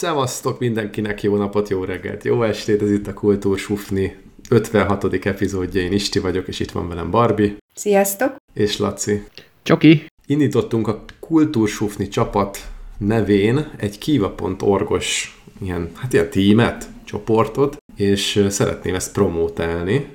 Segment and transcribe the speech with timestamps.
[0.00, 4.16] Szevasztok mindenkinek, jó napot, jó reggelt, jó estét, ez itt a Kultúr Sufni
[4.48, 5.26] 56.
[5.26, 7.56] epizódja, én Isti vagyok, és itt van velem Barbie.
[7.74, 8.36] Sziasztok!
[8.54, 9.24] És Laci.
[9.62, 10.06] Csoki!
[10.26, 12.58] Indítottunk a Kultúr Sufni csapat
[13.06, 20.06] nevén egy kiva.orgos ilyen, hát ilyen tímet, csoportot, és szeretném ezt promótálni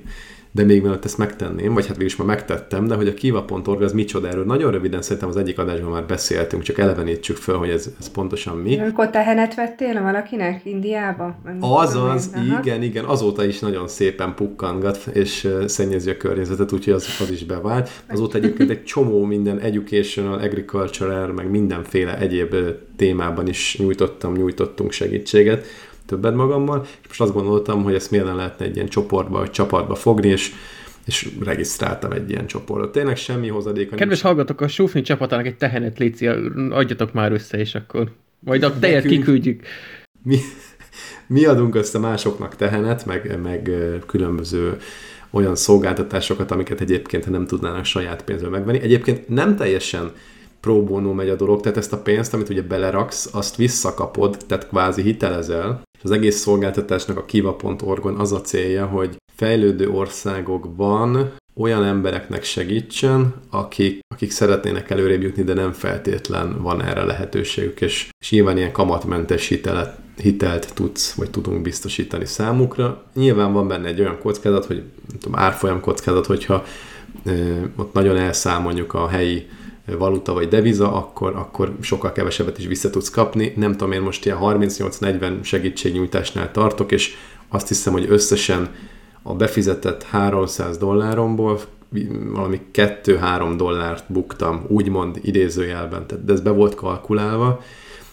[0.56, 3.92] de még mielőtt ezt megtenném, vagy hát végülis már megtettem, de hogy a kiva.org az
[3.92, 7.90] micsoda, erről nagyon röviden szerintem az egyik adásban már beszéltünk, csak elevenítsük föl, hogy ez,
[8.00, 8.78] ez pontosan mi.
[8.78, 11.38] Amikor tehenet vettél valakinek Indiába?
[11.60, 17.30] Azaz, igen, igen, azóta is nagyon szépen pukkangat, és szennyezi a környezetet, úgyhogy az, az
[17.30, 17.90] is bevált.
[18.08, 22.54] Azóta egyébként egy csomó minden educational, agricultural, meg mindenféle egyéb
[22.96, 25.66] témában is nyújtottam, nyújtottunk segítséget
[26.06, 29.94] többet magammal, és most azt gondoltam, hogy ezt miért lehetne egy ilyen csoportba, vagy csapatba
[29.94, 30.52] fogni, és
[31.06, 32.92] és regisztráltam egy ilyen csoportot.
[32.92, 34.20] Tényleg semmi hozadéka Kedves nincs.
[34.20, 36.26] hallgatók, a Sufni csapatának egy tehenet léci,
[36.70, 39.62] adjatok már össze, és akkor majd a tejet Nekünk, kiküldjük.
[40.22, 40.38] Mi,
[41.26, 43.70] mi adunk össze másoknak tehenet, meg, meg
[44.06, 44.76] különböző
[45.30, 48.80] olyan szolgáltatásokat, amiket egyébként nem tudnának saját pénzből megvenni.
[48.80, 50.12] Egyébként nem teljesen
[50.60, 54.68] pro bono megy a dolog, tehát ezt a pénzt, amit ugye beleraksz, azt visszakapod, tehát
[54.68, 62.44] kvázi hitelezel, az egész szolgáltatásnak a kiva.org-on az a célja, hogy fejlődő országokban olyan embereknek
[62.44, 68.56] segítsen, akik, akik szeretnének előrébb jutni, de nem feltétlen van erre lehetőségük, és, és nyilván
[68.56, 73.02] ilyen kamatmentes hitelet, hitelt tudsz, vagy tudunk biztosítani számukra.
[73.14, 76.64] Nyilván van benne egy olyan kockázat, hogy nem tudom, árfolyam kockázat, hogyha
[77.24, 77.32] e,
[77.76, 79.46] ott nagyon elszámoljuk a helyi
[79.98, 83.52] valuta vagy deviza, akkor, akkor sokkal kevesebbet is vissza tudsz kapni.
[83.56, 87.14] Nem tudom, én most ilyen 38-40 segítségnyújtásnál tartok, és
[87.48, 88.74] azt hiszem, hogy összesen
[89.22, 91.60] a befizetett 300 dolláromból
[92.32, 97.60] valami 2-3 dollárt buktam, úgymond idézőjelben, tehát de ez be volt kalkulálva,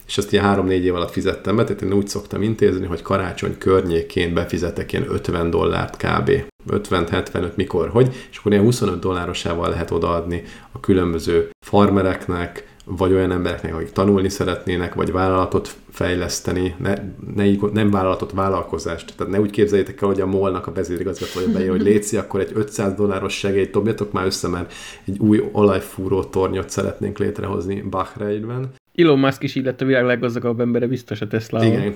[0.07, 3.57] és azt ilyen 3-4 év alatt fizettem be, tehát én úgy szoktam intézni, hogy karácsony
[3.57, 6.31] környékén befizetek ilyen 50 dollárt kb.
[6.69, 13.31] 50-75 mikor, hogy, és akkor ilyen 25 dollárosával lehet odaadni a különböző farmereknek, vagy olyan
[13.31, 16.93] embereknek, akik tanulni szeretnének, vagy vállalatot fejleszteni, ne,
[17.35, 17.43] ne,
[17.73, 19.13] nem vállalatot, vállalkozást.
[19.17, 22.51] Tehát ne úgy képzeljétek el, hogy a molnak a vezérigazgatója beír, hogy létszi, akkor egy
[22.53, 24.73] 500 dolláros segélyt dobjatok már össze, mert
[25.05, 28.73] egy új olajfúró tornyot szeretnénk létrehozni Bahreinben.
[28.95, 31.95] Elon Musk is így lett a világ leggazdagabb embere, biztos a tesla Igen.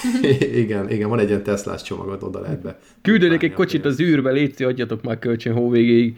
[0.62, 2.78] igen, igen, van egy ilyen Teslás csomagot, oda lehet be.
[3.02, 6.16] Küldődik egy kocsit az űrbe, létszi, adjatok már kölcsön hóvégéig.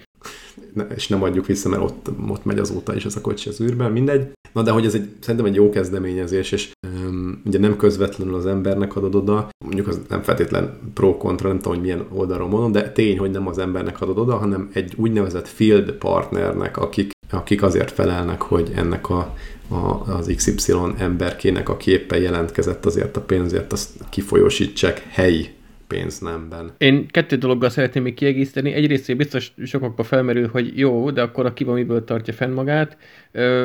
[0.72, 3.60] Ne, és nem adjuk vissza, mert ott, ott megy azóta is ez a kocsi az
[3.60, 4.26] űrben, mindegy.
[4.52, 6.70] Na de hogy ez egy, szerintem egy jó kezdeményezés, és
[7.06, 11.72] um, ugye nem közvetlenül az embernek adod oda, mondjuk az nem feltétlen pro-kontra, nem tudom,
[11.72, 15.48] hogy milyen oldalról mondom, de tény, hogy nem az embernek adod oda, hanem egy úgynevezett
[15.48, 19.34] field partnernek, akik, akik azért felelnek, hogy ennek a
[19.68, 25.50] a, az XY emberkének, aki éppen jelentkezett azért a pénzért, azt kifolyósítsák helyi
[25.86, 26.70] pénznemben.
[26.78, 28.72] Én kettő dologgal szeretném még kiegészíteni.
[28.72, 32.96] Egyrészt biztos sokakba felmerül, hogy jó, de akkor a kiva miből tartja fenn magát.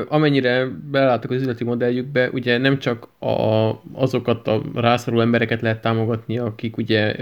[0.07, 6.37] Amennyire belátok az üzleti modelljükbe, ugye nem csak a, azokat a rászoruló embereket lehet támogatni,
[6.37, 7.15] akik ugye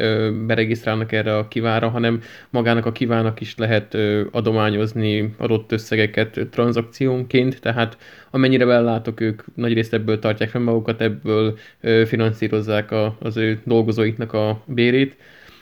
[0.46, 3.98] beregisztrálnak erre a kivára, hanem magának a kivának is lehet
[4.32, 7.98] adományozni adott összegeket tranzakciónként, tehát
[8.32, 11.58] amennyire belátok, ők nagyrészt ebből tartják fenn magukat, ebből
[12.06, 15.16] finanszírozzák a, az ő dolgozóiknak a bérét,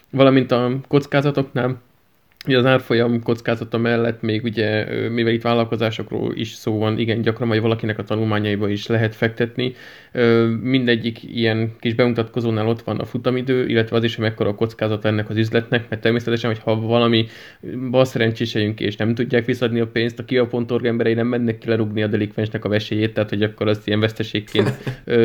[0.09, 1.81] valamint a kockázatoknál
[2.47, 7.47] Ugye az árfolyam kockázata mellett még ugye, mivel itt vállalkozásokról is szó van, igen, gyakran
[7.47, 9.73] majd valakinek a tanulmányaiba is lehet fektetni.
[10.61, 15.05] Mindegyik ilyen kis bemutatkozónál ott van a futamidő, illetve az is, hogy mekkora a kockázat
[15.05, 17.25] ennek az üzletnek, mert természetesen, hogy ha valami
[17.91, 22.03] bal szerencsésejünk és nem tudják visszadni a pénzt, a kiapontorg emberei nem mennek ki lerugni
[22.03, 24.71] a delikvensnek a vesélyét, tehát hogy akkor azt ilyen veszteségként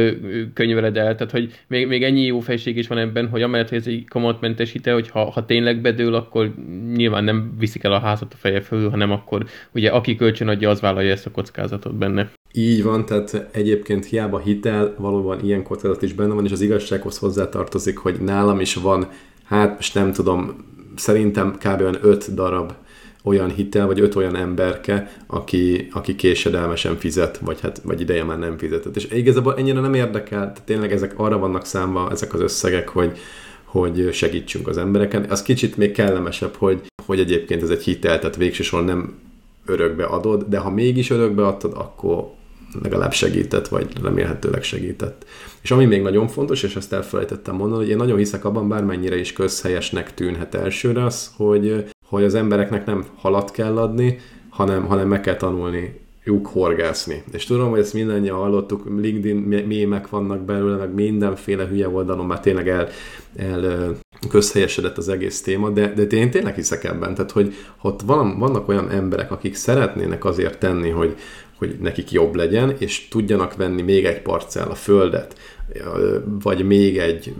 [0.54, 1.14] könyveled el.
[1.14, 4.04] Tehát, hogy még, még ennyi jó fejség is van ebben, hogy amellett, hogy ez egy
[4.08, 6.54] kamatmentes hite, hogy ha, ha tényleg bedől, akkor
[6.94, 10.48] nyilván nyilván nem viszik el a házat a feje fölül, hanem akkor ugye aki kölcsön
[10.48, 12.30] adja, az vállalja ezt a kockázatot benne.
[12.52, 17.18] Így van, tehát egyébként hiába hitel, valóban ilyen kockázat is benne van, és az igazsághoz
[17.18, 19.08] hozzátartozik, hogy nálam is van,
[19.44, 20.56] hát most nem tudom,
[20.96, 21.80] szerintem kb.
[21.80, 22.72] olyan öt darab
[23.24, 28.38] olyan hitel, vagy öt olyan emberke, aki, aki késedelmesen fizet, vagy, hát, vagy ideje már
[28.38, 28.96] nem fizetett.
[28.96, 33.18] És igazából ennyire nem érdekel, tehát tényleg ezek arra vannak számva, ezek az összegek, hogy,
[33.64, 35.26] hogy segítsünk az embereken.
[35.28, 36.80] Az kicsit még kellemesebb, hogy,
[37.10, 39.18] hogy egyébként ez egy hitel, tehát végsősorban nem
[39.66, 42.30] örökbe adod, de ha mégis örökbe adtad, akkor
[42.82, 45.24] legalább segített, vagy remélhetőleg segített.
[45.60, 49.18] És ami még nagyon fontos, és ezt elfelejtettem mondani, hogy én nagyon hiszek abban, bármennyire
[49.18, 54.18] is közhelyesnek tűnhet elsőre az, hogy, hogy az embereknek nem halat kell adni,
[54.48, 57.22] hanem, hanem meg kell tanulni lyuk horgászni.
[57.32, 59.36] És tudom, hogy ezt mindannyian hallottuk, LinkedIn
[59.66, 62.88] mémek vannak belőle, meg mindenféle hülye oldalon már tényleg el,
[63.36, 63.94] el
[64.28, 68.68] közhelyesedett az egész téma, de, de én tényleg hiszek ebben, tehát hogy ott van, vannak
[68.68, 71.16] olyan emberek, akik szeretnének azért tenni, hogy,
[71.58, 75.38] hogy nekik jobb legyen, és tudjanak venni még egy parcell a földet,
[76.42, 77.34] vagy még egy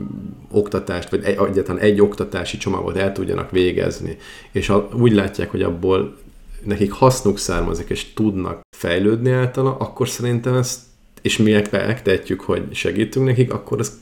[0.50, 4.16] oktatást, vagy egy, egyáltalán egy oktatási csomagot el tudjanak végezni,
[4.52, 6.16] és úgy látják, hogy abból
[6.64, 10.80] nekik hasznuk származik, és tudnak fejlődni általa, akkor szerintem ezt,
[11.22, 13.98] és mi megtehetjük, hogy segítünk nekik, akkor ez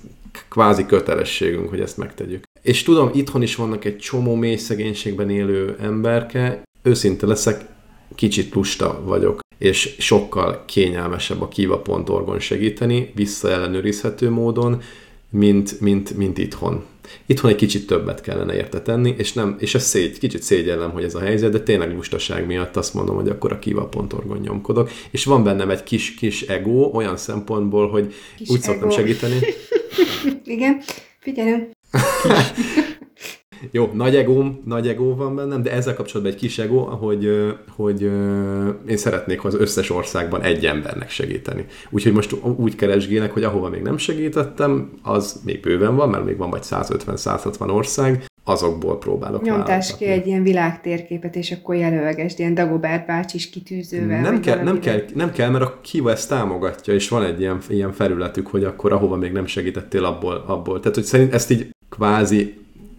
[0.49, 2.43] kvázi kötelességünk, hogy ezt megtegyük.
[2.63, 7.65] És tudom, itthon is vannak egy csomó mély szegénységben élő emberke, őszinte leszek,
[8.15, 14.83] kicsit lusta vagyok, és sokkal kényelmesebb a kiva.org-on segíteni, visszaellenőrizhető módon,
[15.31, 16.85] mint, mint, mint itthon.
[17.27, 21.05] Itthon egy kicsit többet kellene érte tenni, és, nem, és ez szégy, kicsit szégyellem, hogy
[21.05, 25.25] ez a helyzet, de tényleg lustaság miatt azt mondom, hogy akkor a kiva.org-on nyomkodok, és
[25.25, 28.65] van bennem egy kis, kis ego olyan szempontból, hogy kis úgy ego.
[28.65, 29.39] szoktam segíteni.
[30.45, 30.81] Igen,
[31.19, 31.71] figyelem.
[33.71, 38.03] Jó, nagy egóm, nagy egó van bennem, de ezzel kapcsolatban egy kis ego, hogy, hogy
[38.89, 41.67] én szeretnék az összes országban egy embernek segíteni.
[41.91, 46.37] Úgyhogy most úgy keresgélek, hogy ahova még nem segítettem, az még bőven van, mert még
[46.37, 52.55] van vagy 150-160 ország, azokból próbálok Nyomtás ki egy ilyen világtérképet, és akkor jelölgesd ilyen
[52.55, 54.21] Dagobert bácsis kitűzővel.
[54.21, 57.59] Nem kell, nem, kell, nem kell, mert a Kiva ezt támogatja, és van egy ilyen,
[57.69, 60.81] ilyen felületük, hogy akkor ahova még nem segítettél, abból, abból.
[60.81, 62.55] Tehát, hogy szerint ezt így kvázi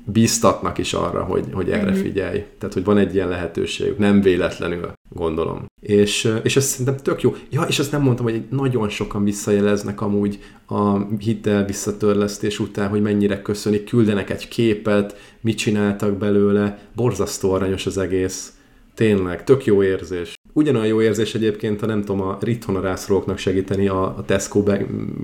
[0.06, 2.00] bíztatnak is arra, hogy, hogy erre mhm.
[2.00, 2.44] figyelj.
[2.57, 5.66] Tehát, hogy van egy ilyen lehetőségük, nem véletlenül, gondolom.
[5.81, 7.36] És, és ez szerintem tök jó.
[7.50, 13.01] Ja, és azt nem mondtam, hogy nagyon sokan visszajeleznek amúgy a hitel visszatörlesztés után, hogy
[13.01, 18.54] mennyire köszönik, küldenek egy képet, mit csináltak belőle, borzasztó aranyos az egész.
[18.94, 20.34] Tényleg, tök jó érzés.
[20.54, 24.63] Ugyanolyan jó érzés egyébként, ha nem tudom, a rithonorászlóknak segíteni a, a Tesco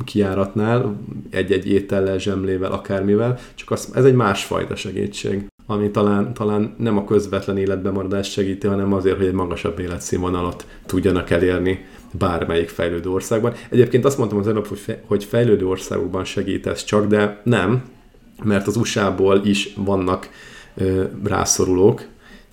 [0.05, 0.99] kiáratnál,
[1.29, 7.05] egy-egy étellel, zsemlével, akármivel, csak az, ez egy másfajta segítség, ami talán, talán nem a
[7.05, 13.53] közvetlen életbemaradást segíti, hanem azért, hogy egy magasabb életszínvonalat tudjanak elérni bármelyik fejlődő országban.
[13.69, 14.67] Egyébként azt mondtam az előbb,
[15.05, 17.83] hogy fejlődő országokban segít ez csak, de nem,
[18.43, 20.29] mert az USA-ból is vannak
[21.23, 22.05] rászorulók,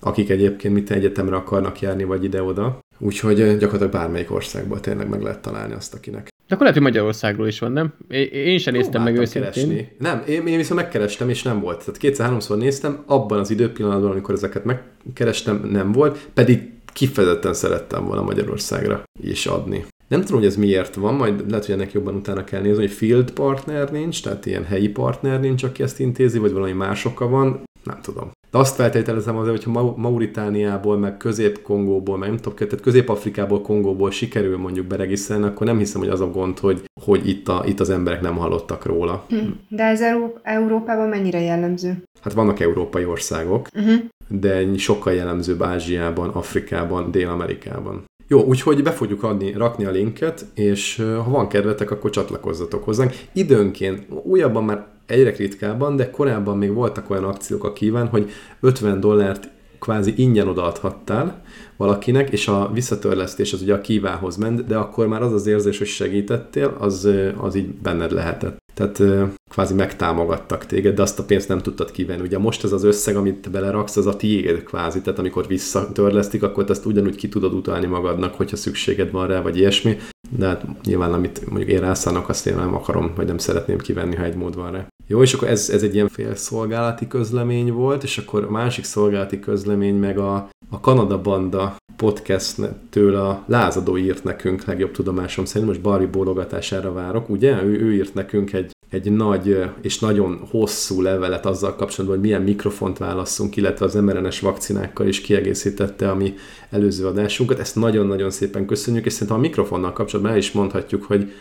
[0.05, 2.79] akik egyébként mit egyetemre akarnak járni, vagy ide-oda.
[2.99, 6.31] Úgyhogy gyakorlatilag bármelyik országból tényleg meg lehet találni azt, akinek.
[6.47, 7.93] De akkor lehet, hogy Magyarországról is van, nem?
[8.31, 9.51] Én sem néztem meg őszintén.
[9.51, 9.91] Keresni.
[9.99, 11.79] Nem, én, én viszont megkerestem, és nem volt.
[11.79, 18.21] Tehát kétszer-háromszor néztem, abban az időpillanatban, amikor ezeket megkerestem, nem volt, pedig kifejezetten szerettem volna
[18.21, 19.85] Magyarországra is adni.
[20.07, 22.91] Nem tudom, hogy ez miért van, majd lehet, hogy ennek jobban utána kell nézni, hogy
[22.91, 27.27] field partner nincs, tehát ilyen helyi partner nincs, aki ezt intézi, vagy valami más oka
[27.27, 28.31] van, nem tudom.
[28.53, 34.57] De azt feltételezem azért, hogyha Mauritániából, meg Közép-Kongóból, meg nem tudom, tehát Közép-Afrikából, Kongóból sikerül
[34.57, 37.89] mondjuk beregisztrálni, akkor nem hiszem, hogy az a gond, hogy, hogy itt, a, itt az
[37.89, 39.25] emberek nem hallottak róla.
[39.29, 39.35] Hm.
[39.69, 40.01] De ez
[40.43, 42.03] Európában mennyire jellemző?
[42.21, 43.99] Hát vannak európai országok, uh-huh.
[44.27, 48.03] de sokkal jellemzőbb Ázsiában, Afrikában, Dél-Amerikában.
[48.27, 53.13] Jó, úgyhogy be fogjuk adni, rakni a linket, és ha van kedvetek, akkor csatlakozzatok hozzánk.
[53.33, 58.99] Időnként, újabban már egyre ritkábban, de korábban még voltak olyan akciók a kíván, hogy 50
[58.99, 61.41] dollárt kvázi ingyen odaadhattál
[61.77, 65.77] valakinek, és a visszatörlesztés az ugye a kívához ment, de akkor már az az érzés,
[65.77, 68.62] hogy segítettél, az, az így benned lehetett.
[68.73, 69.03] Tehát
[69.49, 72.21] kvázi megtámogattak téged, de azt a pénzt nem tudtad kivenni.
[72.21, 76.43] Ugye most ez az összeg, amit te beleraksz, az a tiéd kvázi, tehát amikor visszatörlesztik,
[76.43, 79.97] akkor ezt ugyanúgy ki tudod utalni magadnak, hogyha szükséged van rá, vagy ilyesmi.
[80.37, 84.15] De hát nyilván, amit mondjuk én rászállnak, azt én nem akarom, vagy nem szeretném kivenni,
[84.15, 84.87] ha egy mód van rá.
[85.07, 89.39] Jó, és akkor ez, ez egy ilyen félszolgálati közlemény volt, és akkor a másik szolgálati
[89.39, 95.81] közlemény meg a, a Kanada Banda podcast-től a Lázadó írt nekünk, legjobb tudomásom szerint, most
[95.81, 97.63] Barbie bólogatására várok, ugye?
[97.63, 98.62] Ő, ő írt nekünk egy,
[98.93, 104.39] egy nagy és nagyon hosszú levelet azzal kapcsolatban, hogy milyen mikrofont válasszunk, illetve az mRNS
[104.39, 106.33] vakcinákkal is kiegészítette a mi
[106.69, 107.59] előző adásunkat.
[107.59, 111.31] Ezt nagyon-nagyon szépen köszönjük, és szerintem a mikrofonnal kapcsolatban el is mondhatjuk, hogy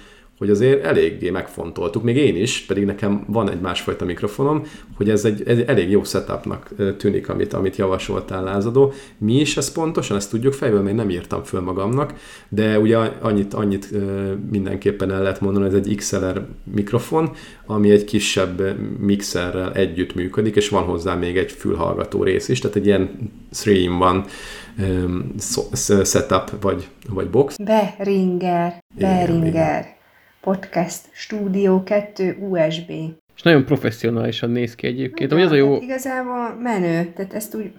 [0.42, 4.62] hogy azért eléggé megfontoltuk, még én is, pedig nekem van egy másfajta mikrofonom,
[4.96, 8.92] hogy ez egy, egy elég jó setupnak tűnik, amit, amit javasoltál lázadó.
[9.18, 12.14] Mi is ez pontosan, ezt tudjuk fejből, még nem írtam föl magamnak,
[12.48, 13.88] de ugye annyit, annyit
[14.50, 17.30] mindenképpen el lehet mondani, hogy ez egy XLR mikrofon,
[17.66, 18.62] ami egy kisebb
[18.98, 24.24] mixerrel együtt működik, és van hozzá még egy fülhallgató rész is, tehát egy ilyen 3-in-1
[24.78, 25.34] um,
[26.04, 27.56] setup vagy, vagy box.
[27.56, 30.00] Beringer, Beringer,
[30.42, 32.90] podcast, stúdió 2 USB.
[33.34, 35.30] És nagyon professzionálisan néz ki egyébként.
[35.30, 35.72] Ja, az a jó...
[35.72, 37.72] Hát igazából menő, tehát ezt úgy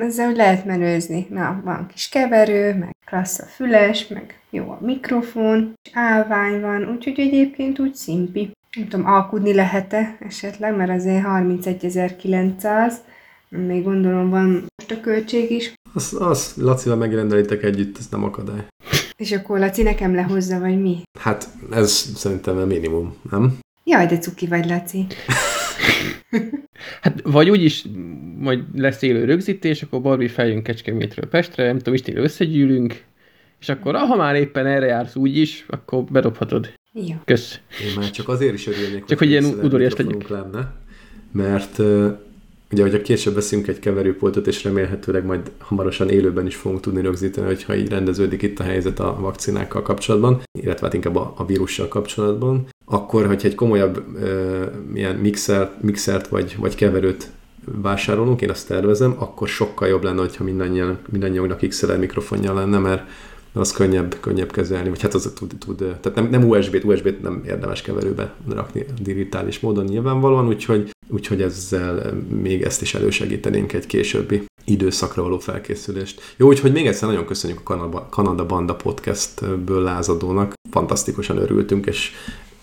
[0.00, 1.26] ezzel úgy lehet menőzni.
[1.30, 6.88] Na, van kis keverő, meg klassz a füles, meg jó a mikrofon, és állvány van,
[6.90, 8.50] úgyhogy egyébként úgy szimpi.
[8.76, 12.92] Nem tudom, alkudni lehet-e esetleg, mert azért 31.900,
[13.48, 15.72] még gondolom van most a költség is.
[15.94, 18.66] Azt, az, Lacival megrendelitek együtt, ez nem akadály.
[19.16, 21.02] És akkor Laci nekem lehozza, vagy mi?
[21.18, 23.58] Hát ez szerintem a minimum, nem?
[23.84, 25.06] Jaj, de cuki vagy, Laci.
[27.02, 27.84] hát vagy úgyis
[28.38, 33.04] majd lesz élő rögzítés, akkor Barbie feljön Kecskemétről Pestre, nem tudom, Istenül összegyűlünk,
[33.60, 36.72] és akkor ha már éppen erre jársz úgyis, akkor bedobhatod.
[36.92, 37.14] Jó.
[37.24, 37.60] Kösz.
[37.84, 40.28] Én már csak azért is örülnék, csak hogy, hogy ilyen udorias legyek.
[40.28, 40.72] Lenne,
[41.32, 41.80] mert
[42.72, 47.46] Ugye, hogyha később veszünk egy keverőpultot, és remélhetőleg majd hamarosan élőben is fogunk tudni rögzíteni,
[47.46, 51.88] hogyha így rendeződik itt a helyzet a vakcinákkal kapcsolatban, illetve hát inkább a, a vírussal
[51.88, 57.30] kapcsolatban, akkor, hogyha egy komolyabb ö, milyen mixer, mixert vagy, vagy keverőt
[57.64, 63.08] vásárolunk, én azt tervezem, akkor sokkal jobb lenne, hogyha mindannyian, mindannyiunknak XLR mikrofonja lenne, mert
[63.60, 67.42] az könnyebb, könnyebb kezelni, vagy hát az tud, tud tehát nem, nem USB-t, USB-t nem
[67.46, 74.42] érdemes keverőbe rakni digitális módon nyilvánvalóan, úgyhogy, úgyhogy ezzel még ezt is elősegítenénk egy későbbi
[74.64, 76.34] időszakra való felkészülést.
[76.36, 80.52] Jó, úgyhogy még egyszer nagyon köszönjük a Kanada, Kanada Banda podcastből lázadónak.
[80.70, 82.12] Fantasztikusan örültünk, és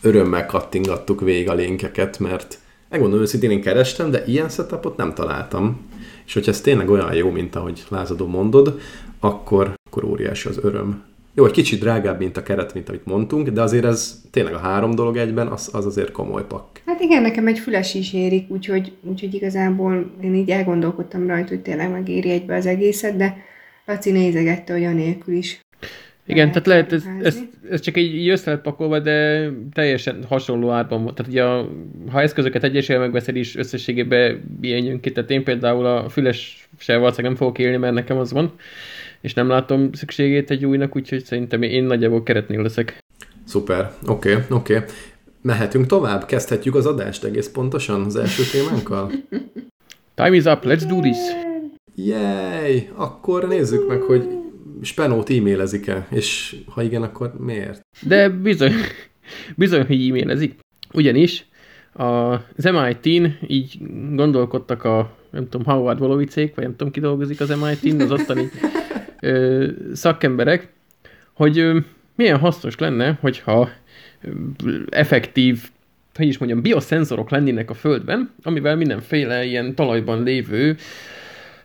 [0.01, 2.59] örömmel kattingattuk végig a linkeket, mert
[2.89, 5.81] megmondom őszintén, én kerestem, de ilyen setupot nem találtam.
[6.25, 8.79] És hogyha ez tényleg olyan jó, mint ahogy lázadó mondod,
[9.19, 11.03] akkor, akkor óriási az öröm.
[11.35, 14.57] Jó, egy kicsit drágább, mint a keret, mint amit mondtunk, de azért ez tényleg a
[14.57, 16.65] három dolog egyben, az, az azért komoly pak.
[16.85, 21.61] Hát igen, nekem egy füles is érik, úgyhogy, úgyhogy igazából én így elgondolkodtam rajta, hogy
[21.61, 23.37] tényleg megéri egybe az egészet, de
[23.85, 25.59] Laci nézegette olyan nélkül is.
[26.25, 31.03] Igen, tehát lehet, ez, ez, ez csak egy össze lett pakolva, de teljesen hasonló árban
[31.03, 31.15] van.
[31.15, 31.69] Tehát ugye, a,
[32.11, 35.11] ha eszközöket egyesével megveszed is, összességében ilyen jön ki.
[35.11, 38.53] Tehát én például a füles se valószínűleg nem fogok élni, mert nekem az van,
[39.23, 42.97] és nem látom szükségét egy újnak, úgyhogy szerintem én nagyjából keretnél leszek.
[43.45, 44.75] Szuper, oké, okay, oké.
[44.75, 44.87] Okay.
[45.41, 46.25] Mehetünk tovább?
[46.25, 49.11] Kezdhetjük az adást egész pontosan az első témánkkal?
[50.15, 51.17] Time is up, let's do this!
[51.95, 52.89] Yay!
[52.95, 54.27] Akkor nézzük meg, hogy
[54.81, 57.81] Spenót e-mailezik-e, és ha igen, akkor miért?
[58.01, 58.73] De bizony,
[59.55, 60.59] bizony, hogy e-mailezik.
[60.93, 61.45] Ugyanis
[61.93, 63.77] az MIT-n így
[64.15, 68.49] gondolkodtak a, nem tudom, Howard Wolowicék, vagy nem tudom, ki dolgozik az MIT-n, az ottani
[69.23, 70.67] ö, szakemberek,
[71.33, 71.79] hogy ö,
[72.15, 73.69] milyen hasznos lenne, hogyha
[74.89, 75.69] effektív,
[76.15, 80.75] hogy is mondjam, bioszenzorok lennének a Földben, amivel mindenféle ilyen talajban lévő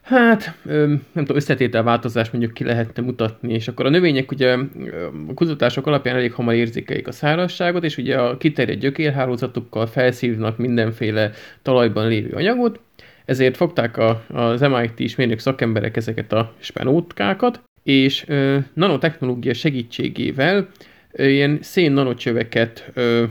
[0.08, 4.52] Hát, nem tudom, összetételváltozást mondjuk ki lehetne mutatni, és akkor a növények ugye
[5.28, 11.30] a kutatások alapján elég hamar érzékelik a szárazságot, és ugye a kiterjedt gyökérhálózatukkal felszívnak mindenféle
[11.62, 12.80] talajban lévő anyagot,
[13.28, 20.68] ezért fogták a, az MIT is mérnök szakemberek ezeket a spenótkákat, és ö, nanotechnológia segítségével
[21.12, 23.24] ö, ilyen szén nanocsöveket ö,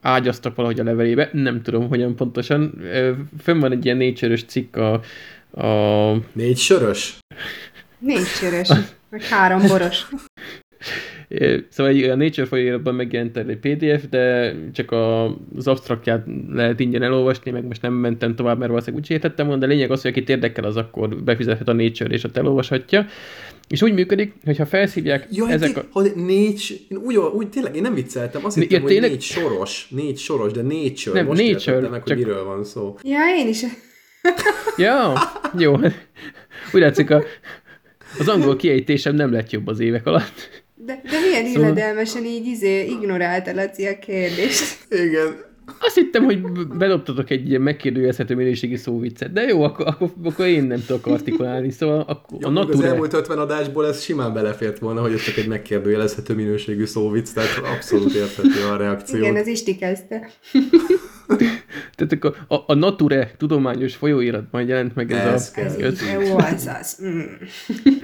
[0.00, 2.74] ágyaztak valahogy a levelébe, nem tudom hogyan pontosan.
[2.82, 4.92] Ö, fönn van egy ilyen nature cikk a,
[5.60, 6.16] a...
[6.32, 7.18] Négy sörös?
[7.98, 8.68] Négy sörös,
[9.10, 10.06] vagy három boros.
[11.68, 14.92] Szóval a Nature folyóiratban megjelent egy PDF, de csak
[15.56, 19.60] az absztraktját lehet ingyen elolvasni, meg most nem mentem tovább, mert valószínűleg úgy értettem volna,
[19.60, 23.06] de lényeg az, hogy akit érdekel, az akkor befizethet a Nature és ott elolvashatja.
[23.68, 25.84] És úgy működik, hogy ha felszívják Jaj, ezek a...
[25.90, 29.10] Ha négy, én úgy, úgy, tényleg én nem vicceltem, azt hittem, ja, hogy tényleg...
[29.10, 32.16] négy soros, négy soros, de Nature, nem, most nature, meg, csak...
[32.16, 32.96] hogy miről van szó.
[33.02, 33.62] Ja, én is
[34.76, 35.12] ja,
[35.58, 35.74] jó.
[36.72, 37.22] Úgy látszik, a,
[38.18, 40.59] az angol kiejtésem nem lett jobb az évek alatt.
[40.86, 41.62] De, de milyen szóval...
[41.62, 44.78] illedelmesen így izé ignorálta Laci a kérdést.
[44.90, 45.48] Igen.
[45.80, 46.40] Azt hittem, hogy
[46.78, 51.70] bedobtatok egy ilyen megkérdőjelezhető minőségi szóviccet, de jó, akkor, akkor, akkor én nem tudok artikulálni,
[51.70, 52.76] szóval akkor jó, a nature...
[52.76, 57.32] Az elmúlt 50 adásból ez simán belefért volna, hogy ez csak egy megkérdőjelezhető minőségű szóvic,
[57.32, 59.18] tehát abszolút érthető a reakció.
[59.18, 60.30] Igen, az Isti kezdte.
[61.96, 65.82] Tehát akkor a, a Nature tudományos folyóiratban jelent meg ez, ez a...
[65.82, 66.02] Ez,
[66.52, 66.98] ez az.
[67.04, 67.20] Mm.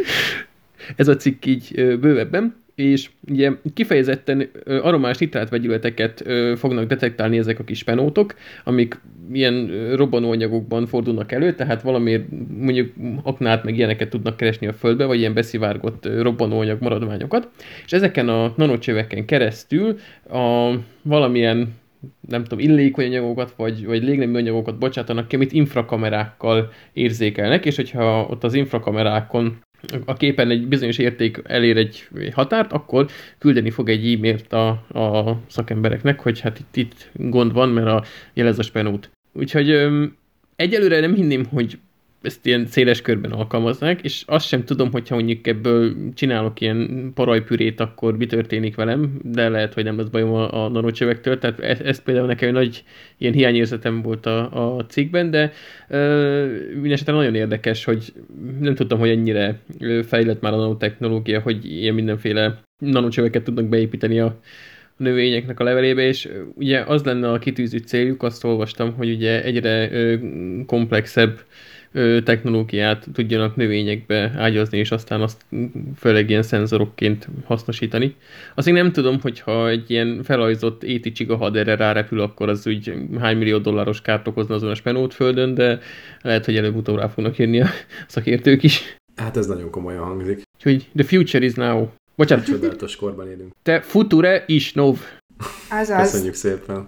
[0.96, 6.24] ez a cikk így bővebben, és ugye kifejezetten aromás nitrát vegyületeket
[6.56, 9.00] fognak detektálni ezek a kis penótok, amik
[9.32, 12.24] ilyen robbanóanyagokban fordulnak elő, tehát valamiért
[12.58, 12.92] mondjuk
[13.22, 17.48] aknát meg ilyeneket tudnak keresni a földbe, vagy ilyen beszivárgott robbanóanyag maradványokat,
[17.84, 19.98] és ezeken a nanocsöveken keresztül
[20.30, 21.74] a valamilyen
[22.28, 28.26] nem tudom, illékony anyagokat, vagy, vagy légnemű anyagokat bocsátanak ki, amit infrakamerákkal érzékelnek, és hogyha
[28.30, 29.58] ott az infrakamerákon
[30.04, 33.06] a képen egy bizonyos érték elér egy határt, akkor
[33.38, 38.04] küldeni fog egy e-mailt a, a szakembereknek, hogy hát itt, itt gond van, mert a
[38.34, 39.10] jelez a spenót.
[39.32, 40.16] Úgyhogy öm,
[40.56, 41.78] egyelőre nem hinném, hogy
[42.22, 47.80] ezt ilyen széles körben alkalmaznák, és azt sem tudom, hogyha mondjuk ebből csinálok ilyen parajpürét,
[47.80, 51.80] akkor mi történik velem, de lehet, hogy nem lesz bajom a, a nanocsövektől, tehát ezt,
[51.80, 52.84] ezt például nekem nagy
[53.18, 55.52] ilyen hiányérzetem volt a, a cikkben, de
[56.80, 58.12] mindesetre nagyon érdekes, hogy
[58.60, 59.60] nem tudtam, hogy ennyire
[60.06, 64.40] fejlett már a nanotechnológia, hogy ilyen mindenféle nanocsöveket tudnak beépíteni a,
[64.98, 69.42] a növényeknek a levelébe, és ugye az lenne a kitűzött céljuk, azt olvastam, hogy ugye
[69.42, 69.90] egyre
[70.66, 71.40] komplexebb
[72.24, 75.44] technológiát tudjanak növényekbe ágyazni, és aztán azt
[75.96, 78.14] főleg ilyen szenzorokként hasznosítani.
[78.54, 82.92] Azt én nem tudom, hogyha egy ilyen felajzott éti csigahad erre rárepül, akkor az úgy
[83.18, 85.78] hány millió dolláros kárt okozna azon a spenót földön, de
[86.22, 87.68] lehet, hogy előbb-utóbb rá fognak jönni a
[88.06, 88.96] szakértők is.
[89.16, 90.42] Hát ez nagyon komolyan hangzik.
[90.56, 91.88] Úgyhogy the future is now.
[92.16, 92.44] Bocsánat.
[92.44, 93.52] Csodálatos korban élünk.
[93.62, 94.98] Te future is nov.
[95.70, 96.00] Azaz.
[96.00, 96.86] Köszönjük szépen.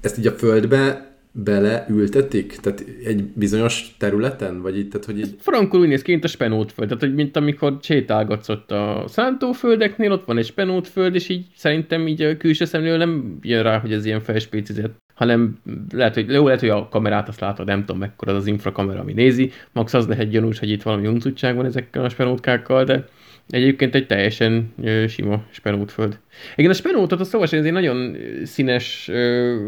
[0.00, 2.56] Ezt így a földbe beleültetik?
[2.56, 4.62] Tehát egy bizonyos területen?
[4.62, 5.34] Vagy itt, tehát, hogy így...
[5.38, 6.88] Frankul úgy néz ki, mint a spenótföld.
[6.88, 12.06] Tehát, hogy mint amikor sétálgatsz ott a szántóföldeknél, ott van egy spenótföld, és így szerintem
[12.06, 15.58] így a külső szemlél nem jön rá, hogy ez ilyen felspécizett hanem
[15.92, 19.00] lehet, hogy jó, lehet, hogy a kamerát azt látod, nem tudom mekkora az az infrakamera,
[19.00, 23.04] ami nézi, max az lehet gyanús, hogy itt valami uncutság van ezekkel a spenótkákkal, de
[23.48, 26.18] Egyébként egy teljesen ö, sima spenótföld.
[26.56, 29.10] Igen, a spenótot azt olvasni, ez egy nagyon színes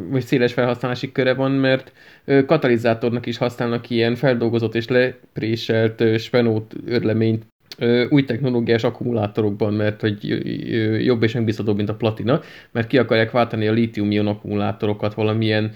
[0.09, 1.93] vagy széles felhasználási köre van, mert
[2.47, 7.45] katalizátornak is használnak ilyen feldolgozott és lepréselt spenót örleményt
[8.09, 10.19] új technológiás akkumulátorokban, mert hogy
[11.05, 12.41] jobb és megbízhatóbb, mint a platina,
[12.71, 15.73] mert ki akarják váltani a lítium-ion akkumulátorokat valamilyen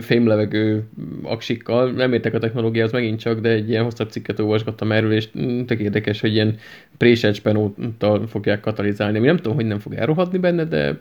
[0.00, 0.88] fémlevegő
[1.22, 1.90] aksikkal.
[1.90, 5.64] Nem értek a technológiához megint csak, de egy ilyen hosszabb cikket olvasgattam erről, és mm,
[5.64, 6.56] tök érdekes, hogy ilyen
[6.96, 9.18] préselt spenóttal fogják katalizálni.
[9.18, 11.00] Mi nem tudom, hogy nem fog elrohadni benne, de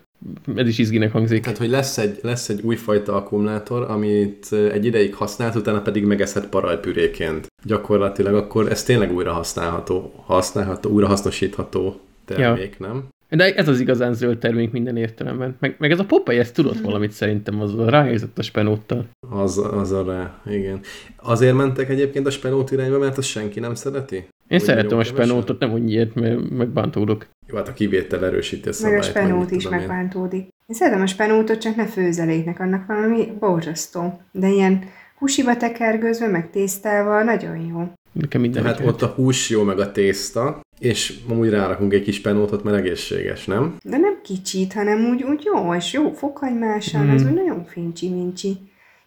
[0.55, 1.43] ez is izginek hangzik.
[1.43, 6.47] Tehát, hogy lesz egy, lesz egy újfajta akkumulátor, amit egy ideig használt, utána pedig megeszhet
[6.47, 7.47] parajpüréként.
[7.63, 12.87] Gyakorlatilag akkor ez tényleg újra használható, használható, újra hasznosítható termék, ja.
[12.87, 13.07] nem?
[13.29, 15.55] De ez az igazán zöld termék minden értelemben.
[15.59, 19.07] Meg, meg ez a Popeye, ez tudott valamit szerintem, az ráérzett a spenóttal.
[19.29, 20.79] Az, az a rá, igen.
[21.15, 24.27] Azért mentek egyébként a spenót irányba, mert azt senki nem szereti?
[24.49, 27.27] Én szeretem a spenótot, nem úgy ilyet, mert megbántódok.
[27.47, 28.97] Jó, hát a kivétel erősíti a szabályt.
[28.99, 30.41] Meg a spenót is megbántódik.
[30.41, 34.21] Én szeretem a spenótot, csak ne főzeléknek, annak valami borzasztó.
[34.31, 34.83] De ilyen
[35.17, 37.91] húsiba tekergőzve, meg tésztával nagyon jó.
[38.11, 42.21] Nekem minden Hát ott a hús jó, meg a tészta, és amúgy rárakunk egy kis
[42.21, 43.77] penótot, mert egészséges, nem?
[43.83, 47.09] De nem kicsit, hanem úgy, úgy jó, és jó fokhagymással, mm.
[47.09, 48.57] az úgy nagyon fincsi-mincsi.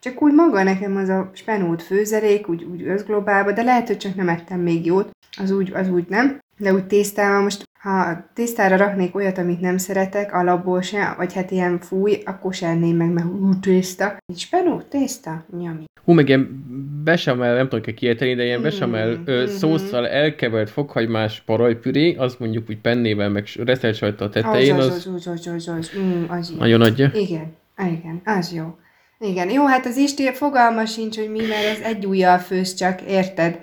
[0.02, 4.14] Csak úgy maga nekem az a spenót főzelék, úgy, úgy összglobálba, de lehet, hogy csak
[4.14, 6.38] nem ettem még jót, az úgy, az úgy nem.
[6.58, 11.50] De úgy tésztával most, ha tésztára raknék olyat, amit nem szeretek, alapból se, vagy hát
[11.50, 14.16] ilyen fúj, akkor se enném meg, mert ú, tészta.
[14.26, 15.84] Egy spenó, tészta, nyami.
[16.04, 16.64] Hú, meg ilyen
[17.04, 22.36] besamel, nem tudok kiejteni, de ilyen mm, besamel mm, ö, szószal elkevert fokhagymás parajpüré, az
[22.38, 26.24] mondjuk úgy pennével, meg reszelt sajta a tetején, az, az, az, az, az, az, mm,
[26.28, 27.10] az nagyon adja.
[27.14, 28.76] Igen, igen, az jó.
[29.22, 33.00] Igen, jó, hát az Isti fogalma sincs, hogy mi, mert az egy ujjal főz csak,
[33.00, 33.60] érted?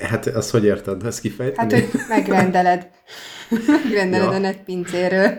[0.00, 1.04] Hát azt hogy érted?
[1.04, 1.72] Ezt kifejteni?
[1.72, 2.90] Hát, hogy megrendeled.
[3.82, 4.34] megrendeled ja.
[4.34, 5.34] a netpincéről.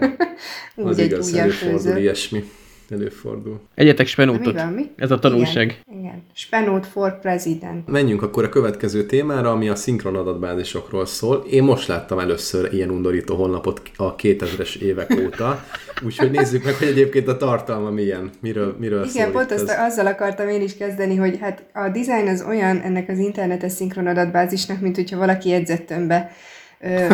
[0.76, 2.44] Úgy az egy igaz, ujjal ilyesmi
[2.91, 3.60] előfordul.
[3.76, 4.54] Egyetek Spenótot.
[4.54, 4.91] Mi van, mi?
[4.95, 5.80] Ez a tanulság.
[5.88, 6.24] Igen, igen.
[6.34, 7.88] Spenót for president.
[7.88, 11.45] Menjünk akkor a következő témára, ami a szinkron adatbázisokról szól.
[11.50, 15.63] Én most láttam először ilyen undorító honlapot a 2000-es évek óta,
[16.06, 20.50] úgyhogy nézzük meg, hogy egyébként a tartalma milyen, miről, miről Igen, pont azt, azzal akartam
[20.50, 24.95] én is kezdeni, hogy hát a design az olyan ennek az internetes szinkron adatbázisnak, mint
[24.95, 26.32] hogyha valaki jegyzettömbe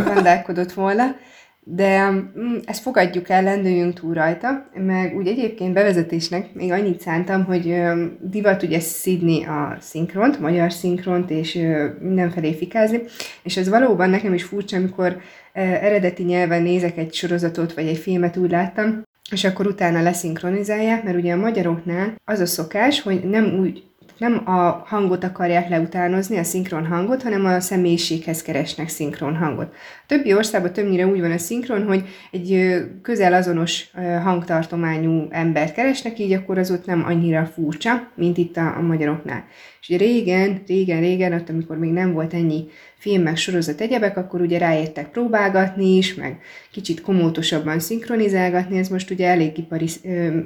[0.05, 1.15] vandálkodott volna,
[1.63, 7.45] de mm, ezt fogadjuk el, lendüljünk túl rajta, meg úgy egyébként bevezetésnek még annyit szántam,
[7.45, 7.81] hogy
[8.19, 11.59] divat ugye szidni a szinkront, magyar szinkront, és
[11.99, 13.01] mindenfelé fikázni,
[13.43, 15.17] és ez valóban nekem is furcsa, amikor
[15.53, 21.17] eredeti nyelven nézek egy sorozatot, vagy egy filmet, úgy láttam, és akkor utána leszinkronizálják, mert
[21.17, 23.83] ugye a magyaroknál az a szokás, hogy nem úgy
[24.21, 29.73] nem a hangot akarják leutánozni, a szinkron hangot, hanem a személyiséghez keresnek szinkron hangot.
[29.73, 33.91] A többi országban többnyire úgy van a szinkron, hogy egy közel azonos
[34.23, 39.45] hangtartományú embert keresnek, így akkor az ott nem annyira furcsa, mint itt a, a magyaroknál.
[39.81, 44.17] És ugye régen, régen, régen, ott amikor még nem volt ennyi film, meg sorozat egyebek,
[44.17, 46.39] akkor ugye ráértek próbálgatni is, meg
[46.71, 49.87] kicsit komótosabban szinkronizálgatni, ez most ugye elég ipari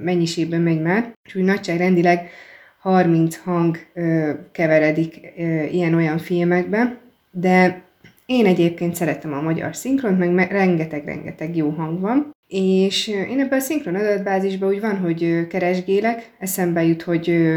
[0.03, 2.29] mennyiségben megy már, és úgy nagyságrendileg
[2.85, 5.33] 30 hang ö, keveredik
[5.71, 6.97] ilyen-olyan filmekben,
[7.31, 7.81] de
[8.25, 13.61] én egyébként szeretem a magyar szinkront, meg rengeteg-rengeteg jó hang van, és én ebben a
[13.61, 17.53] szinkron adatbázisban úgy van, hogy keresgélek, eszembe jut, hogy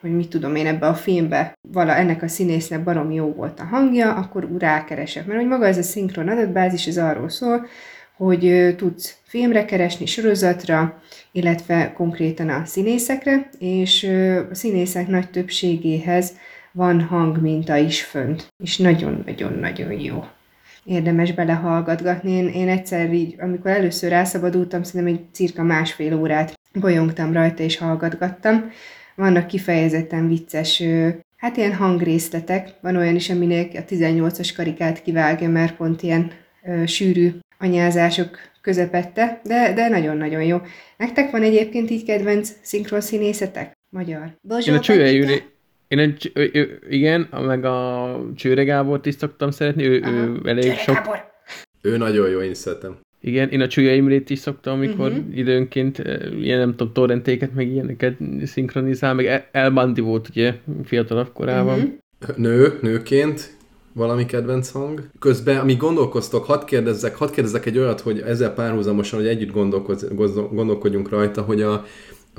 [0.00, 3.64] hogy mit tudom én ebbe a filmbe, vala ennek a színésznek barom jó volt a
[3.64, 5.26] hangja, akkor rákeresek.
[5.26, 7.66] Mert hogy maga ez a szinkron adatbázis, ez arról szól,
[8.18, 11.02] hogy tudsz filmre keresni, sorozatra,
[11.32, 14.04] illetve konkrétan a színészekre, és
[14.50, 16.36] a színészek nagy többségéhez
[16.72, 20.24] van hangminta is fönt, és nagyon-nagyon-nagyon jó.
[20.84, 22.30] Érdemes belehallgatgatni.
[22.30, 27.76] Én, én egyszer így, amikor először elszabadultam, szerintem egy cirka másfél órát bolyongtam rajta és
[27.76, 28.70] hallgatgattam.
[29.14, 30.82] Vannak kifejezetten vicces,
[31.36, 32.74] hát ilyen hangrészletek.
[32.80, 36.30] Van olyan is, aminek a 18-as karikát kivágja, mert pont ilyen
[36.64, 40.58] ö, sűrű anyázások közepette, de, de nagyon-nagyon jó.
[40.96, 43.72] Nektek van egyébként így kedvenc szinkron színészetek?
[43.90, 44.36] Magyar.
[44.40, 45.10] Bozsó én a Csője
[45.88, 50.62] én egy, ő, ő, igen, meg a Csőre Gábort is szoktam szeretni, ő, ő elég
[50.62, 50.94] Csőre sok...
[50.94, 51.26] Gábor.
[51.82, 52.98] Ő nagyon jó, én szeretem.
[53.20, 55.38] Igen, én a Csúlya Imrét is szoktam, amikor uh-huh.
[55.38, 56.02] időnként
[56.40, 61.78] ilyen, nem tudom, torrentéket, meg ilyeneket szinkronizál, meg Elbandi volt ugye fiatalabb korában.
[62.20, 62.36] Uh-huh.
[62.36, 63.56] Nő, nőként,
[63.98, 65.08] valami kedvenc hang.
[65.18, 69.52] Közben, amíg gondolkoztok, hadd kérdezzek, hadd kérdezzek egy olyat, hogy ezzel párhuzamosan, hogy együtt
[70.50, 71.84] gondolkodjunk rajta, hogy a,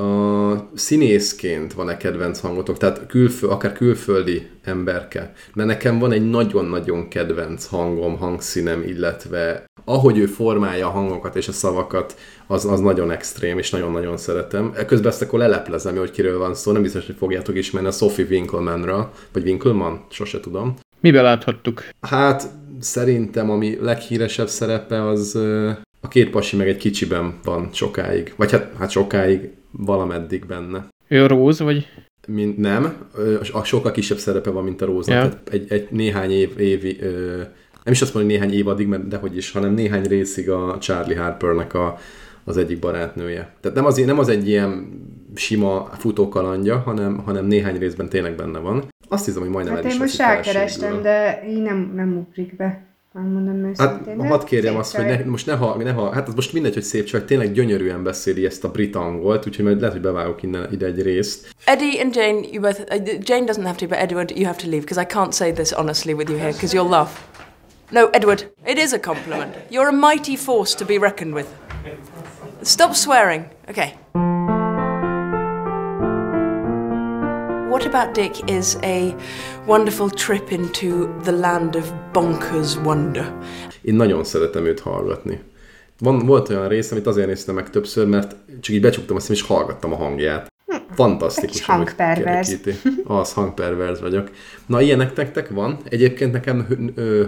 [0.01, 5.33] a színészként van-e kedvenc hangotok, tehát külföld, akár külföldi emberke.
[5.53, 11.47] Mert nekem van egy nagyon-nagyon kedvenc hangom, hangszínem, illetve ahogy ő formálja a hangokat és
[11.47, 12.15] a szavakat,
[12.47, 14.73] az, az nagyon extrém, és nagyon-nagyon szeretem.
[14.87, 18.25] Közben ezt akkor leleplezem, hogy kiről van szó, nem biztos, hogy fogjátok ismerni a Sophie
[18.29, 20.75] Winklemanra, vagy Winkleman, sose tudom.
[20.99, 21.83] Miben láthattuk?
[22.01, 22.47] Hát
[22.79, 25.35] szerintem ami leghíresebb szerepe az
[26.01, 28.33] a két pasi meg egy kicsiben van sokáig.
[28.35, 30.87] Vagy hát, hát sokáig valameddig benne.
[31.07, 31.87] Ő Róz, vagy?
[32.27, 33.07] Mint, nem,
[33.53, 35.15] a sokkal kisebb szerepe van, mint a Róznak.
[35.15, 35.21] Ja.
[35.21, 37.37] Tehát egy, egy néhány év, évi, ö,
[37.83, 41.15] nem is azt mondom, hogy néhány évadig, mert dehogy is, hanem néhány részig a Charlie
[41.15, 41.97] Harpernek a,
[42.43, 43.55] az egyik barátnője.
[43.61, 44.89] Tehát nem az, nem az egy ilyen
[45.35, 48.83] sima futókalandja, hanem, hanem néhány részben tényleg benne van.
[49.09, 52.55] Azt hiszem, hogy majdnem hát el is én most elkerestem, de így nem, nem ugrik
[52.55, 52.87] be.
[53.13, 54.19] Mondom őszintén.
[54.19, 56.73] Hát hadd kérjem azt, hogy ne, most ne, ha, ne ha, hát az most mindegy,
[56.73, 60.43] hogy szép csak tényleg gyönyörűen beszéli ezt a brit angolt, úgyhogy majd lehet, hogy bevágok
[60.43, 61.55] innen, ide egy részt.
[61.65, 64.67] Eddie and Jane, you both, uh, Jane doesn't have to, but Edward, you have to
[64.67, 67.11] leave, because I can't say this honestly with you here, because you'll laugh.
[67.91, 69.55] No, Edward, it is a compliment.
[69.69, 71.47] You're a mighty force to be reckoned with.
[72.61, 73.45] Stop swearing.
[73.69, 73.93] Okay.
[77.79, 79.15] What About Dick is a
[79.65, 83.33] wonderful trip into the land of bonkers wonder.
[83.81, 85.39] Én nagyon szeretem őt hallgatni.
[85.99, 89.33] Van, volt olyan rész, amit azért néztem meg többször, mert csak így becsuktam a szem,
[89.33, 90.51] és hallgattam a hangját.
[90.91, 91.65] Fantasztikus.
[91.65, 92.57] hangperverz.
[93.03, 94.29] Az hangperverz vagyok.
[94.65, 95.77] Na, ilyenek nektek van.
[95.89, 96.67] Egyébként nekem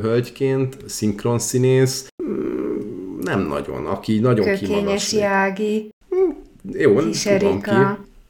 [0.02, 3.86] hölgyként, szinkron színész, mm, nem nagyon.
[3.86, 5.90] Aki nagyon Kökényes Jági.
[6.10, 6.32] Hm,
[6.72, 7.72] jó, nem tudom ki.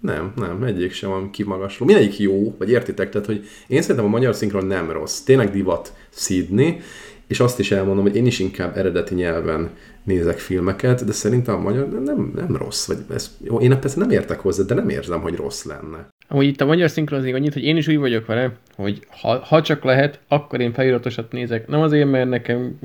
[0.02, 1.86] Nem, nem, egyik sem van kimagasló.
[1.86, 5.20] Mindegyik jó, vagy értitek, tehát, hogy én szerintem a magyar szinkron nem rossz.
[5.20, 6.80] Tényleg divat szídni,
[7.28, 9.70] és azt is elmondom, hogy én is inkább eredeti nyelven
[10.04, 12.88] nézek filmeket, de szerintem a magyar nem, nem, rossz.
[12.88, 16.08] Vagy ez, jó, én persze nem értek hozzá, de nem érzem, hogy rossz lenne.
[16.28, 19.62] Amúgy itt a magyar szinkronzik annyit, hogy én is úgy vagyok vele, hogy ha, ha
[19.62, 21.68] csak lehet, akkor én feliratosat nézek.
[21.68, 22.80] Nem azért, mert nekem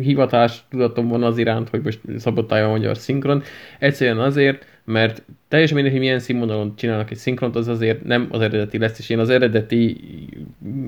[0.00, 3.42] hivatás tudatom van az iránt, hogy most szabotálja a magyar szinkron.
[3.78, 8.40] Egyszerűen azért, mert teljesen mindegy, hogy milyen színvonalon csinálnak egy szinkront, az azért nem az
[8.40, 10.00] eredeti lesz, és én az eredeti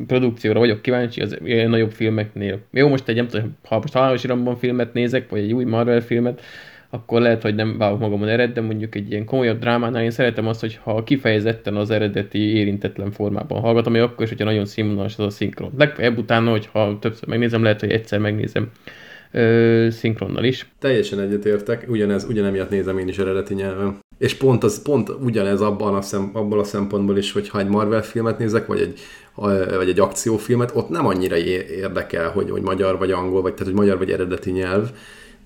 [0.06, 2.60] produkcióra vagyok kíváncsi az ilyen nagyobb filmeknél.
[2.70, 6.00] Jó, most egy, nem tudom, ha most halálos iramban filmet nézek, vagy egy új Marvel
[6.00, 6.42] filmet,
[6.90, 10.46] akkor lehet, hogy nem vágok magamon ered, de mondjuk egy ilyen komolyabb drámánál én szeretem
[10.46, 15.18] azt, hogy ha kifejezetten az eredeti érintetlen formában hallgatom, ami akkor is, hogyha nagyon színvonalas
[15.18, 15.72] az a szinkron.
[15.78, 18.70] Legfeljebb utána, hogyha többször megnézem, lehet, hogy egyszer megnézem
[19.32, 20.66] ö, szinkronnal is.
[20.78, 23.98] Teljesen egyetértek, ugyanez, ugyanemiatt nézem én is eredeti nyelven.
[24.18, 27.68] És pont, az, pont ugyanez abban a szem, abban a szempontból is, hogy ha egy
[27.68, 29.00] Marvel filmet nézek, vagy egy,
[29.76, 33.80] vagy egy akciófilmet, ott nem annyira érdekel, hogy, hogy magyar vagy angol, vagy tehát hogy
[33.82, 34.90] magyar vagy eredeti nyelv,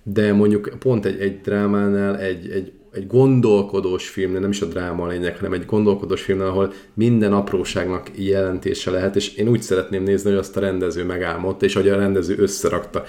[0.02, 5.04] de mondjuk pont egy, egy drámánál, egy, egy egy gondolkodós film, nem is a dráma
[5.04, 10.02] a lényeg, hanem egy gondolkodós film, ahol minden apróságnak jelentése lehet, és én úgy szeretném
[10.02, 13.04] nézni, hogy azt a rendező megálmodta, és hogy a rendező összerakta.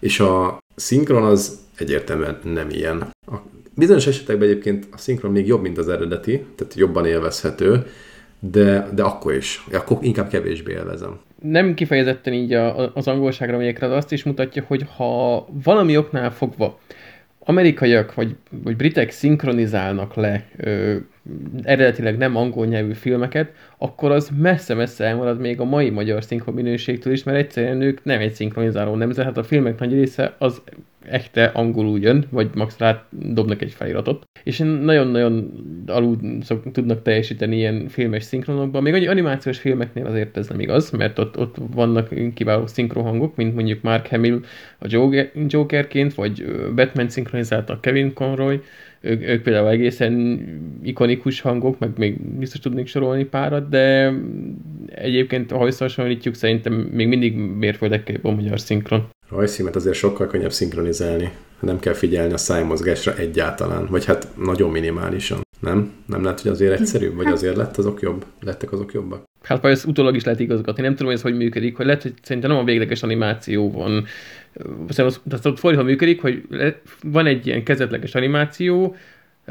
[0.00, 3.00] És a szinkron az egyértelműen nem ilyen.
[3.26, 3.36] A
[3.74, 7.86] bizonyos esetekben egyébként a szinkron még jobb, mint az eredeti, tehát jobban élvezhető,
[8.38, 9.64] de, de akkor is.
[9.72, 11.18] Akkor inkább kevésbé élvezem.
[11.42, 16.32] Nem kifejezetten így a, az angolságra megyek rá, azt is mutatja, hogy ha valami oknál
[16.32, 16.78] fogva
[17.40, 20.96] amerikaiak vagy, vagy britek szinkronizálnak le ö,
[21.62, 27.12] eredetileg nem angol nyelvű filmeket, akkor az messze-messze elmarad még a mai magyar szinkron minőségtől
[27.12, 30.62] is, mert egyszerűen ők nem egy szinkronizáló nemzet, hát a filmek nagy része az
[31.02, 34.24] echte angolul jön, vagy max rá dobnak egy feliratot.
[34.44, 35.52] És nagyon-nagyon
[35.86, 38.82] alul szok, tudnak teljesíteni ilyen filmes szinkronokban.
[38.82, 43.82] Még animációs filmeknél azért ez nem igaz, mert ott, ott vannak kiváló szinkrohangok, mint mondjuk
[43.82, 44.40] Mark Hamill
[44.78, 44.86] a
[45.48, 48.60] Jokerként, vagy Batman szinkronizálta Kevin Conroy,
[49.00, 50.40] ők, ők például egészen
[50.82, 54.12] ikonikus hangok, meg még biztos tudnék sorolni párat, de
[54.86, 59.08] egyébként, ha összehasonlítjuk, szerintem még mindig mérföldekkel a magyar szinkron.
[59.30, 61.32] Rajszímet azért sokkal könnyebb szinkronizálni.
[61.60, 65.40] Nem kell figyelni a szájmozgásra egyáltalán, vagy hát nagyon minimálisan.
[65.60, 65.92] Nem?
[66.06, 68.24] Nem lehet, hogy azért egyszerűbb, vagy azért lett azok jobb?
[68.40, 69.22] Lettek azok jobbak?
[69.42, 70.82] Hát ezt utólag is lehet igazgatni.
[70.82, 74.04] Nem tudom, hogy ez hogy működik, hogy lehet, hogy szerintem nem a végleges animáció van.
[74.88, 76.42] Szerintem ott fordítva működik, hogy
[77.02, 78.96] van egy ilyen kezdetleges animáció,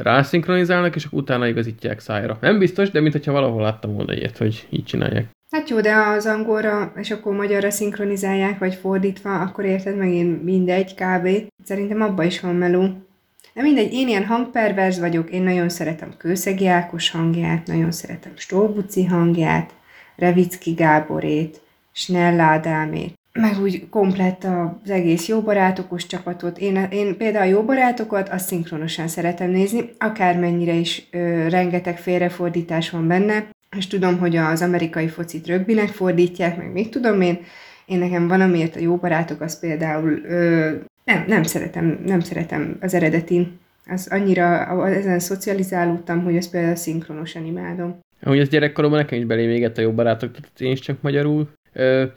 [0.02, 2.38] rászinkronizálnak, és akkor utána igazítják szájra.
[2.42, 5.30] Nem biztos, de mintha valahol láttam volna ilyet, hogy így csinálják.
[5.52, 10.94] Hát jó, de az angolra, és akkor magyarra szinkronizálják, vagy fordítva, akkor érted megint mindegy
[10.94, 11.30] kb.
[11.64, 13.08] Szerintem abba is van meló.
[13.54, 19.06] De mindegy, én ilyen hangperverz vagyok, én nagyon szeretem Kőszegi Ákos hangját, nagyon szeretem Stolbuci
[19.06, 19.74] hangját,
[20.16, 26.58] Revicki Gáborét, Snell Ádámét, meg úgy komplett az egész Jó Barátokos csapatot.
[26.58, 32.90] Én, én például a Jó Barátokat azt szinkronosan szeretem nézni, akármennyire is ö, rengeteg félrefordítás
[32.90, 37.40] van benne, és tudom, hogy az amerikai focit rögbinek fordítják, meg még tudom én,
[37.86, 40.72] én nekem van, amiért a Jó Barátok az például ö,
[41.04, 43.60] nem, nem szeretem, nem szeretem az eredetin.
[43.86, 48.00] Az annyira ezen szocializálódtam, hogy ezt például szinkronosan imádom.
[48.22, 51.50] Ahogy ez gyerekkoromban nekem is belém égett a jó barátok, tehát én is csak magyarul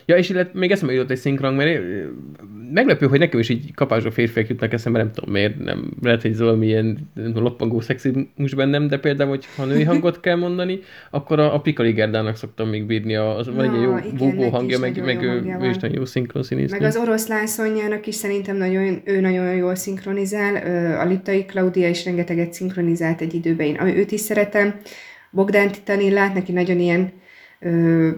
[0.07, 1.81] ja, és illetve még eszembe jutott egy szinkron, mert
[2.73, 6.31] meglepő, hogy nekem is így kapásra férfiak jutnak eszembe, nem tudom miért, nem, lehet, hogy
[6.31, 10.79] ez valami ilyen loppangó szexizmus bennem, de például, hogy ha női hangot kell mondani,
[11.11, 14.79] akkor a, a Pikali Gerdának szoktam még bírni, a, az, van egy jó búgó hangja,
[14.79, 16.79] meg, meg ő, ő, is nagyon jó szinkron színésznő.
[16.79, 20.57] Meg az oroszlán Szonyának is szerintem nagyon, ő nagyon jól szinkronizál,
[21.01, 24.75] a Liptai Klaudia is rengeteget szinkronizált egy időben, én őt is szeretem,
[25.31, 27.13] Bogdán Titanillát, neki nagyon ilyen
[27.65, 28.11] Ö,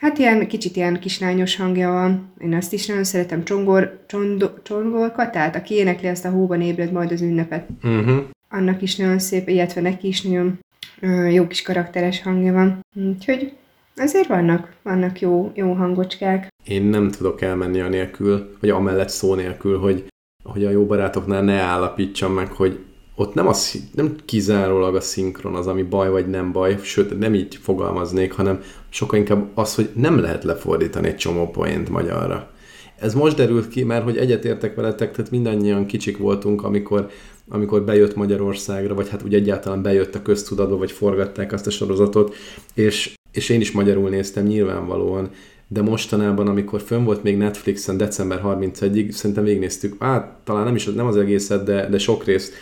[0.00, 2.32] hát ilyen kicsit ilyen kislányos hangja van.
[2.38, 3.44] Én azt is nagyon szeretem.
[3.44, 7.68] Csongor, csondo, Csongor Katát, aki énekli azt a hóban ébred majd az ünnepet.
[7.82, 8.22] Uh-huh.
[8.50, 10.58] Annak is nagyon szép, illetve neki is nagyon
[11.00, 12.80] ö, jó kis karakteres hangja van.
[12.94, 13.52] Úgyhogy
[13.96, 16.48] azért vannak, vannak jó, jó hangocskák.
[16.64, 20.06] Én nem tudok elmenni a nélkül, vagy amellett szó nélkül, hogy,
[20.44, 22.78] hogy a jó barátoknál ne állapítsam meg, hogy
[23.20, 27.34] ott nem, az, nem kizárólag a szinkron az, ami baj vagy nem baj, sőt, nem
[27.34, 32.50] így fogalmaznék, hanem sokkal inkább az, hogy nem lehet lefordítani egy csomó poént magyarra.
[32.98, 37.08] Ez most derült ki, mert hogy egyetértek veletek, tehát mindannyian kicsik voltunk, amikor,
[37.48, 42.34] amikor bejött Magyarországra, vagy hát úgy egyáltalán bejött a köztudatba, vagy forgatták azt a sorozatot,
[42.74, 45.30] és, és én is magyarul néztem nyilvánvalóan,
[45.68, 50.84] de mostanában, amikor fönn volt még Netflixen december 31-ig, szerintem végignéztük, hát talán nem is
[50.84, 52.52] nem az egészet, de, de sok részt,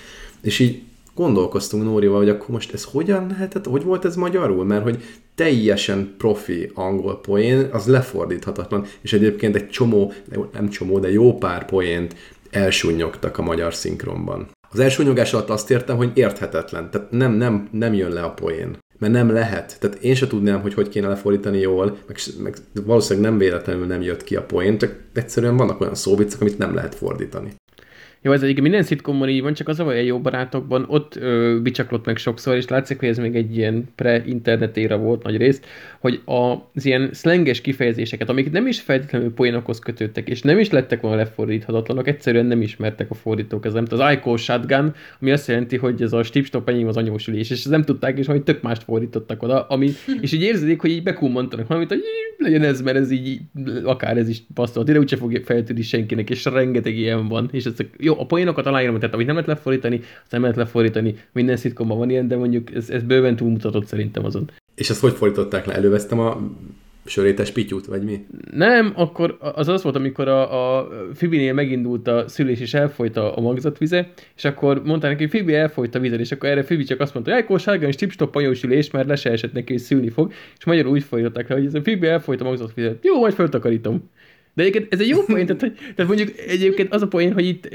[0.46, 0.82] és így
[1.14, 4.64] gondolkoztunk Nórival, hogy akkor most ez hogyan lehetett, hogy volt ez magyarul?
[4.64, 5.02] Mert hogy
[5.34, 10.12] teljesen profi angol poén, az lefordíthatatlan, és egyébként egy csomó,
[10.52, 12.16] nem csomó, de jó pár poént
[12.50, 14.48] elsúnyogtak a magyar szinkronban.
[14.70, 18.76] Az elsúnyogás alatt azt értem, hogy érthetetlen, tehát nem, nem, nem jön le a poén.
[18.98, 19.76] Mert nem lehet.
[19.80, 24.02] Tehát én se tudnám, hogy hogy kéne lefordítani jól, meg, meg valószínűleg nem véletlenül nem
[24.02, 27.54] jött ki a poén, csak egyszerűen vannak olyan szóvicek, amit nem lehet fordítani.
[28.26, 31.58] Jó, ez egyik minden szitkomban így van, csak az a baj, jó barátokban ott ö,
[31.62, 35.66] bicsaklott meg sokszor, és látszik, hogy ez még egy ilyen pre-internet éra volt nagy részt,
[35.98, 41.00] hogy az ilyen szlenges kifejezéseket, amik nem is feltétlenül poénokhoz kötődtek, és nem is lettek
[41.00, 43.66] volna lefordíthatatlanok, egyszerűen nem ismertek a fordítók.
[43.66, 47.50] Ez nem az ICO Shotgun, ami azt jelenti, hogy ez a stipstop enyém az anyósülés,
[47.50, 51.02] és nem tudták, és hogy tök mást fordítottak oda, ami, és így érződik, hogy így
[51.02, 52.02] bekummontanak valamit, hogy
[52.38, 53.40] legyen ez, mert ez így,
[53.84, 57.88] akár ez is passzolhat, de úgyse fogja feltűnni senkinek, és rengeteg ilyen van, és ezek,
[57.98, 61.98] jó, a poénokat aláírom, tehát amit nem lehet lefordítani, azt nem lehet lefordítani, minden szitkomban
[61.98, 64.50] van ilyen, de mondjuk ez, ez bőven túlmutatott szerintem azon.
[64.74, 65.74] És ezt hogy fordították le?
[65.74, 66.40] Előveztem a
[67.06, 68.26] sörétes pityút, vagy mi?
[68.50, 73.36] Nem, akkor az az volt, amikor a, a Fibinél megindult a szülés, és elfolyt a,
[73.36, 77.00] a magzatvize, és akkor mondták neki, Fibi elfolyt a vizet, és akkor erre Fibi csak
[77.00, 80.08] azt mondta, hogy akkor sárga és tipstop ülés, mert le se esett neki, hogy szülni
[80.08, 83.04] fog, és magyarul úgy folytották le, hogy ez a Fibi elfolyt a magzatvizet.
[83.04, 84.10] Jó, majd föltakarítom.
[84.56, 87.46] De egyébként ez egy jó poén, tehát, hogy, tehát mondjuk egyébként az a poén, hogy
[87.46, 87.68] itt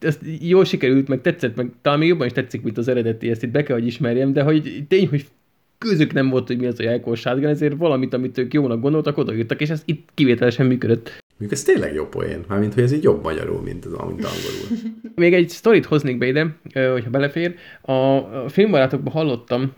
[0.00, 3.42] ezt jól sikerült, meg tetszett, meg talán még jobban is tetszik, mint az eredeti, ezt
[3.42, 5.26] itt be kell, hogy ismerjem, de hogy tény, hogy
[5.78, 9.60] közük nem volt, hogy mi az a jelkor ezért valamit, amit ők jónak gondoltak, odaírtak,
[9.60, 11.21] és ez itt kivételesen működött.
[11.42, 14.92] Mondjuk ez tényleg jó poén, mármint, hogy ez így jobb magyarul, mint az, mint angolul.
[15.14, 16.56] Még egy sztorit hoznék be ide,
[16.92, 17.54] hogyha belefér.
[17.80, 19.72] A filmbarátokban hallottam,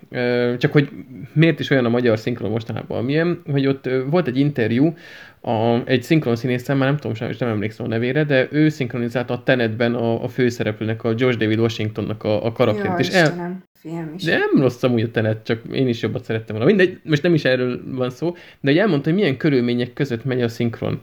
[0.58, 0.88] csak hogy
[1.32, 4.94] miért is olyan a magyar szinkron mostanában, milyen, hogy ott volt egy interjú,
[5.40, 9.34] a, egy szinkron színészem, már nem tudom, sajnos nem emlékszem a nevére, de ő szinkronizálta
[9.34, 12.88] a Tenetben a, a főszereplőnek, a George David Washingtonnak a, a karaktert.
[12.88, 14.24] Jó, és el, film is.
[14.24, 16.70] De nem rossz amúgy a tenet, csak én is jobbat szerettem volna.
[16.70, 20.42] Mindegy, most nem is erről van szó, de hogy elmondta, hogy milyen körülmények között megy
[20.42, 21.00] a szinkron.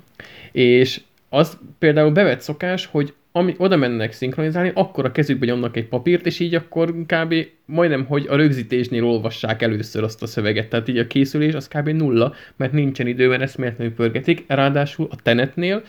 [0.51, 5.87] És az például bevett szokás, hogy ami, oda mennek szinkronizálni, akkor a kezükbe nyomnak egy
[5.87, 7.35] papírt, és így akkor kb.
[7.65, 10.69] majdnem, hogy a rögzítésnél olvassák először azt a szöveget.
[10.69, 11.89] Tehát így a készülés az kb.
[11.89, 14.43] nulla, mert nincsen időben, ezt eszméletlenül pörgetik.
[14.47, 15.83] Ráadásul a tenetnél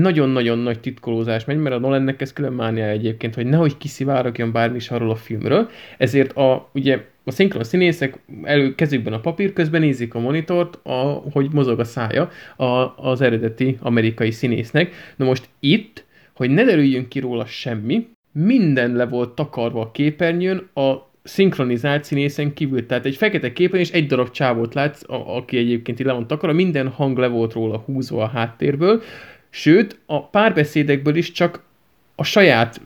[0.00, 4.76] nagyon-nagyon nagy titkolózás megy, mert a Nolannek ez külön mánia egyébként, hogy nehogy kiszivárogjon bármi
[4.76, 9.80] is arról a filmről, ezért a, ugye a szinkron színészek elő kezükben a papír, közben
[9.80, 12.64] nézik a monitort, a, hogy mozog a szája a,
[12.96, 14.92] az eredeti amerikai színésznek.
[15.16, 16.04] Na most itt,
[16.34, 22.54] hogy ne derüljön ki róla semmi, minden le volt takarva a képernyőn, a szinkronizált színészen
[22.54, 22.86] kívül.
[22.86, 26.54] Tehát egy fekete képen és egy darab csávót látsz, a, aki egyébként le van takarva,
[26.54, 29.02] minden hang le volt róla húzva a háttérből,
[29.56, 31.62] Sőt, a párbeszédekből is csak
[32.14, 32.80] a saját,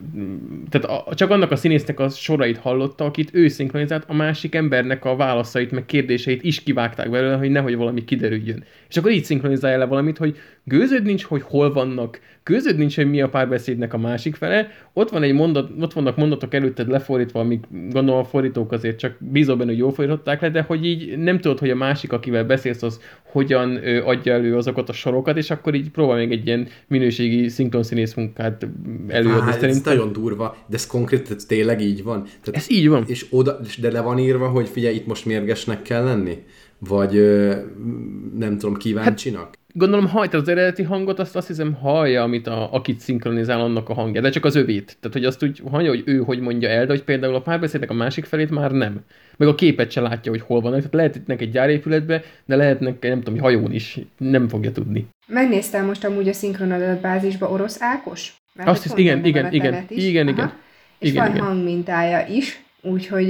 [0.69, 5.05] tehát a, csak annak a színésznek a sorait hallotta, akit ő szinkronizált, a másik embernek
[5.05, 8.63] a válaszait, meg kérdéseit is kivágták belőle, hogy nehogy valami kiderüljön.
[8.89, 10.37] És akkor így szinkronizálja le valamit, hogy
[10.69, 15.09] gőzöd nincs, hogy hol vannak, gőzöd nincs, hogy mi a párbeszédnek a másik fele, ott,
[15.09, 19.55] van egy mondat, ott vannak mondatok előtted lefordítva, amik gondolom a fordítók azért csak bízol
[19.55, 22.83] benne, hogy jól fordították le, de hogy így nem tudod, hogy a másik, akivel beszélsz,
[22.83, 26.67] az hogyan ö, adja elő azokat a sorokat, és akkor így próbál még egy ilyen
[26.87, 28.67] minőségi szinkronszínész munkát
[29.07, 29.51] előadni.
[29.51, 32.23] Hát, ez nagyon durva, de ez konkrét, ez tényleg így van.
[32.23, 33.03] Tehát, ez így van.
[33.07, 36.43] És oda, de le van írva, hogy figyelj, itt most mérgesnek kell lenni?
[36.79, 37.13] Vagy
[38.37, 39.43] nem tudom, kíváncsinak?
[39.43, 43.89] Hát, gondolom hajt az eredeti hangot, azt azt hiszem hallja, amit a, akit szinkronizál annak
[43.89, 44.97] a hangja, de csak az övét.
[44.99, 47.89] Tehát, hogy azt úgy hallja, hogy ő hogy mondja el, de hogy például a párbeszédnek
[47.89, 48.99] a másik felét már nem.
[49.37, 50.77] Meg a képet se látja, hogy hol vannak.
[50.77, 53.99] Tehát lehetnek egy gyárépületbe, de lehetnek, nem tudom, hajón is.
[54.17, 55.07] Nem fogja tudni.
[55.27, 58.33] Megnéztem most amúgy a szinkronadatbázisba orosz Ákos?
[58.53, 60.53] Mert azt hisz, igen, igen, igen, igen, igen.
[60.99, 61.45] És igen, van igen.
[61.45, 63.27] hangmintája is, úgyhogy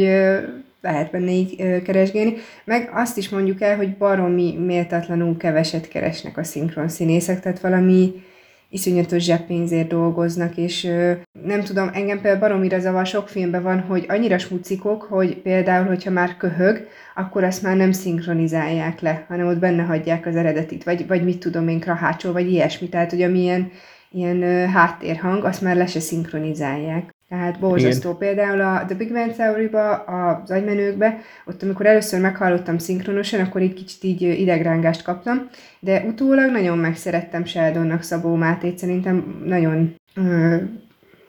[0.81, 2.33] lehet benne így keresgélni.
[2.65, 8.13] Meg azt is mondjuk el, hogy baromi méltatlanul keveset keresnek a szinkron színészek, tehát valami
[8.69, 10.83] iszonyatos zseppénzért dolgoznak, és
[11.43, 16.11] nem tudom, engem például baromira zavar sok filmben van, hogy annyira smucikok, hogy például, hogyha
[16.11, 21.07] már köhög, akkor azt már nem szinkronizálják le, hanem ott benne hagyják az eredetit, vagy,
[21.07, 23.71] vagy mit tudom én, krahácsol, vagy ilyesmi, tehát hogy amilyen
[24.11, 27.17] ilyen háttérhang, azt már le se szinkronizálják.
[27.29, 28.09] Tehát borzasztó.
[28.09, 28.19] Igen.
[28.19, 33.73] Például a The Big Bang Theory-ba, az agymenőkbe, ott amikor először meghallottam szinkronosan, akkor egy
[33.73, 40.55] kicsit így idegrángást kaptam, de utólag nagyon megszerettem Sheldonnak Szabó Mátét, szerintem nagyon ö,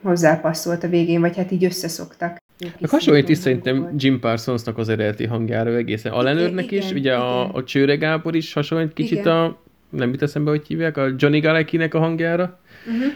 [0.03, 2.37] hozzápasszolt a végén, vagy hát így összeszoktak.
[2.79, 6.13] Meg hasonlít is szerintem Jim Parsonsnak az eredeti hangjára egészen.
[6.13, 7.21] Alenőrnek is, ugye igen.
[7.21, 9.33] a, a Csőre Gábor is hasonlít kicsit igen.
[9.37, 9.57] a,
[9.91, 12.61] nem jut eszembe, hogy hívják, a Johnny Galecki-nek a hangjára.
[12.87, 13.13] Uh-huh.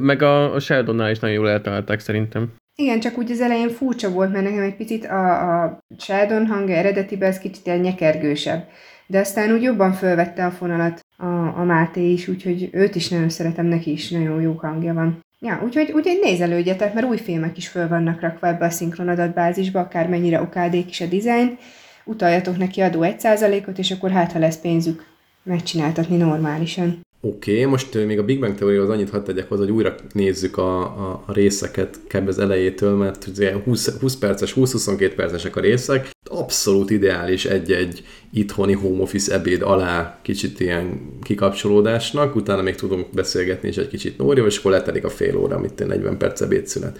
[0.00, 2.52] Meg a, a Sheldonnál is nagyon jól eltalálták szerintem.
[2.74, 6.76] Igen, csak úgy az elején furcsa volt, mert nekem egy picit a, a Sheldon hangja
[6.76, 8.68] eredetiben ez kicsit ilyen nyekergősebb.
[9.06, 11.26] De aztán úgy jobban fölvette a fonalat a,
[11.58, 15.20] a Máté is, úgyhogy őt is nagyon szeretem, neki is nagyon jó hangja van.
[15.40, 20.08] Ja, úgyhogy, úgyhogy nézelődjetek, mert új filmek is föl vannak rakva ebbe a szinkronadatbázisba, akár
[20.08, 21.58] mennyire okádék is a dizájn.
[22.04, 25.04] Utaljatok neki adó 1%-ot, és akkor hát, ha lesz pénzük
[25.42, 27.00] megcsináltatni normálisan.
[27.20, 30.56] Oké, okay, most még a Big Bang Theory-hoz annyit hadd tegyek hozzá, hogy újra nézzük
[30.56, 32.28] a, a, a részeket kb.
[32.28, 33.28] az elejétől, mert
[33.64, 36.10] 20, 20 perces, 20-22 percesek a részek.
[36.30, 43.68] Abszolút ideális egy-egy itthoni home office ebéd alá kicsit ilyen kikapcsolódásnak, utána még tudunk beszélgetni
[43.68, 46.98] is egy kicsit Nórival, és akkor letelik a fél óra, amit 40 perc ebédszünet.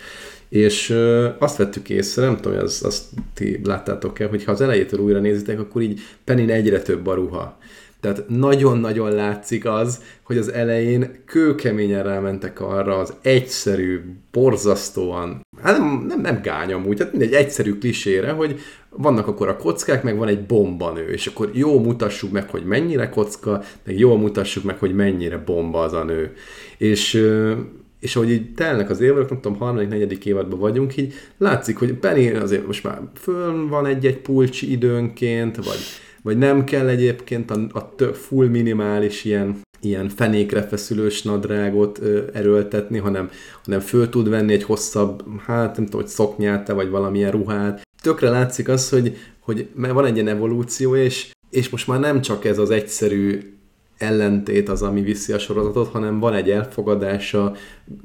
[0.49, 3.05] És ö, azt vettük észre, nem tudom, hogy azt, azt
[3.35, 7.59] ti láttátok-e, hogy ha az elejétől újra nézitek, akkor így Penin egyre több a ruha
[8.01, 14.01] Tehát nagyon-nagyon látszik az, hogy az elején kőkeményen rámentek arra az egyszerű,
[14.33, 19.57] borzasztóan, hát nem, nem, nem gányom úgy, tehát mindegy egyszerű klisére, hogy vannak akkor a
[19.57, 24.19] kockák, meg van egy bombanő, és akkor jó mutassuk meg, hogy mennyire kocka, meg jól
[24.19, 26.35] mutassuk meg, hogy mennyire bomba az a nő.
[26.77, 27.27] És
[28.01, 31.93] és ahogy így telnek az évek, nem tudom, harmadik, negyedik évadban vagyunk, így látszik, hogy
[31.93, 35.79] Penny azért most már föl van egy-egy pulcsi időnként, vagy,
[36.23, 42.99] vagy nem kell egyébként a, a full minimális ilyen, ilyen fenékre feszülős nadrágot ö, erőltetni,
[42.99, 43.31] hanem,
[43.65, 47.87] hanem föl tud venni egy hosszabb, hát nem tudom, hogy szoknyát, vagy valamilyen ruhát.
[48.03, 52.45] Tökre látszik az, hogy, hogy van egy ilyen evolúció, és, és most már nem csak
[52.45, 53.58] ez az egyszerű
[53.99, 57.55] ellentét az, ami viszi a sorozatot, hanem van egy elfogadása,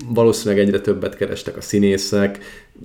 [0.07, 2.39] valószínűleg egyre többet kerestek a színészek,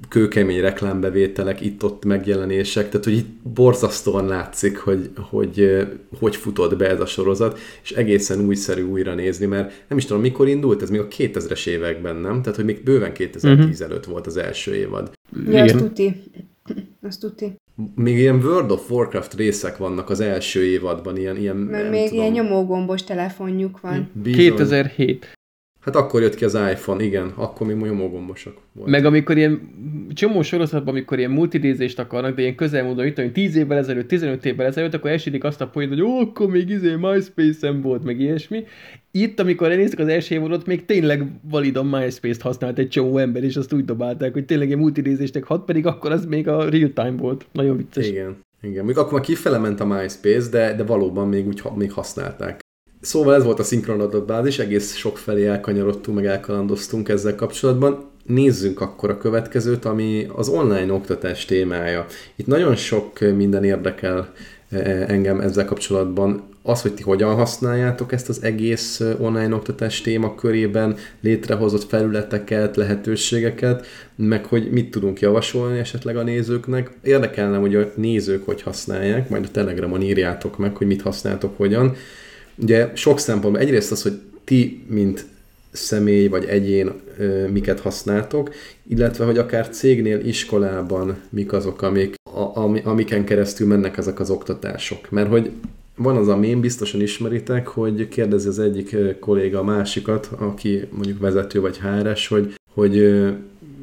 [0.08, 5.86] kőkemény reklámbevételek, itt-ott megjelenések, tehát hogy itt borzasztóan látszik, hogy hogy,
[6.18, 10.22] hogy futott be ez a sorozat, és egészen újszerű újra nézni, mert nem is tudom,
[10.22, 12.42] mikor indult, ez még a 2000-es években, nem?
[12.42, 13.90] Tehát, hogy még bőven 2010 uh-huh.
[13.90, 15.10] előtt volt az első évad.
[15.50, 16.22] Ja, azt tuti.
[17.02, 17.56] Azt tuti
[17.94, 21.36] még ilyen World of Warcraft részek vannak az első évadban, ilyen...
[21.36, 22.20] ilyen Mert még tudom.
[22.24, 24.10] ilyen nyomógombos telefonjuk van.
[24.12, 24.38] Bizony.
[24.38, 25.37] 2007.
[25.88, 28.90] Hát akkor jött ki az iPhone, igen, akkor még nyomógombosak volt.
[28.90, 29.60] Meg amikor ilyen
[30.14, 34.44] csomó sorozatban, amikor ilyen multidézést akarnak, de ilyen közelmúlva, itt, hogy 10 évvel ezelőtt, 15
[34.44, 38.20] évvel ezelőtt, akkor esítik azt a poént, hogy ó, akkor még izé MySpace-en volt, meg
[38.20, 38.64] ilyesmi.
[39.10, 43.56] Itt, amikor elnéztek az első évadot, még tényleg validan MySpace-t használt egy csomó ember, és
[43.56, 47.16] azt úgy dobálták, hogy tényleg ilyen multidézéstek hat, pedig akkor az még a real time
[47.16, 47.46] volt.
[47.52, 48.08] Nagyon vicces.
[48.08, 48.36] Igen.
[48.62, 52.60] Igen, még akkor már kifele ment a MySpace, de, de valóban még úgy még használták.
[53.00, 58.04] Szóval ez volt a szinkron adatbázis, egész sok felé elkanyarodtunk, meg elkalandoztunk ezzel kapcsolatban.
[58.26, 62.06] Nézzünk akkor a következőt, ami az online oktatás témája.
[62.36, 64.32] Itt nagyon sok minden érdekel
[64.68, 66.42] eh, engem ezzel kapcsolatban.
[66.62, 73.86] Az, hogy ti hogyan használjátok ezt az egész eh, online oktatás témakörében létrehozott felületeket, lehetőségeket,
[74.16, 76.90] meg hogy mit tudunk javasolni esetleg a nézőknek.
[77.02, 81.96] Érdekelne, hogy a nézők hogy használják, majd a Telegramon írjátok meg, hogy mit használtok hogyan
[82.62, 85.26] Ugye sok szempontból egyrészt az, hogy ti, mint
[85.70, 86.92] személy vagy egyén
[87.52, 88.54] miket használtok,
[88.88, 95.10] illetve hogy akár cégnél, iskolában mik azok, amik, a, amiken keresztül mennek ezek az oktatások.
[95.10, 95.50] Mert hogy
[95.96, 101.20] van az a mém, biztosan ismeritek, hogy kérdezi az egyik kolléga a másikat, aki mondjuk
[101.20, 103.24] vezető vagy háres, hogy, hogy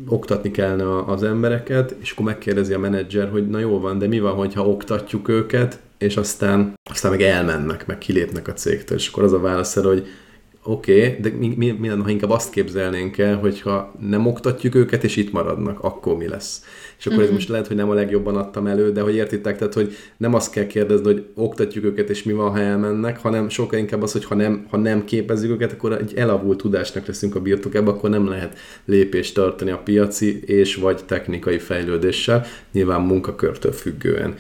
[0.08, 4.20] oktatni kellene az embereket, és akkor megkérdezi a menedzser, hogy na jó van, de mi
[4.20, 9.24] van, hogyha oktatjuk őket, és aztán, aztán meg elmennek, meg kilépnek a cégtől, és akkor
[9.24, 10.08] az a válasz erre, hogy
[10.68, 14.76] oké, okay, de mi, mi, mi lenne, ha inkább azt képzelnénk el, hogyha nem oktatjuk
[14.76, 16.64] őket, és itt maradnak, akkor mi lesz?
[16.98, 17.22] És akkor mm-hmm.
[17.22, 17.36] ez mhm.
[17.36, 20.52] most lehet, hogy nem a legjobban adtam elő, de hogy értitek, tehát hogy nem azt
[20.52, 24.26] kell kérdezni, hogy oktatjuk őket, és mi van, ha elmennek, hanem sokkal inkább az, hogy
[24.26, 28.28] ha nem, ha nem képezzük őket, akkor egy elavult tudásnak leszünk a birtokában, akkor nem
[28.28, 34.36] lehet lépést tartani a piaci és vagy technikai fejlődéssel, nyilván munkakörtől függően.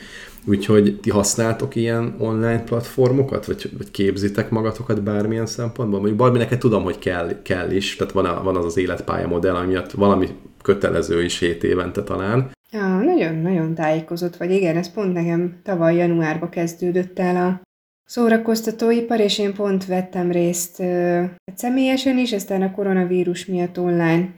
[0.47, 5.99] Úgyhogy ti használtok ilyen online platformokat, vagy, vagy képzitek magatokat bármilyen szempontból?
[5.99, 9.27] Mondjuk Barbie, neked tudom, hogy kell, kell is, tehát van, a, van az az életpálya
[9.27, 10.27] modell, ami miatt valami
[10.61, 12.51] kötelező is 7 évente talán.
[12.71, 17.61] Ja, nagyon-nagyon tájékozott vagy, igen, ez pont nekem tavaly januárba kezdődött el a
[18.05, 21.23] szórakoztatóipar, és én pont vettem részt ö,
[21.55, 24.33] személyesen is, aztán a koronavírus miatt online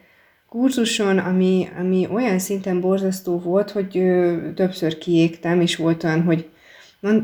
[0.49, 6.49] kurzuson, ami, ami olyan szinten borzasztó volt, hogy ö, többször kiégtem, és volt olyan, hogy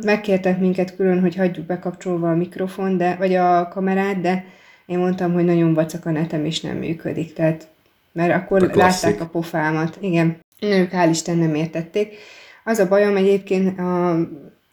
[0.02, 4.46] megkértek minket külön, hogy hagyjuk bekapcsolva a mikrofon, de, vagy a kamerát, de
[4.86, 7.34] én mondtam, hogy nagyon vacak a netem, és nem működik.
[7.34, 7.68] Tehát,
[8.12, 9.98] mert akkor a látták a pofámat.
[10.00, 12.16] Igen, ők hál' Isten nem értették.
[12.64, 14.12] Az a bajom egyébként a,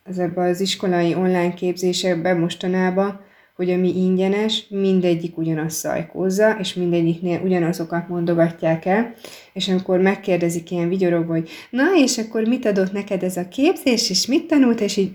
[0.05, 3.21] az ebben az iskolai online képzésekben mostanában,
[3.61, 9.15] hogy ami ingyenes, mindegyik ugyanazt szajkózza, és mindegyiknél ugyanazokat mondogatják el,
[9.53, 14.11] és amikor megkérdezik ilyen vigyorogva, hogy na, és akkor mit adott neked ez a képzés,
[14.11, 15.13] és mit tanult, és így,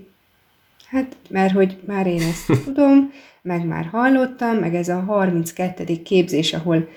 [0.87, 6.01] hát, mert hogy már én ezt tudom, meg már hallottam, meg ez a 32.
[6.03, 6.89] képzés, ahol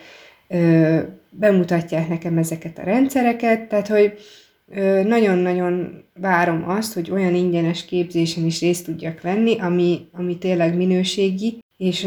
[0.48, 0.98] ö,
[1.30, 4.12] bemutatják nekem ezeket a rendszereket, tehát, hogy
[5.04, 11.58] nagyon-nagyon várom azt, hogy olyan ingyenes képzésen is részt tudjak venni, ami, ami tényleg minőségi,
[11.76, 12.02] és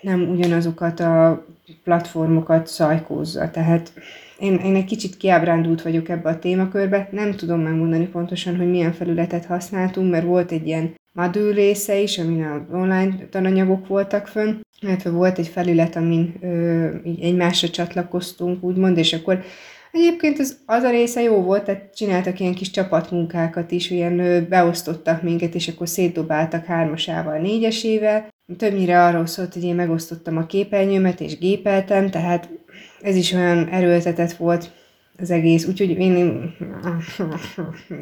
[0.00, 1.46] nem ugyanazokat a
[1.84, 3.50] platformokat szajkózza.
[3.50, 3.92] Tehát
[4.38, 8.92] én, én egy kicsit kiábrándult vagyok ebbe a témakörbe, nem tudom megmondani pontosan, hogy milyen
[8.92, 14.54] felületet használtunk, mert volt egy ilyen madül része is, amin az online tananyagok voltak fönn,
[14.80, 19.42] illetve volt egy felület, amin ö, így egymásra csatlakoztunk, úgymond, és akkor
[19.92, 25.22] Egyébként az, az a része jó volt, tehát csináltak ilyen kis csapatmunkákat is, ilyen beosztottak
[25.22, 28.28] minket, és akkor szétdobáltak hármasával, négyesével.
[28.56, 32.48] Többnyire arról szólt, hogy én megosztottam a képernyőmet, és gépeltem, tehát
[33.00, 34.70] ez is olyan erőltetett volt
[35.20, 36.54] az egész, úgyhogy én...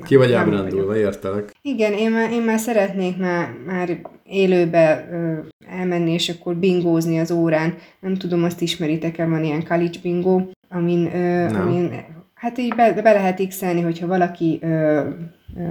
[0.03, 1.53] Ki vagy ábrándulva, értelek.
[1.63, 7.31] Igen, én már, én már szeretnék már, már élőbe ö, elmenni, és akkor bingózni az
[7.31, 7.75] órán.
[8.01, 11.61] Nem tudom, azt ismeritek-e, van ilyen college bingo, amin, ö, Nem.
[11.61, 11.91] amin
[12.35, 15.63] hát így be, be lehet x hogyha valaki ö, ö,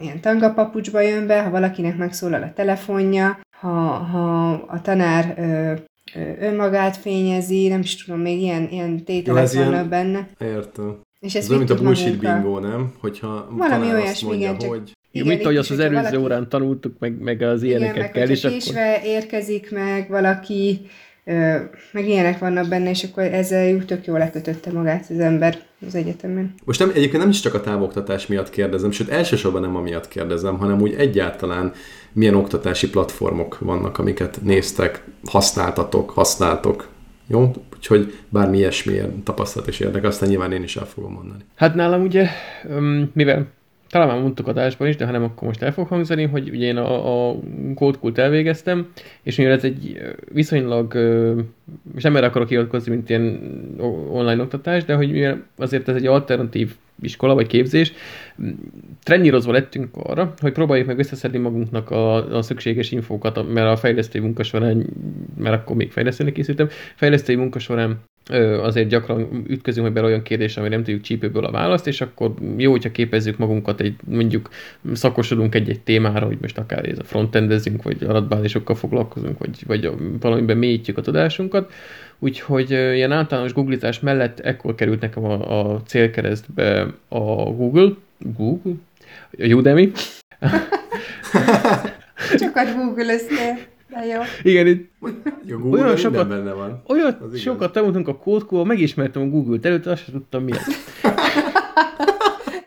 [0.00, 5.42] ilyen tangapapucsba jön be, ha valakinek megszólal a telefonja, ha, ha a tanár ö,
[6.20, 10.28] ö, önmagát fényezi, nem is tudom, még ilyen, ilyen tételek ilyen- vannak benne.
[10.40, 11.00] Értem.
[11.20, 12.92] És Ez olyan, mint a bullshit bingo, nem?
[13.00, 15.94] Hogyha Valami olyasmi, mondja, igen, csak- hogy Igen, Igen, mint ahogy itt azt az előző
[16.00, 18.58] valaki- órán tanultuk, meg, meg az Igen, ilyeneket meg kell, hogyha és akkor...
[18.58, 20.80] késve érkezik meg valaki,
[21.92, 25.94] meg ilyenek vannak benne, és akkor ezzel úgy tök jól lekötötte magát az ember az
[25.94, 26.54] egyetemen.
[26.64, 30.58] Most nem, egyébként nem is csak a távoktatás miatt kérdezem, sőt elsősorban nem amiatt kérdezem,
[30.58, 31.72] hanem úgy egyáltalán
[32.12, 36.88] milyen oktatási platformok vannak, amiket néztek, használtatok, használtok.
[37.26, 37.52] Jó?
[37.76, 41.44] Úgyhogy bármi ilyesmi tapasztalat és érdekel, aztán nyilván én is el fogom mondani.
[41.54, 42.28] Hát nálam ugye,
[43.12, 43.46] mivel
[43.88, 46.66] talán már mondtuk adásban is, de ha nem, akkor most el fog hangzani, hogy ugye
[46.66, 47.36] én a, a
[47.74, 48.86] Code Kult elvégeztem,
[49.22, 50.00] és mivel ez egy
[50.32, 50.94] viszonylag,
[51.96, 53.40] és nem erre akarok hivatkozni, mint ilyen
[54.10, 57.92] online oktatás, de hogy mivel azért ez egy alternatív iskola vagy képzés,
[58.36, 58.48] m,
[59.02, 64.20] trennyírozva lettünk arra, hogy próbáljuk meg összeszedni magunknak a, a szükséges infókat, mert a fejlesztői
[64.20, 64.86] munka során,
[65.38, 67.98] mert akkor még fejlesztőnek készültem, fejlesztői munka során
[68.62, 72.70] azért gyakran ütközünk be olyan kérdés, amire nem tudjuk csípőből a választ, és akkor jó,
[72.70, 74.48] hogyha képezzük magunkat egy, mondjuk
[74.92, 80.56] szakosodunk egy-egy témára, hogy most akár ez a frontendezünk, vagy adatbázisokkal foglalkozunk, vagy, vagy valamiben
[80.56, 81.72] mélyítjük a tudásunkat.
[82.18, 88.72] Úgyhogy ilyen általános googlizás mellett ekkor került nekem a, a célkeresztbe a Google, Google,
[89.38, 89.92] a Udemy.
[92.38, 94.20] Csak a Google össze, de jó.
[94.42, 94.90] Igen, itt
[95.44, 96.82] Jó, Google Olyan sokat- benne van.
[96.86, 100.64] olyat Az sokat tanultunk a kódkóval, megismertem a Google-t előtt, azt sem tudtam mi ez.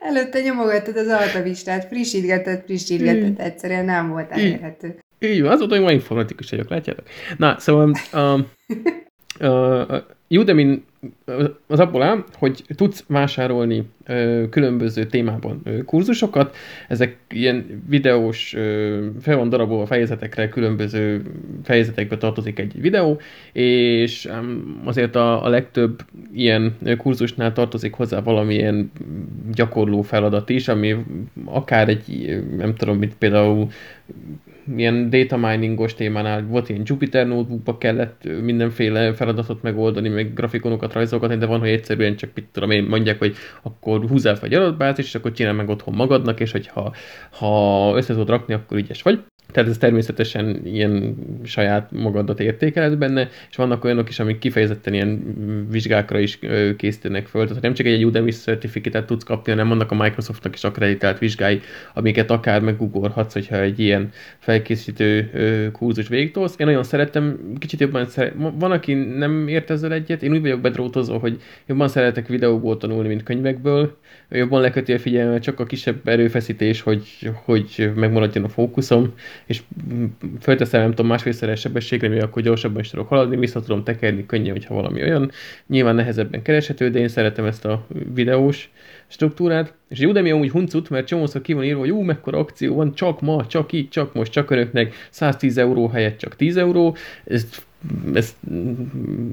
[0.00, 4.98] Előtte nyomogattad az altavistát, frissítgetted, frissítgetted, egyszerűen nem volt elérhető.
[5.18, 7.06] Így van, azóta, hogy ma informatikus vagyok, látjátok?
[7.36, 8.18] Na, szóval a,
[9.46, 10.06] a, a
[10.38, 10.82] Udemy
[11.66, 16.56] az abból áll, hogy tudsz vásárolni ö, különböző témában ö, kurzusokat,
[16.88, 21.22] ezek ilyen videós, ö, fel van darabolva fejezetekre, különböző
[21.62, 23.20] fejezetekbe tartozik egy videó,
[23.52, 24.28] és
[24.84, 26.02] azért a, a legtöbb
[26.34, 28.90] ilyen kurzusnál tartozik hozzá valamilyen
[29.52, 30.96] gyakorló feladat is, ami
[31.44, 33.68] akár egy, nem tudom, mit például
[34.76, 41.36] ilyen data miningos témánál volt ilyen Jupyter notebookba kellett mindenféle feladatot megoldani, meg grafikonokat rajzolgatni,
[41.36, 45.04] de van, hogy egyszerűen csak mit tudom én, mondják, hogy akkor húzzál fel egy adatbázis,
[45.04, 46.94] és akkor csinál meg otthon magadnak, és hogyha
[47.30, 49.20] ha össze tudod rakni, akkor ügyes vagy.
[49.52, 55.36] Tehát ez természetesen ilyen saját magadat értékeled benne, és vannak olyanok is, amik kifejezetten ilyen
[55.70, 56.38] vizsgákra is
[56.76, 57.46] készítenek föl.
[57.46, 61.60] Tehát nem csak egy Udemy certifikát tudsz kapni, hanem vannak a Microsoftnak is akreditált vizsgái,
[61.94, 65.30] amiket akár megugorhatsz, hogyha egy ilyen felkészítő
[65.72, 66.54] kurzus végigtolsz.
[66.58, 70.60] Én nagyon szeretem, kicsit jobban szeret, van, aki nem ért ezzel egyet, én úgy vagyok
[70.60, 73.96] bedrótozva, hogy jobban szeretek videóból tanulni, mint könyvekből,
[74.30, 79.14] jobban leköti a figyelmet, csak a kisebb erőfeszítés, hogy, hogy megmaradjon a fókuszom,
[79.46, 79.62] és
[80.40, 84.52] fölteszem, nem tudom, másfélszeres sebességre, mi akkor gyorsabban is tudok haladni, vissza tudom tekerni könnyen,
[84.52, 85.30] hogyha valami olyan.
[85.66, 88.70] Nyilván nehezebben kereshető, de én szeretem ezt a videós
[89.06, 89.74] struktúrát.
[89.88, 92.94] És a Udemy amúgy huncut, mert csomószor ki van írva, hogy jó, mekkora akció van,
[92.94, 96.96] csak ma, csak így, csak most, csak önöknek 110 euró helyett csak 10 euró.
[97.24, 97.46] Ez
[98.14, 98.72] ez mm,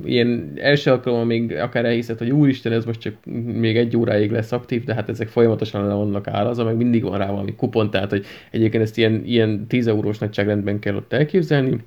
[0.06, 3.14] ilyen első alkalommal még akár elhiszed, hogy úristen, ez most csak
[3.46, 7.18] még egy óráig lesz aktív, de hát ezek folyamatosan le vannak árazva, meg mindig van
[7.18, 11.78] rá valami kupon, tehát hogy egyébként ezt ilyen, ilyen 10 eurós nagyságrendben kell ott elképzelni.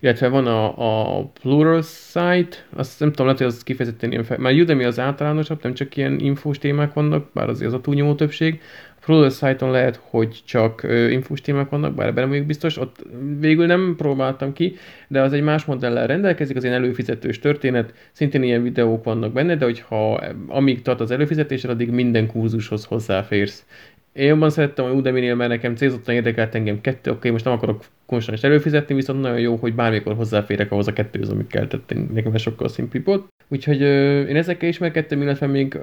[0.00, 4.38] Illetve van a, a Plural Site, azt nem tudom, lehet, hogy az kifejezetten ilyen fel...
[4.38, 8.14] Már Udemy az általánosabb, nem csak ilyen infós témák vannak, bár azért az a túlnyomó
[8.14, 8.60] többség.
[9.06, 13.02] Plural Site-on lehet, hogy csak ö, infós témák vannak, bár ebben vagyok biztos, ott
[13.38, 14.76] végül nem próbáltam ki,
[15.08, 19.56] de az egy más modellel rendelkezik, az ilyen előfizetős történet, szintén ilyen videók vannak benne,
[19.56, 23.64] de hogyha amíg tart az előfizetésed, addig minden kurzushoz hozzáférsz.
[24.16, 27.84] Én jobban szerettem a Udemy-nél, mert nekem célzottan érdekelt engem kettő, oké, most nem akarok
[28.06, 32.34] konstans előfizetni, viszont nagyon jó, hogy bármikor hozzáférek ahhoz a kettőhöz, amit kell, tehát nekem
[32.34, 33.26] ez sokkal szimplibb volt.
[33.48, 35.80] Úgyhogy ö, én ezekkel ismerkedtem, illetve még ö,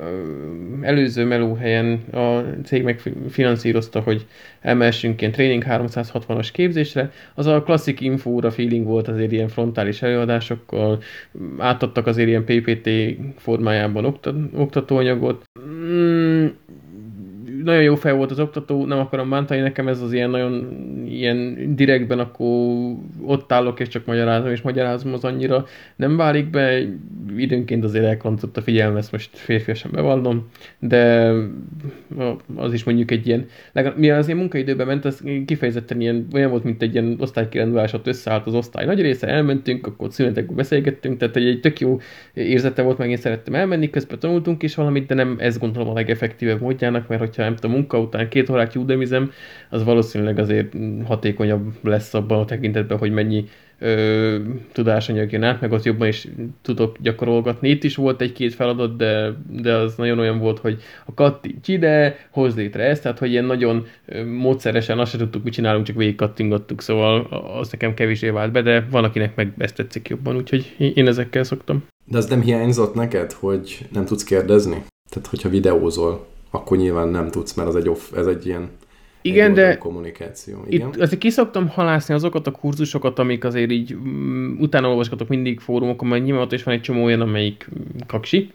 [0.82, 4.26] előző melóhelyen a cég megfinanszírozta, hogy
[4.62, 7.12] elmehessünk ilyen Training 360-as képzésre.
[7.36, 11.02] Az a klasszik infóra feeling volt azért ilyen frontális előadásokkal,
[11.58, 12.90] átadtak azért ilyen PPT
[13.38, 15.44] formájában oktat, oktatóanyagot.
[15.68, 16.23] Mm,
[17.64, 21.58] nagyon jó fej volt az oktató, nem akarom bántani, nekem ez az ilyen nagyon ilyen
[21.76, 22.48] direktben, akkor
[23.22, 25.66] ott állok és csak magyarázom, és magyarázom az annyira.
[25.96, 26.82] Nem válik be,
[27.38, 30.50] időnként azért elkontott a figyelme, ezt most férfiasan bevallom,
[30.80, 31.32] de
[32.56, 36.50] az is mondjuk egy ilyen, legalább, mi az én munkaidőben ment, az kifejezetten ilyen, olyan
[36.50, 41.18] volt, mint egy ilyen osztálykirándulás, ott összeállt az osztály nagy része, elmentünk, akkor szünetekben beszélgettünk,
[41.18, 42.00] tehát egy, egy tök jó
[42.34, 45.94] érzete volt, meg én szerettem elmenni, közben tanultunk is valamit, de nem ez gondolom a
[45.94, 49.32] legeffektívebb módjának, mert hogyha nem tudom, munka után két órát judemizem,
[49.70, 50.74] az valószínűleg azért
[51.06, 53.46] hatékonyabb lesz abban a tekintetben, hogy mennyi
[53.80, 54.38] ö,
[54.72, 56.28] tudásanyag jön át, meg ott jobban is
[56.62, 57.70] tudok gyakorolgatni.
[57.70, 62.18] Itt is volt egy-két feladat, de, de az nagyon olyan volt, hogy a kattints ide,
[62.30, 63.86] hozd létre ezt, tehát hogy ilyen nagyon
[64.26, 67.22] módszeresen azt se tudtuk, mit csinálunk, csak végig kattingattuk, szóval
[67.60, 71.44] az nekem kevésé vált be, de van, akinek meg ezt tetszik jobban, úgyhogy én ezekkel
[71.44, 71.84] szoktam.
[72.06, 74.84] De az nem hiányzott neked, hogy nem tudsz kérdezni?
[75.10, 78.70] Tehát, hogyha videózol, akkor nyilván nem tudsz, mert az egy off, ez egy ilyen
[79.22, 80.64] igen, egy de kommunikáció.
[80.68, 80.88] Igen?
[80.88, 86.08] Itt azért kiszoktam halászni azokat a kurzusokat, amik azért így um, utána olvasgatok mindig fórumokon,
[86.08, 87.70] mert nyilván ott is van egy csomó olyan, amelyik
[88.08, 88.50] kaksi,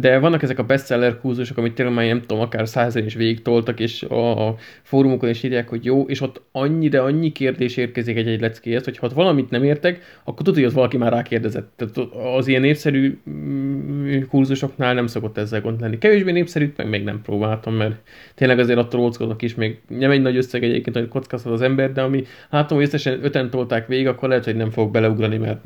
[0.00, 3.42] de vannak ezek a bestseller kurzusok, amit tényleg már nem tudom, akár százer is végig
[3.42, 8.16] toltak, és a fórumokon is írják, hogy jó, és ott annyi, de annyi kérdés érkezik
[8.16, 11.72] egy-egy leckéhez, hogy ha ott valamit nem értek, akkor tudod, hogy az valaki már rákérdezett.
[11.76, 15.98] Tehát az ilyen népszerű mm, kurzusoknál nem szokott ezzel gond lenni.
[15.98, 17.94] Kevésbé népszerű, meg még nem próbáltam, mert
[18.34, 21.92] tényleg azért attól óckodok is, még nem egy nagy összeg egyébként, hogy kockáztat az ember,
[21.92, 25.60] de ami látom, hogy összesen öten tolták végig, akkor lehet, hogy nem fog beleugrani, mert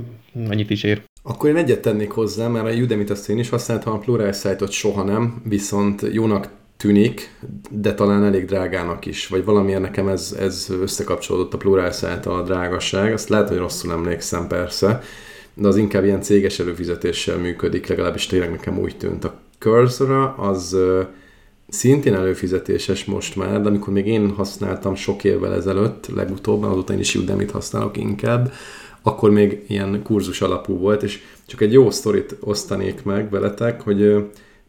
[0.49, 1.03] annyit is ér.
[1.23, 5.03] Akkor én egyet tennék hozzá, mert a Udemy-t azt én is használtam, a Pluralsight-ot soha
[5.03, 7.37] nem, viszont jónak tűnik,
[7.71, 13.13] de talán elég drágának is, vagy valamilyen nekem ez, ez összekapcsolódott a Pluralsight a drágasság,
[13.13, 15.03] azt lehet, hogy rosszul emlékszem persze,
[15.55, 19.25] de az inkább ilyen céges előfizetéssel működik, legalábbis tényleg nekem úgy tűnt.
[19.25, 20.77] A cursor az
[21.69, 26.99] szintén előfizetéses most már, de amikor még én használtam sok évvel ezelőtt, legutóbb, azóta én
[26.99, 28.53] is Udemy-t használok inkább,
[29.03, 34.25] akkor még ilyen kurzus alapú volt, és csak egy jó sztorit osztanék meg veletek, hogy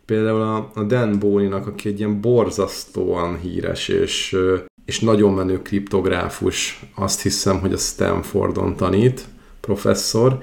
[0.06, 0.42] például
[0.74, 4.38] a, Dan Bóninak, aki egy ilyen borzasztóan híres és,
[4.86, 9.26] és nagyon menő kriptográfus, azt hiszem, hogy a Stanfordon tanít,
[9.60, 10.42] professzor,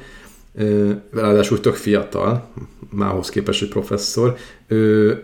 [1.10, 2.48] ráadásul tök fiatal,
[2.90, 4.36] mához képest, hogy professzor,
[4.66, 5.18] ő,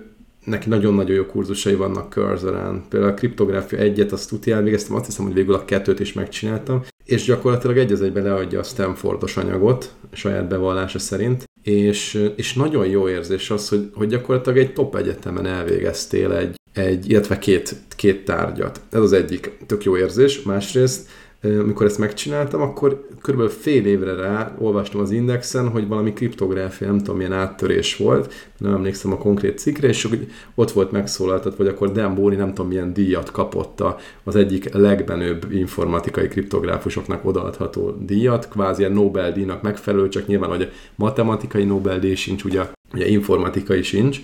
[0.44, 2.84] neki nagyon-nagyon jó kurzusai vannak Cursor-en.
[2.88, 6.82] Például a kriptográfia egyet, azt tuti elvégeztem, azt hiszem, hogy végül a kettőt is megcsináltam,
[7.06, 12.86] és gyakorlatilag egy az egyben leadja a Stanfordos anyagot, saját bevallása szerint, és, és nagyon
[12.86, 18.24] jó érzés az, hogy, hogy gyakorlatilag egy top egyetemen elvégeztél egy, egy illetve két, két
[18.24, 18.80] tárgyat.
[18.90, 20.42] Ez az egyik tök jó érzés.
[20.42, 21.08] Másrészt
[21.42, 26.98] amikor ezt megcsináltam, akkor körülbelül fél évre rá olvastam az Indexen, hogy valami kriptográfia, nem
[26.98, 30.08] tudom, milyen áttörés volt, nem emlékszem a konkrét cikkre, és
[30.54, 33.82] ott volt megszólaltat, hogy akkor Dan Bóni nem tudom, milyen díjat kapott
[34.24, 41.64] az egyik legbenőbb informatikai kriptográfusoknak odaadható díjat, kvázi a Nobel-díjnak megfelelő, csak nyilván, hogy matematikai
[41.64, 42.62] Nobel-díj sincs, ugye,
[42.94, 44.20] ugye informatikai sincs,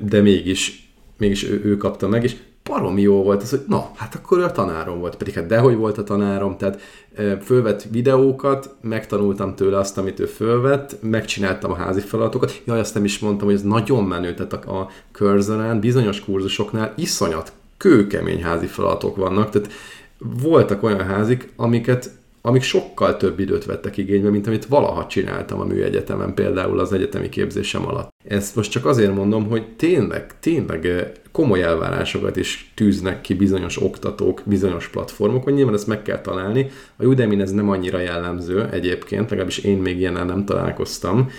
[0.00, 0.90] de mégis
[1.22, 4.42] mégis ő, ő kapta meg, és baromi jó volt az, hogy na, hát akkor ő
[4.42, 6.80] a tanárom volt, pedig hát dehogy volt a tanárom, tehát
[7.42, 13.04] fölvett videókat, megtanultam tőle azt, amit ő fölvett, megcsináltam a házi feladatokat, jaj, azt nem
[13.04, 18.66] is mondtam, hogy ez nagyon menő, tehát a, a curzorán, bizonyos kurzusoknál iszonyat kőkemény házi
[18.66, 19.72] feladatok vannak, tehát
[20.18, 22.10] voltak olyan házik, amiket
[22.42, 27.28] amik sokkal több időt vettek igénybe, mint amit valaha csináltam a műegyetemen, például az egyetemi
[27.28, 28.10] képzésem alatt.
[28.24, 34.42] Ezt most csak azért mondom, hogy tényleg, tényleg komoly elvárásokat is tűznek ki bizonyos oktatók,
[34.44, 36.70] bizonyos platformok, nyilván ezt meg kell találni.
[36.96, 41.30] A udemy ez nem annyira jellemző egyébként, legalábbis én még ilyennel nem találkoztam,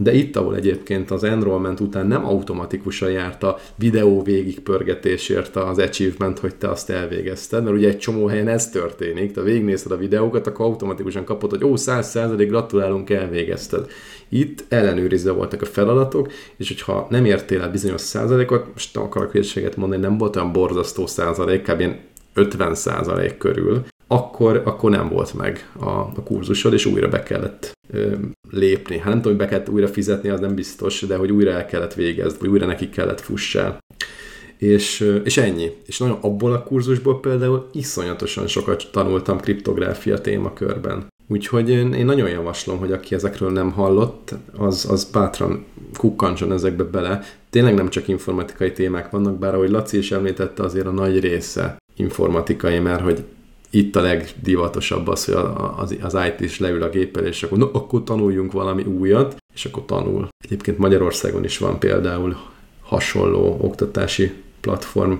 [0.00, 6.38] de itt, ahol egyébként az enrollment után nem automatikusan járt a videó végigpörgetésért az achievement,
[6.38, 10.46] hogy te azt elvégezted, mert ugye egy csomó helyen ez történik, te végignézted a videókat,
[10.46, 13.90] akkor automatikusan kapod, hogy ó, 100% gratulálunk, elvégezted.
[14.28, 19.32] Itt ellenőrizve voltak a feladatok, és hogyha nem értél el bizonyos százalékot, most nem akarok
[19.32, 21.84] hülyeséget mondani, nem volt olyan borzasztó százalék, kb.
[22.34, 27.77] 50 százalék körül, akkor, akkor nem volt meg a, a kurzusod, és újra be kellett
[28.50, 28.96] lépni.
[28.96, 31.66] Hát nem tudom, hogy be kellett újra fizetni, az nem biztos, de hogy újra el
[31.66, 33.78] kellett végezni, vagy újra neki kellett fussál.
[34.58, 35.72] és, és ennyi.
[35.86, 41.06] És nagyon abból a kurzusból például iszonyatosan sokat tanultam kriptográfia témakörben.
[41.30, 45.64] Úgyhogy én, én nagyon javaslom, hogy aki ezekről nem hallott, az, az bátran
[45.96, 47.22] kukkancson ezekbe bele.
[47.50, 51.76] Tényleg nem csak informatikai témák vannak, bár ahogy Laci is említette, azért a nagy része
[51.96, 53.24] informatikai, mert hogy
[53.70, 55.34] itt a legdivatosabb az, hogy
[55.76, 59.64] az, az IT is leül a géppel, és akkor, no, akkor tanuljunk valami újat, és
[59.64, 60.28] akkor tanul.
[60.44, 62.36] Egyébként Magyarországon is van például
[62.82, 65.12] hasonló oktatási platform,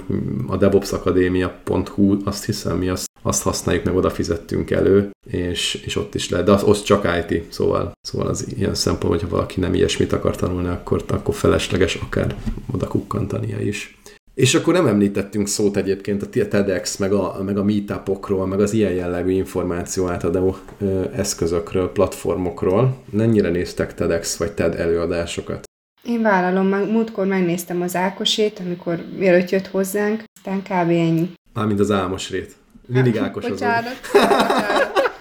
[0.46, 6.14] a devopsakadémia.hu, azt hiszem, mi azt, azt használjuk, meg oda fizettünk elő, és, és ott
[6.14, 9.74] is lehet, de az, az csak IT, szóval, szóval az ilyen szempont, hogyha valaki nem
[9.74, 12.36] ilyesmit akar tanulni, akkor, akkor felesleges akár
[12.72, 13.97] oda kukkantania is.
[14.38, 18.72] És akkor nem említettünk szót egyébként a TEDx, meg a, meg a meetupokról, meg az
[18.72, 22.96] ilyen jellegű információ átadó ö, eszközökről, platformokról.
[23.10, 25.64] Mennyire néztek TEDx vagy TED előadásokat?
[26.02, 30.90] Én vállalom, múltkor megnéztem az Ákosét, amikor mielőtt jött hozzánk, aztán kb.
[30.90, 31.30] ennyi.
[31.52, 32.56] Mármint az Álmosrét.
[32.88, 35.14] Lilig hát, Ákos bocsánat, bocsánat.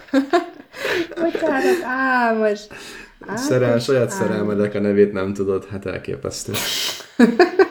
[1.22, 2.60] bocsánat, Álmos.
[3.36, 6.54] Szerel, saját szerelmedek a nevét nem tudod, hát elképesztő.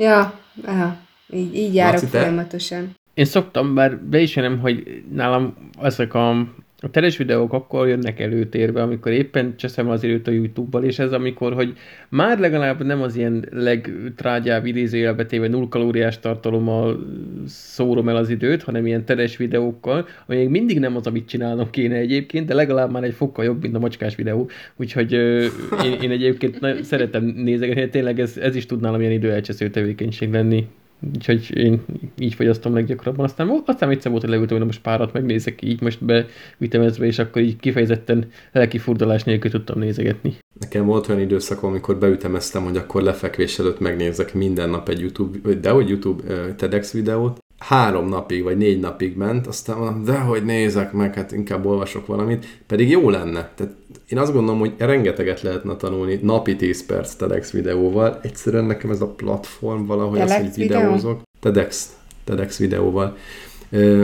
[0.00, 0.96] ja, ja,
[1.32, 2.94] így, így járok Laci, folyamatosan.
[3.14, 6.46] Én szoktam, bár beismerem, hogy nálam ezek a
[6.82, 11.12] a teres videók akkor jönnek előtérbe, amikor éppen cseszem az időt a YouTube-bal, és ez
[11.12, 11.76] amikor, hogy
[12.08, 17.06] már legalább nem az ilyen legtrágyább idézőjelbetéve null kalóriás tartalommal
[17.46, 21.70] szórom el az időt, hanem ilyen teres videókkal, ami még mindig nem az, amit csinálnom
[21.70, 24.50] kéne egyébként, de legalább már egy fokkal jobb, mint a macskás videó.
[24.76, 25.46] Úgyhogy ö,
[25.84, 30.66] én, én egyébként nagyon szeretem nézegetni, tényleg ez, ez is tudnál ilyen időelcsesző tevékenység lenni.
[31.14, 31.80] Úgyhogy én
[32.18, 33.24] így fogyasztom leggyakrabban.
[33.24, 37.42] Aztán, aztán egyszer volt, hogy leültem, hogy most párat megnézek így most bevitemezve, és akkor
[37.42, 40.34] így kifejezetten lelki furdalás nélkül tudtam nézegetni.
[40.60, 45.54] Nekem volt olyan időszakom, amikor beütemeztem, hogy akkor lefekvés előtt megnézek minden nap egy YouTube,
[45.54, 50.44] de hogy YouTube TEDx videót, három napig, vagy négy napig ment, aztán mondom, de hogy
[50.44, 53.50] nézek meg, hát inkább olvasok valamit, pedig jó lenne.
[53.54, 53.72] Tehát
[54.08, 58.18] én azt gondolom, hogy rengeteget lehetne tanulni napi 10 perc TEDx videóval.
[58.22, 61.20] Egyszerűen nekem ez a platform valahogy TEDx az, hogy videózok.
[61.40, 63.16] TEDx, TEDx videóval.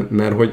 [0.08, 0.52] Mert hogy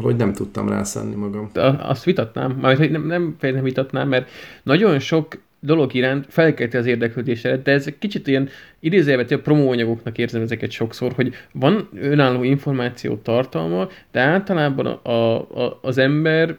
[0.00, 1.50] hogy nem tudtam rászánni magam.
[1.78, 4.28] Azt vitatnám, majd hogy nem, nem, nem vitatnám, mert
[4.62, 8.48] nagyon sok dolog iránt felkelti az érdeklődésedet, de ez kicsit ilyen
[8.80, 15.98] idézőjelben promóanyagoknak érzem ezeket sokszor, hogy van önálló információ tartalma, de általában a, a, az
[15.98, 16.56] ember,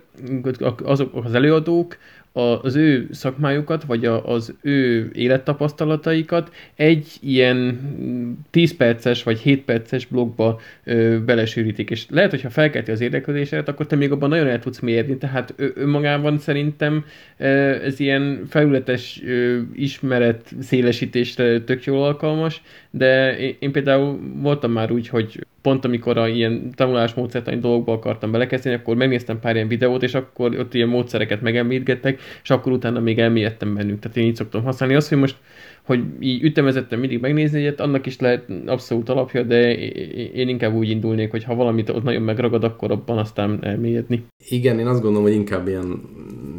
[0.84, 1.98] azok az előadók
[2.32, 7.80] az ő szakmájukat, vagy az ő élettapasztalataikat egy ilyen
[8.50, 11.90] 10 perces vagy 7 perces blogba ö, belesűrítik.
[11.90, 15.18] És lehet, hogyha felkelti az érdeklődésedet, akkor te még abban nagyon el tudsz mérni.
[15.18, 17.06] Tehát önmagában szerintem
[17.38, 19.22] ez ilyen felületes
[19.74, 22.62] ismeret szélesítésre tök jól alkalmas,
[22.92, 28.76] de én, például voltam már úgy, hogy pont amikor a ilyen tanulásmódszertani dolgokba akartam belekezdeni,
[28.76, 33.20] akkor megnéztem pár ilyen videót, és akkor ott ilyen módszereket megemlítgettek, és akkor utána még
[33.20, 34.00] elmélyedtem bennük.
[34.00, 34.96] Tehát én így szoktam használni.
[34.96, 35.36] Azt, hogy most
[35.84, 39.76] hogy így ütemezettem mindig megnézni egyet, annak is lehet abszolút alapja, de
[40.34, 44.26] én inkább úgy indulnék, hogy ha valamit ott nagyon megragad, akkor abban aztán elmélyedni.
[44.50, 46.02] Igen, én azt gondolom, hogy inkább ilyen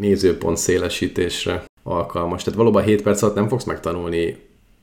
[0.01, 2.43] nézőpont szélesítésre alkalmas.
[2.43, 4.37] Tehát valóban 7 perc alatt nem fogsz megtanulni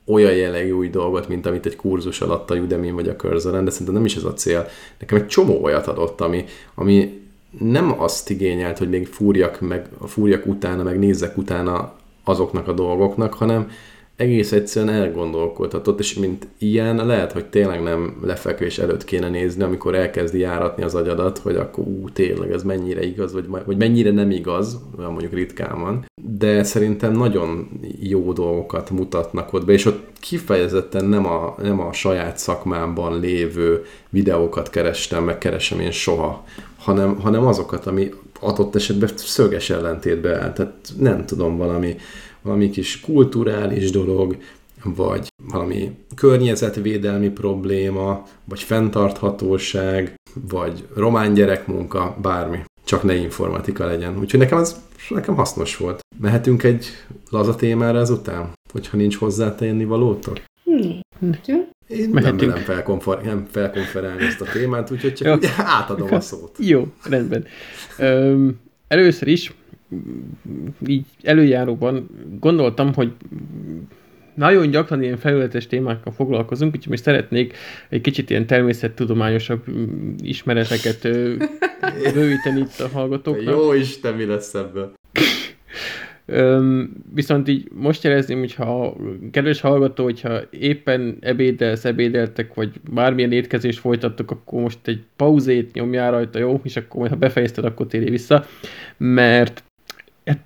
[0.08, 3.70] olyan jellegű új dolgot, mint amit egy kurzus alatt a udemy vagy a cursor de
[3.70, 4.66] szerintem nem is ez a cél.
[4.98, 6.44] Nekem egy csomó olyat adott, ami,
[6.74, 7.22] ami
[7.58, 11.92] nem azt igényelt, hogy még fúrjak, meg, fúrjak utána, meg nézzek utána
[12.24, 13.70] azoknak a dolgoknak, hanem
[14.18, 19.94] egész egyszerűen elgondolkodhatott, és mint ilyen lehet, hogy tényleg nem lefekvés előtt kéne nézni, amikor
[19.94, 24.30] elkezdi járatni az agyadat, hogy akkor ú, tényleg ez mennyire igaz, vagy, vagy mennyire nem
[24.30, 26.04] igaz, olyan mondjuk ritkán van,
[26.38, 27.68] de szerintem nagyon
[28.00, 33.84] jó dolgokat mutatnak ott be, és ott kifejezetten nem a, nem a saját szakmámban lévő
[34.10, 36.44] videókat kerestem, meg keresem én soha,
[36.78, 38.10] hanem, hanem azokat, ami
[38.40, 40.52] adott esetben szöges ellentétbe áll.
[40.52, 41.96] Tehát nem tudom, valami
[42.42, 44.36] valami kis kulturális dolog,
[44.84, 50.14] vagy valami környezetvédelmi probléma, vagy fenntarthatóság,
[50.50, 52.58] vagy román gyerekmunka, bármi.
[52.84, 54.18] Csak ne informatika legyen.
[54.18, 56.00] Úgyhogy nekem ez nekem hasznos volt.
[56.20, 56.86] Mehetünk egy
[57.30, 58.50] laza témára ezután?
[58.72, 60.40] Hogyha nincs hozzátenni valótok?
[61.86, 66.56] Én nem merem felkonfer- nem felkonferálni ezt a témát, úgyhogy csak átadom a szót.
[66.58, 67.44] Jó, rendben.
[67.98, 69.52] Öm, először is
[70.86, 72.08] így előjáróban
[72.40, 73.12] gondoltam, hogy
[74.34, 77.56] nagyon gyakran ilyen felületes témákkal foglalkozunk, úgyhogy most szeretnék
[77.88, 79.64] egy kicsit ilyen természettudományosabb
[80.22, 81.02] ismereteket
[82.12, 83.54] bővíteni itt a hallgatóknak.
[83.54, 84.92] Jó Isten, mi lesz ebből?
[86.30, 88.96] Öm, viszont így most jelezném, hogyha
[89.30, 96.10] kedves hallgató, hogyha éppen ebédelsz, ebédeltek, vagy bármilyen étkezést folytattok, akkor most egy pauzét nyomjál
[96.10, 96.60] rajta, jó?
[96.64, 98.44] És akkor ha befejezted, akkor térj vissza,
[98.96, 99.62] mert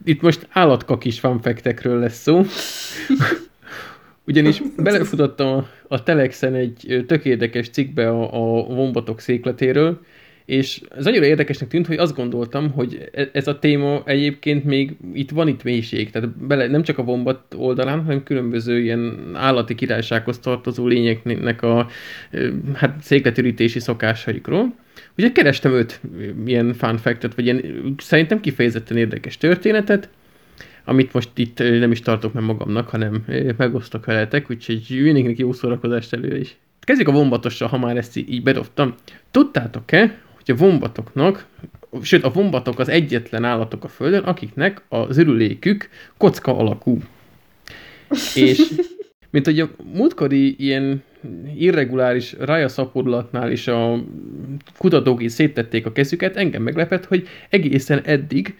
[0.04, 2.42] itt most állatkakis fanfektekről lesz szó.
[4.26, 10.00] Ugyanis belefutottam a, a Telexen egy tök érdekes cikkbe a, a vombatok székletéről,
[10.44, 14.96] és ez annyira érdekesnek tűnt, hogy azt gondoltam, hogy e- ez a téma egyébként még
[15.14, 19.74] itt van itt mélység, tehát bele, nem csak a bombat oldalán, hanem különböző ilyen állati
[19.74, 21.88] királysághoz tartozó lényeknek a
[22.74, 24.74] hát székletürítési szokásaikról.
[25.18, 26.00] Ugye kerestem öt
[26.46, 30.08] ilyen fun fact vagy ilyen szerintem kifejezetten érdekes történetet,
[30.84, 33.24] amit most itt nem is tartok meg magamnak, hanem
[33.56, 36.56] megosztok veletek, úgyhogy mindenkinek jó szórakozást előre is.
[36.80, 38.94] Kezdjük a vombatossal, ha már ezt így bedobtam.
[39.30, 41.46] Tudtátok-e, hogy a vombatoknak,
[42.02, 46.98] sőt a vombatok az egyetlen állatok a Földön, akiknek az örülékük kocka alakú.
[48.34, 48.72] És
[49.30, 51.02] mint hogy a múltkori ilyen
[51.56, 54.04] irreguláris rájaszapodulatnál is a
[54.78, 58.54] kutatók is széttették a kezüket, engem meglepett, hogy egészen eddig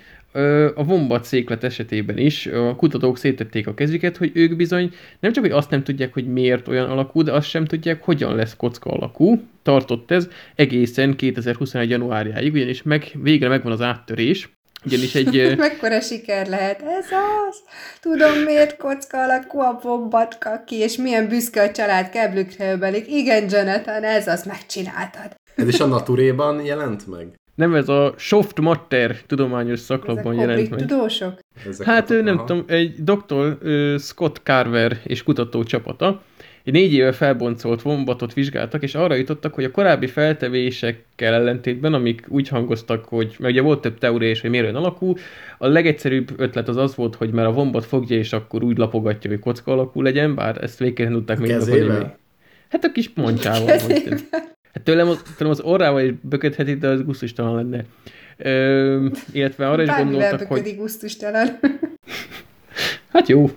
[0.74, 5.44] a vombat széklet esetében is a kutatók szétették a kezüket, hogy ők bizony nem csak,
[5.44, 8.90] hogy azt nem tudják, hogy miért olyan alakú, de azt sem tudják, hogyan lesz kocka
[8.90, 9.42] alakú.
[9.62, 11.90] Tartott ez egészen 2021.
[11.90, 14.48] januárjáig, ugyanis meg, végre megvan az áttörés,
[14.84, 15.54] ugyanis egy...
[15.56, 16.82] Mekkora siker lehet?
[16.82, 17.06] Ez
[17.48, 17.56] az!
[18.00, 24.04] Tudom, miért kocka alakú a bombatka ki, és milyen büszke a család keblükre Igen, Jonathan,
[24.04, 25.34] ez az, megcsináltad.
[25.54, 27.40] Ez is a Naturéban jelent meg?
[27.54, 30.78] Nem, ez a Soft Matter tudományos szaklapban jelent meg.
[30.78, 31.38] tudósok?
[31.68, 32.44] Ezek hát ő nem aha.
[32.44, 33.58] tudom, egy doktor
[33.98, 36.22] Scott Carver és kutató csapata
[36.64, 42.48] négy éve felboncolt vombatot vizsgáltak, és arra jutottak, hogy a korábbi feltevésekkel ellentétben, amik úgy
[42.48, 45.14] hangoztak, hogy, mert ugye volt több teória is, hogy miért alakú,
[45.58, 49.30] a legegyszerűbb ötlet az az volt, hogy mert a vombat fogja, és akkor úgy lapogatja,
[49.30, 51.50] hogy kocka alakú legyen, bár ezt végképp tudták még
[52.68, 53.78] Hát a kis poncsával.
[54.72, 57.84] Hát tőlem, tőlem az orrával is böködheti, de az gusztustalan lenne.
[58.36, 60.74] Ö, illetve arra is gondoltak, hogy...
[60.76, 61.58] gusztustalan.
[63.12, 63.50] hát jó,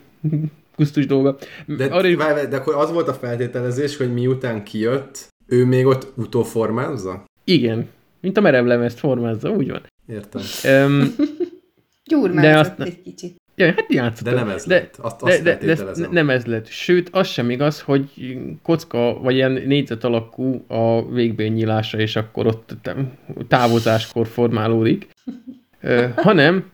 [0.76, 1.38] gusztus dolga.
[1.66, 2.16] De, arra is...
[2.16, 7.26] várj, de akkor az volt a feltételezés, hogy miután kijött, ő még ott utóformázza?
[7.44, 7.90] Igen,
[8.22, 9.82] mint a merevlemezt formázza, úgy van.
[10.08, 10.42] Értem.
[10.86, 11.16] Um,
[12.10, 12.88] Gyurmázott azt...
[12.88, 13.36] egy kicsit.
[13.56, 14.28] Ja, hát játszott.
[14.28, 14.96] De nem ez de, lett.
[15.02, 16.68] Azt, azt de, de, de nem ez lett.
[16.68, 22.76] Sőt, az sem igaz, hogy kocka, vagy ilyen négyzet alakú a végbénynyílása, és akkor ott
[23.48, 25.08] távozáskor formálódik.
[25.82, 26.72] Ö, hanem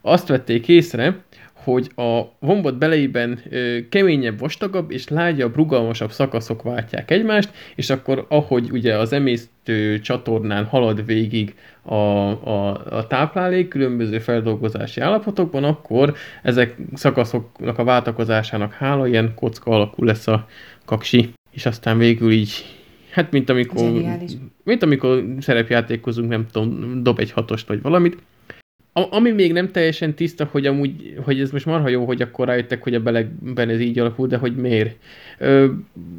[0.00, 1.24] azt vették észre,
[1.66, 3.40] hogy a vombot beleiben
[3.88, 10.64] keményebb, vastagabb és lágyabb, rugalmasabb szakaszok váltják egymást, és akkor ahogy ugye az emésztő csatornán
[10.64, 19.06] halad végig a, a, a táplálék különböző feldolgozási állapotokban, akkor ezek szakaszoknak a váltakozásának hála
[19.06, 20.48] ilyen kocka alakú lesz a
[20.84, 22.64] kaksi, és aztán végül így
[23.10, 23.90] Hát, mint amikor,
[24.64, 28.16] mint amikor szerepjátékozunk, nem tudom, dob egy hatost vagy valamit,
[29.02, 32.82] ami még nem teljesen tiszta, hogy amúgy, hogy ez most marha jó, hogy akkor rájöttek,
[32.82, 34.96] hogy a belegben ez így alakul, de hogy miért.
[35.38, 35.66] Ö,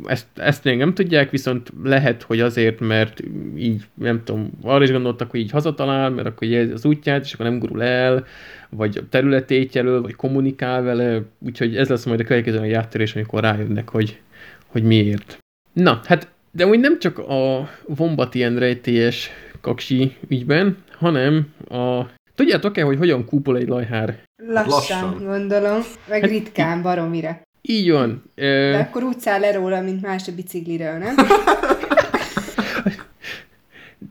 [0.06, 3.20] ezt, ezt még nem tudják, viszont lehet, hogy azért, mert
[3.58, 7.34] így, nem tudom, arra is gondoltak, hogy így hazatalál, mert akkor ez az útját, és
[7.34, 8.26] akkor nem gurul el,
[8.70, 13.16] vagy a területét jelöl, vagy kommunikál vele, úgyhogy ez lesz majd a következő a játtörés,
[13.16, 14.20] amikor rájönnek, hogy,
[14.68, 15.38] hogy miért.
[15.74, 19.30] Na, hát de úgy nem csak a vombat ilyen rejtélyes
[19.62, 24.20] kaksi ügyben, hanem a Tudjátok-e, hogy hogyan kúpol egy lajhár?
[24.48, 25.26] Lassan, Lassan.
[25.26, 27.42] gondolom, meg hát, ritkán baromira.
[27.62, 28.24] Így van.
[28.36, 31.16] De akkor úgy száll le róla, mint más a bicikliről, nem?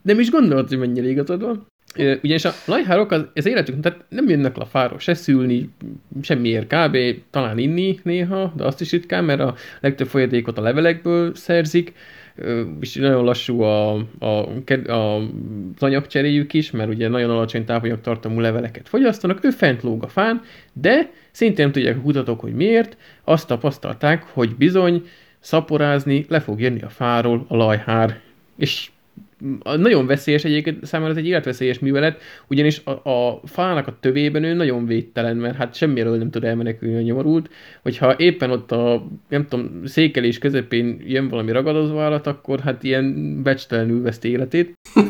[0.02, 1.66] nem is gondolod, hogy mennyire igazad van.
[1.96, 5.70] Ugyanis a lajhárok az, az életük, tehát nem jönnek le a fáról se szülni,
[6.22, 6.96] semmiért kb.
[7.30, 11.94] talán inni néha, de azt is ritkán, mert a legtöbb folyadékot a levelekből szerzik,
[12.80, 14.26] és nagyon lassú a, a,
[14.86, 20.08] a, az anyagcseréjük is, mert ugye nagyon alacsony tápanyagtartalmú leveleket fogyasztanak, ő fent lóg a
[20.08, 25.02] fán, de szintén tudják a kutatók, hogy miért, azt tapasztalták, hogy bizony
[25.38, 28.20] szaporázni le fog jönni a fáról a lajhár,
[28.56, 28.90] és
[29.62, 34.52] nagyon veszélyes egyébként, számára ez egy életveszélyes művelet, ugyanis a, a fának a tövében ő
[34.52, 37.50] nagyon védtelen, mert hát semmiről nem tud elmenekülni a nyomorult,
[37.82, 43.42] hogyha éppen ott a, nem tudom, székelés közepén jön valami ragadozó állat, akkor hát ilyen
[43.42, 44.74] becstelenül veszti életét.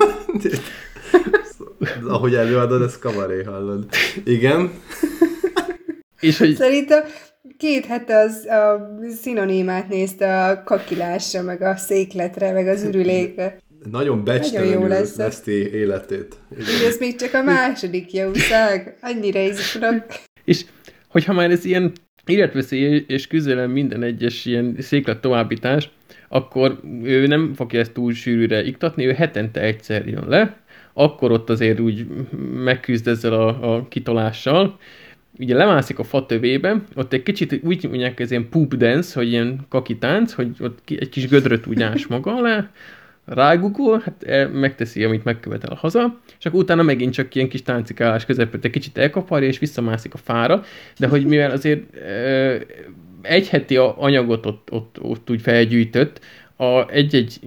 [2.08, 3.86] Ahogy előadod, ez kavaré hallod.
[4.24, 4.70] Igen.
[6.20, 6.54] És hogy...
[6.54, 7.04] Szerintem
[7.58, 13.58] két hete az a szinonimát nézte a kakilásra, meg a székletre, meg az ürülékre.
[13.90, 16.36] Nagyon becstelenül veszti életét.
[16.52, 16.86] Igen.
[16.86, 18.96] ez még csak a második jószág.
[19.00, 20.04] Annyira izgulok.
[20.44, 20.64] És
[21.08, 21.92] hogyha már ez ilyen
[22.26, 25.90] életveszély és küzdelem minden egyes ilyen széklet továbbítás,
[26.28, 30.56] akkor ő nem fogja ezt túl sűrűre iktatni, ő hetente egyszer jön le,
[30.92, 32.06] akkor ott azért úgy
[32.54, 34.78] megküzd ezzel a, a kitolással,
[35.38, 39.28] ugye lemászik a fa tövébe, ott egy kicsit úgy mondják, ez ilyen poop dance, hogy
[39.28, 42.70] ilyen kakitánc, hogy ott egy kis gödröt úgy ás maga alá,
[43.26, 48.24] rágugol, hát megteszi, amit megkövetel a haza, és akkor utána megint csak ilyen kis táncikálás
[48.24, 50.62] közepette kicsit elkaparja, és visszamászik a fára,
[50.98, 51.82] de hogy mivel azért
[53.22, 56.20] egy heti anyagot ott, ott, ott úgy felgyűjtött,
[56.56, 57.40] a egy-egy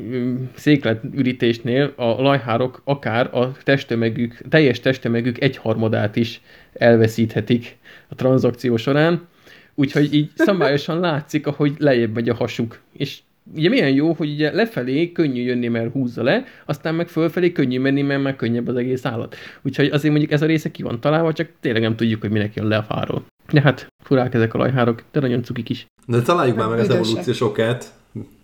[0.56, 6.42] széklet ürítésnél a lajhárok akár a testtömegük, teljes testtömegük egyharmadát is
[6.74, 7.78] elveszíthetik
[8.08, 9.28] a tranzakció során,
[9.76, 12.80] úgyhogy így szabályosan látszik, ahogy lejjebb megy a hasuk.
[12.94, 13.20] És
[13.56, 17.80] ugye milyen jó, hogy ugye lefelé könnyű jönni, mert húzza le, aztán meg fölfelé könnyű
[17.80, 19.36] menni, mert meg könnyebb az egész állat.
[19.62, 22.56] Úgyhogy azért mondjuk ez a része ki van találva, csak tényleg nem tudjuk, hogy minek
[22.56, 23.26] jön le a fáról.
[23.52, 25.86] De hát furák ezek a lajhárok, de nagyon cukik is.
[26.06, 27.98] De találjuk már meg az evolúciós okát.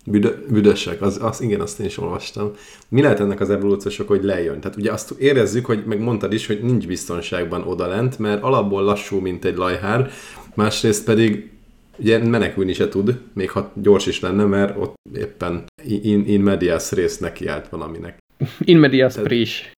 [0.08, 2.50] Büdö, büdösek, az, az, igen, azt én is olvastam.
[2.88, 4.60] Mi lehet ennek az evolúciós oka, hogy lejön?
[4.60, 9.20] Tehát ugye azt érezzük, hogy meg mondtad is, hogy nincs biztonságban odalent, mert alapból lassú,
[9.20, 10.10] mint egy lajhár,
[10.54, 11.50] másrészt pedig
[11.96, 16.92] ugye menekülni se tud, még ha gyors is lenne, mert ott éppen in, in medias
[16.92, 18.18] rész nekiállt valaminek.
[18.60, 19.28] In medias Tehát...
[19.28, 19.70] pris.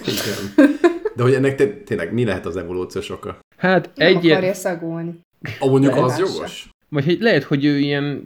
[0.00, 0.68] Igen.
[1.16, 3.38] De hogy ennek tényleg mi lehet az evolúciós oka?
[3.56, 4.54] Hát egy akarja ilyen...
[4.54, 5.20] szagolni.
[5.58, 6.68] A mondjuk az jogos?
[6.88, 8.22] Vagy hogy lehet, hogy ő ilyen,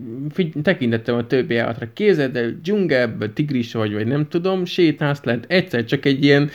[0.63, 5.85] tekintettem a többi állatra, kézed, de dzsungelbe, tigris vagy, vagy nem tudom, sétálsz lent, egyszer
[5.85, 6.51] csak egy ilyen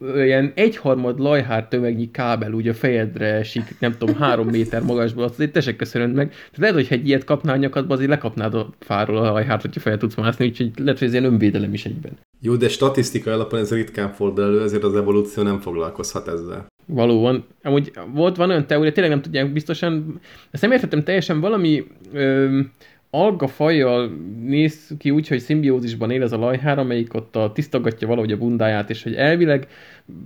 [0.00, 5.34] ilyen egyharmad lajhár tömegnyi kábel úgy a fejedre esik, nem tudom, három méter magasból, azt
[5.34, 6.28] azért te se köszönöd meg.
[6.28, 9.96] Tehát lehet, hogy egy ilyet kapnál nyakadba, azért lekapnád a fáról a lajhárt, hogyha fel
[9.96, 12.12] tudsz mászni, úgyhogy lehet, hogy ez ilyen önvédelem is egyben.
[12.40, 16.66] Jó, de statisztikai alapon ez ritkán fordul elő, ezért az evolúció nem foglalkozhat ezzel.
[16.86, 17.44] Valóban.
[17.62, 20.20] Amúgy volt, van olyan teória, tényleg nem tudják biztosan,
[20.50, 22.60] ezt nem értettem teljesen, valami ö,
[23.10, 24.10] algafajjal
[24.42, 28.36] néz ki úgy, hogy szimbiózisban él ez a lajhár, amelyik ott a, tisztogatja valahogy a
[28.36, 29.66] bundáját, és hogy elvileg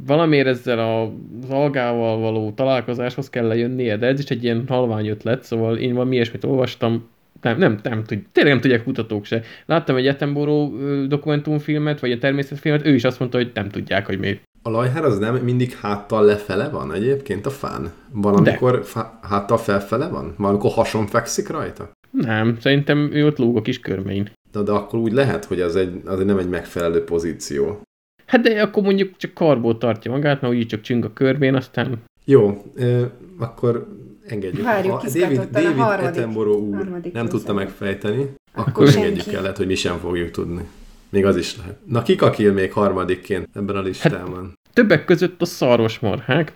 [0.06, 5.44] valamiért ezzel az algával való találkozáshoz kell lejönnie, de ez is egy ilyen halvány ötlet,
[5.44, 7.08] szóval én valami ilyesmit olvastam,
[7.40, 9.42] nem, nem, nem tud, tényleg nem tudják kutatók se.
[9.66, 10.74] Láttam egy Attenborough
[11.06, 14.42] dokumentumfilmet, vagy egy természetfilmet, ő is azt mondta, hogy nem tudják, hogy miért.
[14.62, 17.92] A lajhár az nem mindig háttal lefele van egyébként a fán?
[18.12, 20.34] Valamikor fa- háttal felfele van?
[20.36, 21.90] Valamikor hason fekszik rajta?
[22.12, 24.30] Nem, szerintem ő ott lóg a kis körmein.
[24.52, 27.80] De, de akkor úgy lehet, hogy az, egy, az egy nem egy megfelelő pozíció.
[28.26, 32.02] Hát de akkor mondjuk csak karbó tartja magát, mert úgy csak csüng a körmén, aztán...
[32.24, 33.04] Jó, ö,
[33.38, 33.86] akkor
[34.26, 34.64] engedjük.
[34.64, 39.66] Várjuk, ha David, David Attenborough úr nem tudta megfejteni, akkor, akkor engedjük el, lehet, hogy
[39.66, 40.62] mi sem fogjuk tudni.
[41.08, 41.78] Még az is lehet.
[41.86, 44.44] Na, kik akil még harmadikként ebben a listában?
[44.44, 46.52] Hát, többek között a szarvasmarhák,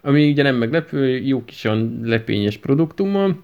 [0.00, 3.42] ami ugye nem meglepő, jó kisan lepényes produktummal,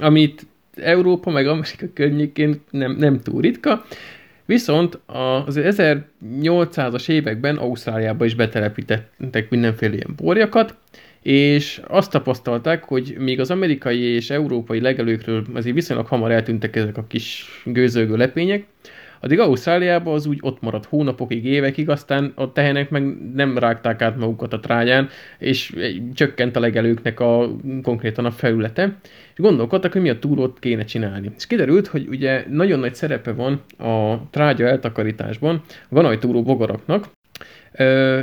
[0.00, 0.46] amit
[0.76, 3.84] Európa meg Amerika környékén nem, nem túl ritka,
[4.44, 10.74] viszont az 1800-as években Ausztráliába is betelepítettek mindenféle ilyen borjakat,
[11.22, 16.96] és azt tapasztalták, hogy még az amerikai és európai legelőkről azért viszonylag hamar eltűntek ezek
[16.96, 18.64] a kis gőzölgő lepények,
[19.20, 24.16] Addig Ausztráliában az úgy ott maradt hónapokig, évekig, aztán a tehenek meg nem rágták át
[24.16, 25.08] magukat a trágyán,
[25.38, 25.74] és
[26.14, 27.50] csökkent a legelőknek a
[27.82, 28.96] konkrétan a felülete,
[29.32, 31.30] és gondolkodtak, hogy mi a túrót kéne csinálni.
[31.36, 37.04] És kiderült, hogy ugye nagyon nagy szerepe van a trágya eltakarításban a ganajtúró bogaraknak,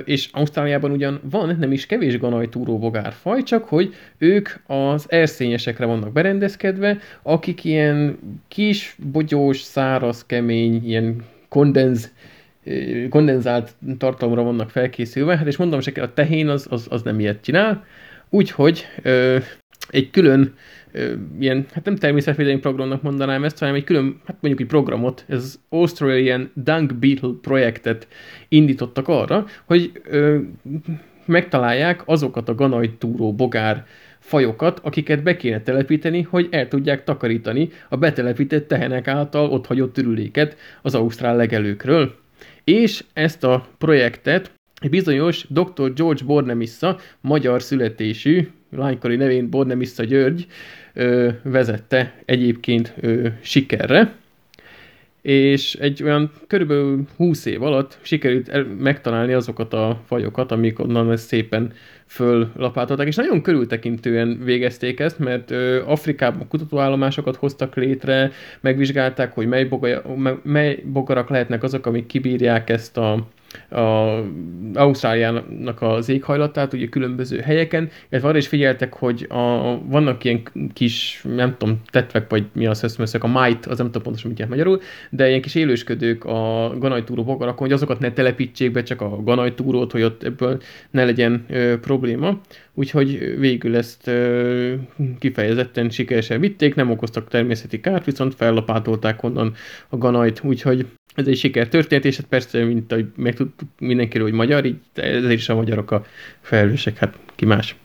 [0.05, 6.11] és Ausztráliában ugyan van nem is kevés ganajtúró bogárfaj, csak hogy ők az erszényesekre vannak
[6.11, 12.11] berendezkedve, akik ilyen kis, bogyós, száraz, kemény, ilyen kondenz,
[13.09, 17.41] kondenzált tartalomra vannak felkészülve, hát és mondom, hogy a tehén az, az, az nem ilyet
[17.41, 17.85] csinál,
[18.29, 18.85] úgyhogy
[19.89, 20.53] egy külön
[21.39, 25.37] ilyen, hát nem természetvédelmi programnak mondanám ezt, hanem egy külön, hát mondjuk egy programot, ez
[25.37, 28.07] az Australian Dung Beetle projektet
[28.47, 30.37] indítottak arra, hogy ö,
[31.25, 33.85] megtalálják azokat a ganajtúró bogár
[34.19, 39.93] fajokat, akiket be kéne telepíteni, hogy el tudják takarítani a betelepített tehenek által ott hagyott
[39.93, 42.15] törüléket az ausztrál legelőkről.
[42.63, 44.51] És ezt a projektet
[44.89, 45.93] bizonyos dr.
[45.93, 48.47] George Bornemissa, magyar születésű,
[48.77, 50.47] lánykori nevén Bornemissa György
[50.93, 54.13] ö, vezette egyébként ö, sikerre,
[55.21, 61.11] és egy olyan körülbelül 20 év alatt sikerült el, megtalálni azokat a fajokat, amik onnan
[61.11, 61.73] ezt szépen
[62.05, 69.63] föllapátolták, és nagyon körültekintően végezték ezt, mert ö, Afrikában kutatóállomásokat hoztak létre, megvizsgálták, hogy mely,
[69.63, 70.01] bogaja,
[70.43, 73.27] mely bogarak lehetnek azok, amik kibírják ezt a
[73.69, 74.23] a
[74.73, 80.41] Ausztráliának az éghajlatát, ugye különböző helyeken, illetve arra is figyeltek, hogy a, vannak ilyen
[80.73, 84.49] kis, nem tudom, tetvek, vagy mi az összemeszek, a mite, az nem tudom pontosan, mit
[84.49, 89.23] magyarul, de ilyen kis élősködők a ganajtúró bogarakon, hogy azokat ne telepítsék be, csak a
[89.23, 92.39] ganajtúrót, hogy ott ebből ne legyen ö, probléma.
[92.79, 94.73] Úgyhogy végül ezt ö,
[95.19, 99.53] kifejezetten sikeresen vitték, nem okoztak természeti kárt, viszont fellapátolták onnan
[99.89, 104.35] a ganajt, úgyhogy ez egy siker történt, és hát persze, mint ahogy megtudtuk mindenkiről, hogy
[104.35, 106.05] magyar, így ezért is a magyarok a
[106.41, 107.75] felelősek, hát ki más.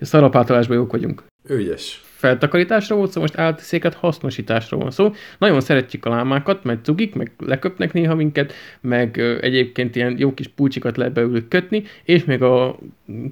[0.00, 1.22] Szarapátolásban jók vagyunk.
[1.48, 5.12] Ügyes feltakarításra volt szó, most állati széket hasznosításra van szó.
[5.38, 10.48] Nagyon szeretjük a lámákat, mert cugik, meg leköpnek néha minket, meg egyébként ilyen jó kis
[10.48, 12.78] pulcsikat lehet belőlük kötni, és még a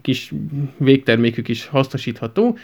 [0.02, 0.32] kis
[0.76, 2.58] végtermékük is hasznosítható.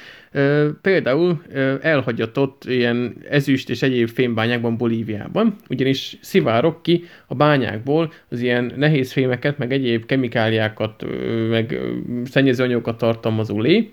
[0.83, 1.43] Például
[1.81, 9.13] elhagyatott ilyen ezüst és egyéb fémbányákban Bolíviában, ugyanis szivárok ki a bányákból az ilyen nehéz
[9.13, 11.05] fémeket, meg egyéb kemikáliákat,
[11.51, 11.81] meg
[12.25, 13.91] szennyezőanyagokat tartalmazó lé,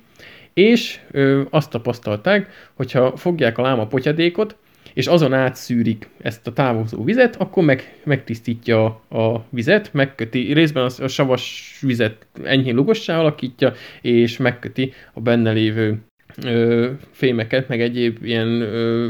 [0.54, 4.56] és ö, azt tapasztalták, hogyha fogják a láma potyadékot,
[4.94, 11.04] és azon átszűrik ezt a távozó vizet, akkor meg, megtisztítja a vizet, megköti, részben a,
[11.04, 15.98] a savas vizet enyhén lugossá alakítja, és megköti a benne lévő
[16.44, 19.10] ö, fémeket, meg egyéb ilyen ö,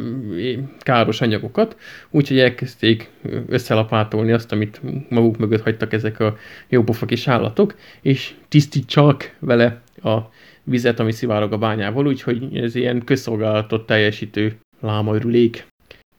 [0.79, 1.77] káros anyagokat,
[2.09, 3.09] úgyhogy elkezdték
[3.47, 6.37] összelapátolni azt, amit maguk mögött hagytak ezek a
[6.69, 10.17] jópofa kis állatok, és tisztítsák vele a
[10.64, 15.66] vizet, ami szivárog a bányából, úgyhogy ez ilyen közszolgálatot teljesítő lámaörülék.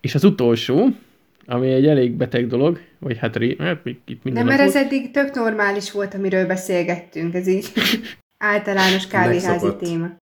[0.00, 0.88] És az utolsó,
[1.46, 5.10] ami egy elég beteg dolog, vagy hát, ré, hát itt minden Nem, mert ez eddig
[5.10, 7.66] tök normális volt, amiről beszélgettünk, ez így
[8.38, 10.16] általános kávéházi téma.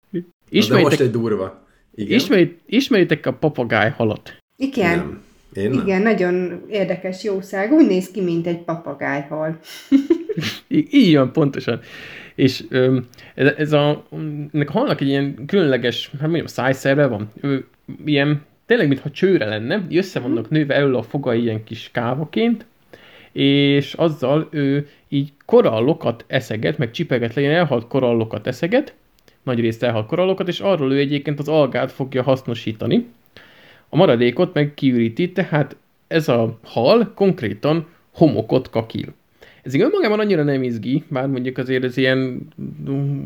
[0.48, 1.66] Ismeritek, de most egy durva.
[1.94, 2.18] Igen?
[2.18, 4.36] Ismerit, ismeritek a papagáj halat?
[4.56, 4.96] Igen.
[4.96, 5.26] Nem.
[5.52, 5.86] Én nem.
[5.86, 7.72] Igen, nagyon érdekes jószág.
[7.72, 9.58] Úgy néz ki, mint egy papagájhal.
[10.68, 11.80] így van, pontosan.
[12.38, 12.98] És ö,
[13.34, 14.04] ez, ez a,
[14.52, 17.32] ennek a halnak egy ilyen különleges, hát mondjam, szájszerve van.
[17.40, 17.66] Ő,
[18.04, 22.66] ilyen, tényleg, mintha csőre lenne, össze vannak nőve elő a fogai ilyen kis kávaként,
[23.32, 28.94] és azzal ő így korallokat eszeget, meg csipeget legyen elhalt korallokat eszeget,
[29.42, 33.06] nagy részt elhalt korallokat, és arról ő egyébként az algát fogja hasznosítani.
[33.88, 35.76] A maradékot meg kiüríti, tehát
[36.06, 39.14] ez a hal konkrétan homokot kakil.
[39.68, 42.48] Ez így önmagában annyira nem izgi, bár mondjuk azért ez ilyen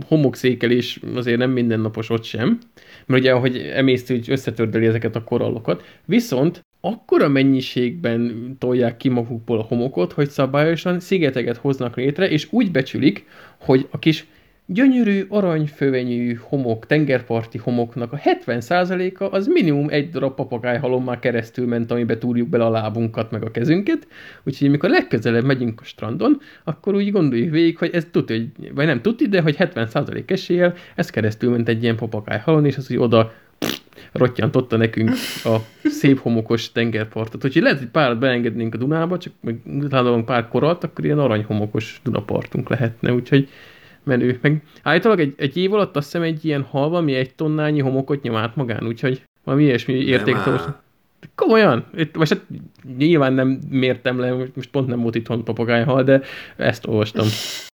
[0.07, 2.59] homokszékelés azért nem mindennapos ott sem,
[3.07, 9.59] mert ugye ahogy emésztő, hogy összetördeli ezeket a korallokat, viszont akkora mennyiségben tolják ki magukból
[9.59, 13.25] a homokot, hogy szabályosan szigeteket hoznak létre, és úgy becsülik,
[13.59, 14.27] hogy a kis
[14.73, 22.19] gyönyörű, aranyfövenyű homok, tengerparti homoknak a 70%-a az minimum egy darab papagájhalommal keresztül ment, amiben
[22.19, 24.07] túrjuk bele a lábunkat, meg a kezünket.
[24.43, 28.87] Úgyhogy amikor legközelebb megyünk a strandon, akkor úgy gondoljuk végig, hogy ez tudja, hogy, vagy
[28.87, 32.99] nem tudti, de hogy 70% eséllyel ez keresztül ment egy ilyen papagájhalon, és az úgy
[32.99, 33.33] oda
[34.13, 35.11] rottyantotta nekünk
[35.45, 37.45] a szép homokos tengerpartot.
[37.45, 42.69] Úgyhogy lehet, hogy párat beengednénk a Dunába, csak meg pár koralt, akkor ilyen aranyhomokos Dunapartunk
[42.69, 43.49] lehetne, úgyhogy
[44.05, 44.39] menő.
[44.41, 48.23] Meg állítólag egy, egy év alatt azt hiszem egy ilyen hal ami egy tonnányi homokot
[48.23, 50.61] nyom át magán, úgyhogy valami ilyesmi értéktől.
[51.35, 51.87] Komolyan?
[51.95, 52.43] Itt, most hát
[52.97, 56.23] nyilván nem mértem le, most pont nem volt itthon papagájhal, de
[56.57, 57.27] ezt olvastam.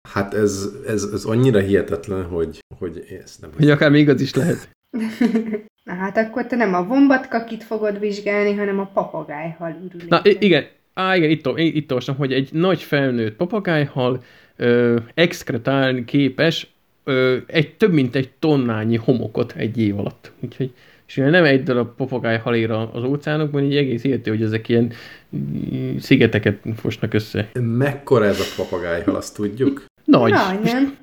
[0.08, 3.50] Hát ez, ez, ez annyira hihetetlen, hogy, hogy ez nem...
[3.56, 4.68] Hogy akár még az is lehet.
[5.84, 10.08] Na hát akkor te nem a vombatkakit fogod vizsgálni, hanem a papagájhal ürüléket.
[10.08, 10.66] Na igen,
[10.98, 14.22] Á, igen, itt, itt olvastam, hogy egy nagy felnőtt papagájhal
[14.58, 16.66] ö, exkretálni képes
[17.04, 20.32] ö, egy több mint egy tonnányi homokot egy év alatt.
[20.40, 20.72] Úgyhogy
[21.08, 24.92] és nem egy darab papagáj halér az óceánokban, így egész érti, hogy ezek ilyen
[25.36, 27.50] mm, szigeteket fosnak össze.
[27.60, 29.84] Mekkora ez a papagájhal, azt tudjuk?
[30.04, 30.32] Nagy.
[30.32, 30.96] Nagy, nem?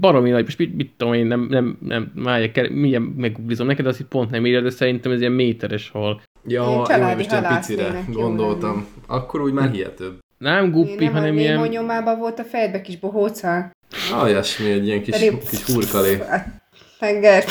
[0.00, 4.00] Baromi nagy, most mit, mit tudom én, nem, nem, nem, már milyen meguglizom neked, azt
[4.00, 6.20] itt pont nem írja, de szerintem ez ilyen méteres hal.
[6.46, 8.86] Ja, én, én most ilyen picire gondoltam.
[9.06, 10.18] Akkor úgy már hihetőbb.
[10.44, 11.60] Nem guppi, nem, hanem ilyen...
[11.60, 13.70] Nem, nyomában volt a fejedbe kis bohóca.
[14.22, 15.48] Olyasmi, egy ilyen kis, Pedig...
[15.48, 16.18] kis hurkalé.
[16.98, 17.44] Tenger.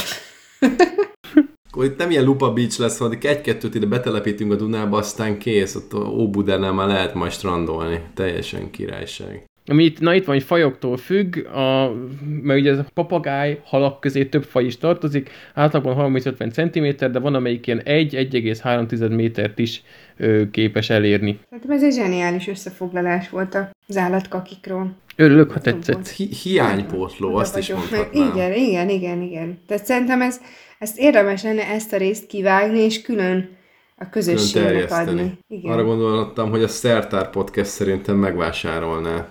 [1.72, 5.76] Akkor itt nem ilyen Lupa Beach lesz, hanem egy-kettőt ide betelepítünk a Dunába, aztán kész,
[5.76, 8.02] ott a Óbudánál már lehet majd strandolni.
[8.14, 9.49] Teljesen királyság.
[9.70, 11.94] Ami itt, na itt van, hogy fajoktól függ, a,
[12.42, 17.20] mert ugye ez a papagáj halak közé több faj is tartozik, általában 30-50 cm, de
[17.20, 19.84] van amelyik ilyen 1-1,3 métert is
[20.18, 21.40] ö, képes elérni.
[21.50, 23.58] Szerintem ez egy zseniális összefoglalás volt
[23.88, 24.96] az állatkakikról.
[25.16, 26.08] Örülök, ha tetszett.
[26.08, 28.32] Hi- hiánypótló, azt is mondhatnám.
[28.34, 29.60] Igen, igen, igen, igen.
[29.68, 30.42] Tehát szerintem ez,
[30.80, 33.58] ezt érdemes lenne ezt a részt kivágni, és külön
[33.98, 35.38] a közösségnek adni.
[35.48, 35.72] Igen.
[35.72, 39.28] Arra gondoltam, hogy a Szertár Podcast szerintem megvásárolná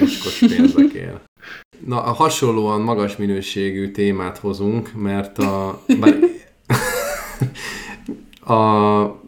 [0.00, 1.30] mocskos pénzekért.
[1.86, 5.82] Na, a hasonlóan magas minőségű témát hozunk, mert a...
[6.00, 6.18] Bár,
[8.56, 9.20] a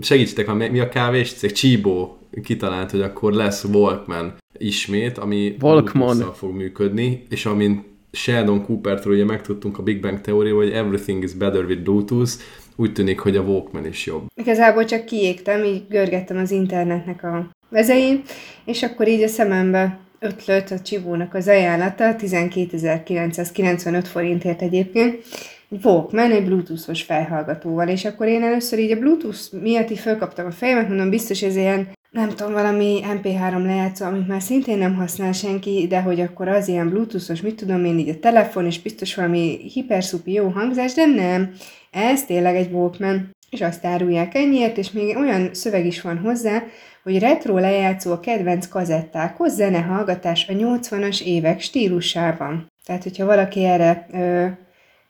[0.00, 1.52] segítsetek, mi mi a kávés cég?
[1.52, 6.32] Csíbó kitalált, hogy akkor lesz Walkman ismét, ami Walkman.
[6.34, 11.32] Fog működni, és amint Sheldon Coopertől ugye megtudtunk a Big Bang teória, hogy everything is
[11.32, 12.32] better with Bluetooth,
[12.76, 14.26] úgy tűnik, hogy a Walkman is jobb.
[14.34, 18.22] Igazából csak kiégtem, így görgettem az internetnek a vezején,
[18.64, 25.22] és akkor így a szemembe ötlött a Csibónak az ajánlata, 12.995 forintért egyébként,
[25.70, 30.46] egy Walkman, egy bluetoothos felhallgatóval, és akkor én először így a bluetooth miatt így fölkaptam
[30.46, 34.94] a fejemet, mondom, biztos ez ilyen, nem tudom, valami MP3 lejátszó, amit már szintén nem
[34.94, 38.82] használ senki, de hogy akkor az ilyen bluetoothos, mit tudom én, így a telefon, és
[38.82, 41.54] biztos valami hiperszupi jó hangzás, de nem,
[41.90, 46.62] ez tényleg egy Walkman, és azt árulják ennyiért, és még olyan szöveg is van hozzá,
[47.02, 52.66] hogy retro lejátszó a kedvenc kazettákhoz, zenehallgatás a 80-as évek stílusában.
[52.84, 54.46] Tehát, hogyha valaki erre ö,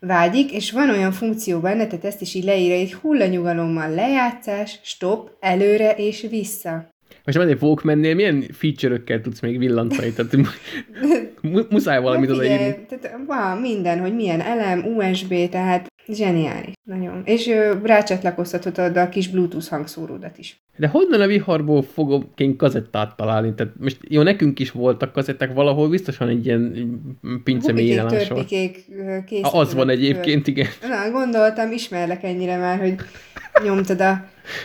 [0.01, 5.31] vágyik, és van olyan funkció benne, tehát ezt is így leírja, egy hullanyugalommal lejátszás, stop,
[5.41, 6.93] előre és vissza.
[7.25, 10.13] Most már egy Walkman-nél milyen feature-ökkel tudsz még villantani?
[10.13, 10.37] Tehát
[11.43, 12.87] mu- muszáj valamit Hát odaírni.
[12.89, 16.73] Tehát van minden, hogy milyen elem, USB, tehát zseniális.
[16.85, 17.23] Nagyon.
[17.25, 20.63] És ö, rácsatlakoztatod a kis Bluetooth hangszóródat is.
[20.77, 23.55] De honnan a viharból fogok én kazettát találni?
[23.55, 27.01] Tehát most jó, nekünk is voltak kazetták, valahol biztosan egy ilyen
[27.45, 28.07] pince sor.
[28.11, 28.85] törpikék.
[29.43, 30.67] Ah, Az van egyébként, igen.
[30.89, 32.95] Na, gondoltam, ismerlek ennyire már, hogy
[33.65, 34.25] nyomtad a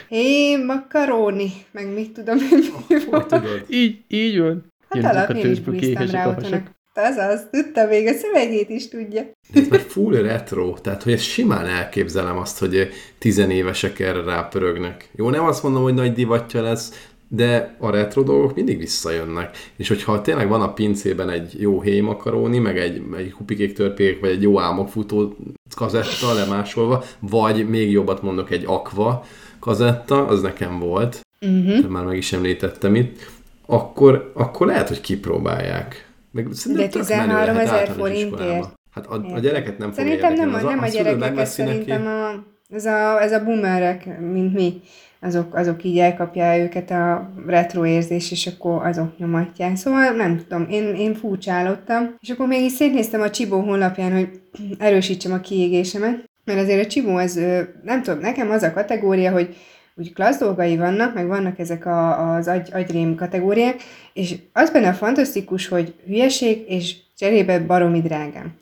[0.10, 3.66] hé, makaróni, meg mit tudom én, mi Hogy volt.
[3.70, 4.66] Így, így van.
[4.90, 6.78] Hát Jönnek alap, én is rá a.
[7.02, 9.22] Azaz, tudtam, még a szövegét is tudja.
[9.54, 15.10] De ez már full retro, tehát hogy ezt simán elképzelem azt, hogy tizenévesek erre rápörögnek.
[15.16, 19.58] Jó, nem azt mondom, hogy nagy divatja lesz, de a retro dolgok mindig visszajönnek.
[19.78, 24.30] És hogyha tényleg van a pincében egy jó héjmakaróni, meg egy, egy kupikék törpék, vagy
[24.30, 25.36] egy jó álmokfutó
[25.76, 29.24] kazetta lemásolva, vagy még jobbat mondok, egy aqua
[29.60, 31.88] kazetta, az nekem volt, Uh-huh.
[31.88, 33.32] már meg is említettem itt,
[33.66, 36.09] akkor, akkor lehet, hogy kipróbálják.
[36.32, 38.78] Meg De tök menő 13 lehet ezer forintért?
[38.92, 40.66] Hát a, a gyereket nem Szerintem nem, érdekelni.
[40.66, 41.74] a, nem a szülő gyerekek, ez megveszi neki.
[41.74, 42.46] szerintem a,
[42.76, 44.82] ez, a, ez a boomerek, mint mi,
[45.20, 49.76] azok, azok így elkapják őket a retro érzés, és akkor azok nyomatják.
[49.76, 52.16] Szóval nem tudom, én, én furcsálottam.
[52.20, 54.42] És akkor még így szétnéztem a Csibó honlapján, hogy
[54.78, 57.36] erősítsem a kiégésemet, mert azért a Csibó, ez,
[57.84, 59.56] nem tudom, nekem az a kategória, hogy
[60.00, 63.82] úgy klassz dolgai vannak, meg vannak ezek a, az agy, agyrém kategóriák,
[64.14, 68.54] és az benne a fantasztikus, hogy hülyeség, és cserébe baromi drágám.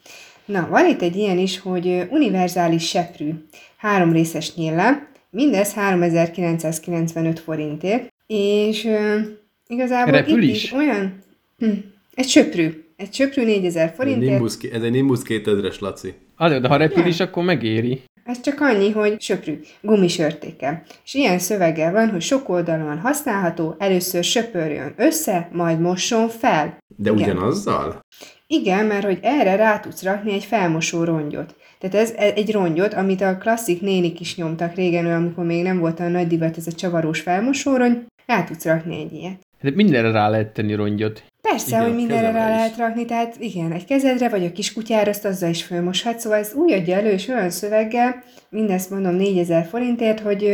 [0.45, 3.29] Na, van itt egy ilyen is, hogy univerzális seprű,
[3.77, 9.19] három részes nyíllá, mindez 3995 forintért, és ö,
[9.67, 10.63] igazából Repül itt is?
[10.63, 11.23] is olyan,
[11.57, 11.71] hm,
[12.13, 16.13] egy söprű, egy söprű 4000 Ez egy forintért, Nimbus, ez egy Nimbus 2000-es, Laci.
[16.37, 18.01] Azért, de ha repül is, akkor megéri.
[18.27, 20.83] Ez csak annyi, hogy söprű, gumisörtékkel.
[21.03, 26.77] És ilyen szöveggel van, hogy sok oldalon használható, először söpörjön össze, majd mosson fel.
[26.95, 27.23] De Igen.
[27.23, 27.99] ugyanazzal?
[28.47, 31.55] Igen, mert hogy erre rá tudsz rakni egy felmosó rongyot.
[31.79, 35.79] Tehát ez e- egy rongyot, amit a klasszik nénik is nyomtak régen, amikor még nem
[35.79, 39.46] volt a nagy divat, ez a csavarós felmosórony, rá tudsz rakni egy ilyet.
[39.61, 41.23] Hát mindenre rá lehet tenni rongyot.
[41.41, 42.55] Persze, Igen, hogy mindenre rá is.
[42.55, 46.53] lehet rakni, tehát igen, egy kezedre vagy a kiskutyára, azt azzal is fölmoshat, szóval ez
[46.53, 50.53] úgy adja elő, és olyan szöveggel, mindezt mondom 4000 forintért, hogy,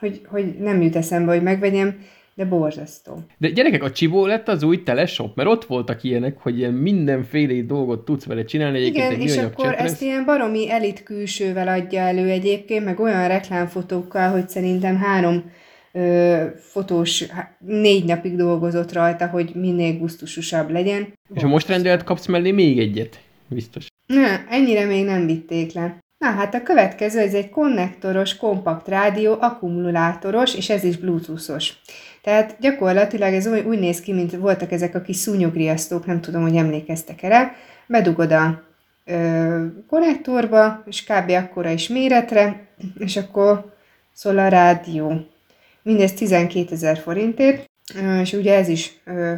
[0.00, 1.98] hogy, hogy nem jut eszembe, hogy megvegyem,
[2.34, 3.18] de borzasztó.
[3.38, 7.62] De gyerekek, a Csibó lett az új teleshop, mert ott voltak ilyenek, hogy ilyen mindenféle
[7.62, 9.90] dolgot tudsz vele csinálni, egyébként Igen, egy és akkor csepresz.
[9.92, 15.50] ezt ilyen baromi elit külsővel adja elő egyébként, meg olyan reklámfotókkal, hogy szerintem három
[16.58, 17.24] fotós
[17.58, 21.12] négy napig dolgozott rajta, hogy minél gusztusosabb legyen.
[21.34, 23.20] És ha most rendelt, kapsz mellé még egyet.
[23.48, 23.86] Biztos.
[24.06, 25.98] Na, ennyire még nem vitték le.
[26.18, 31.72] Na hát a következő, ez egy konnektoros, kompakt rádió, akkumulátoros, és ez is bluetoothos.
[32.22, 36.42] Tehát gyakorlatilag ez úgy, úgy néz ki, mint voltak ezek a kis szúnyogriasztók, nem tudom,
[36.42, 37.56] hogy emlékeztek erre.
[37.86, 38.62] Bedugod a
[39.04, 41.30] ö, konnektorba, és kb.
[41.30, 42.68] akkora is méretre,
[42.98, 43.74] és akkor
[44.12, 45.26] szól a rádió.
[45.84, 47.70] Mindez 12 ezer forintért,
[48.22, 49.34] és ugye ez is ö,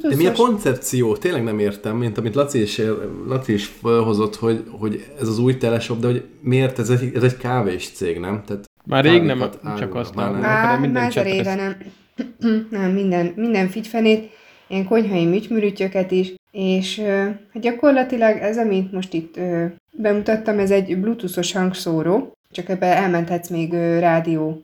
[0.00, 1.16] De mi a koncepció?
[1.16, 2.80] Tényleg nem értem, mint amit Laci is,
[3.26, 7.22] Laci is felhozott, hogy, hogy ez az új teleshop, de hogy miért ez egy, ez
[7.22, 8.42] egy kávés cég, nem?
[8.46, 10.44] Tehát Már rég nem kávékat csak azt már nem.
[10.44, 11.54] Á, minden már csepresz.
[11.54, 11.76] nem.
[12.70, 14.30] nem, minden, minden figyfenét,
[14.68, 16.98] ilyen konyhai műtyműrütyöket is, és
[17.52, 19.40] hát gyakorlatilag ez, amit most itt
[19.92, 24.62] bemutattam, ez egy bluetoothos hangszóró, csak ebbe elmenthetsz még rádió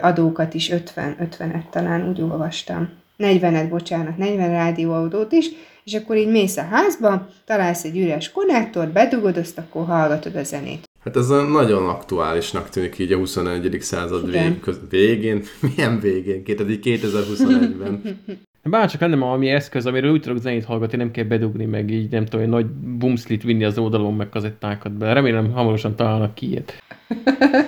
[0.00, 2.88] adókat is, 50, 50-et talán úgy olvastam.
[3.18, 5.46] 40-et, bocsánat, 40 rádióadót is,
[5.84, 10.42] és akkor így mész a házba, találsz egy üres konnektort, bedugod, azt akkor hallgatod a
[10.42, 10.86] zenét.
[11.04, 13.76] Hát ez a nagyon aktuálisnak tűnik így a 21.
[13.80, 15.42] század vég, köz, végén.
[15.74, 16.44] Milyen végén?
[16.44, 18.00] Két- Tehát így 2021-ben.
[18.62, 22.24] Bárcsak lenne valami eszköz, amiről úgy tudok zenét hallgatni, nem kell bedugni, meg így nem
[22.24, 25.12] tudom, egy nagy bumszlit vinni az oldalon, meg kazettákat be.
[25.12, 26.82] Remélem hamarosan találnak ki ilyet.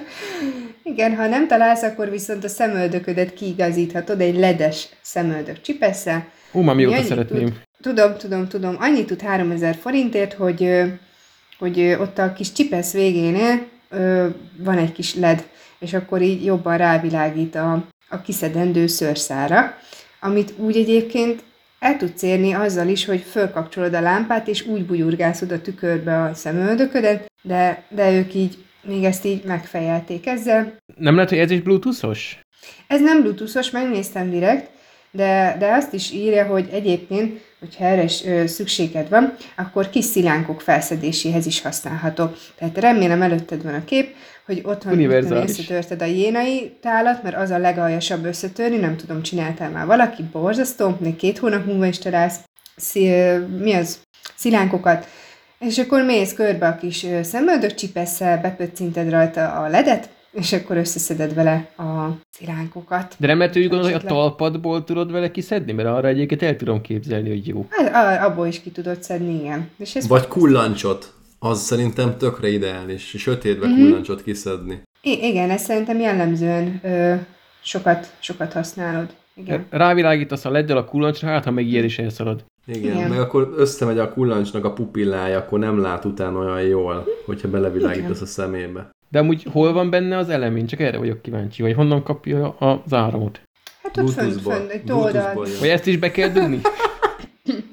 [0.91, 6.29] Igen, ha nem találsz, akkor viszont a szemöldöködet kiigazíthatod egy ledes szemöldök csipesszel.
[6.53, 7.45] Ú, már mióta szeretném.
[7.47, 8.77] Tud, tudom, tudom, tudom.
[8.79, 10.83] Annyit tud 3000 forintért, hogy,
[11.59, 13.67] hogy ott a kis csipesz végénél
[14.57, 15.49] van egy kis led,
[15.79, 19.77] és akkor így jobban rávilágít a, a kiszedendő szőrszára,
[20.21, 21.43] amit úgy egyébként
[21.79, 26.35] el tudsz érni azzal is, hogy fölkapcsolod a lámpát, és úgy bujurgászod a tükörbe a
[26.35, 30.75] szemöldöködet, de, de ők így még ezt így megfejelték ezzel.
[30.97, 32.41] Nem lehet, hogy ez is bluetoothos?
[32.87, 34.71] Ez nem bluetoothos, megnéztem direkt,
[35.11, 40.05] de, de azt is írja, hogy egyébként, hogyha erre is ö, szükséged van, akkor kis
[40.05, 42.31] szilánkok felszedéséhez is használható.
[42.59, 44.15] Tehát remélem előtted van a kép,
[44.47, 45.29] hogy ott van, Univerzális.
[45.29, 49.87] mit tudom, összetörted a jénai tálat, mert az a legaljasabb összetörni, nem tudom, csináltál már
[49.87, 52.39] valaki, borzasztó, még két hónap múlva is találsz,
[52.77, 53.11] szí,
[53.59, 53.99] mi az,
[54.37, 55.07] szilánkokat,
[55.61, 61.35] és akkor mész körbe a kis szemöldök csipesszel, bepöccinted rajta a ledet, és akkor összeszeded
[61.35, 63.15] vele a szilánkokat.
[63.19, 65.73] De nem úgy gondolod, hogy a talpadból tudod vele kiszedni?
[65.73, 67.67] Mert arra egyébként el tudom képzelni, hogy jó.
[67.71, 69.69] Hát a- abból is ki tudod szedni, igen.
[69.79, 71.13] És ez Vagy kullancsot.
[71.39, 73.15] Az szerintem tökre ideális.
[73.19, 73.81] Sötétbe Mhm.
[73.81, 74.83] kullancsot kiszedni.
[75.03, 77.15] I- igen, ezt szerintem jellemzően ö,
[77.63, 79.15] sokat, sokat használod.
[79.35, 79.67] Igen.
[79.71, 82.45] Rávilágítasz a leddel a kullancsra, hát ha meg ilyen is elszalad.
[82.75, 83.09] Igen, Igen.
[83.09, 88.21] Meg akkor összemegy a kullancsnak a pupillája, akkor nem lát utána olyan jól, hogyha belevilágítasz
[88.21, 88.91] a szemébe.
[89.09, 90.57] De amúgy hol van benne az elem?
[90.57, 91.63] Én csak erre vagyok kíváncsi.
[91.63, 93.41] Vagy honnan kapja az áramot?
[93.83, 94.91] Hát ott fönt, fönt, egy.
[95.61, 96.61] Vagy ezt is be kell dugni?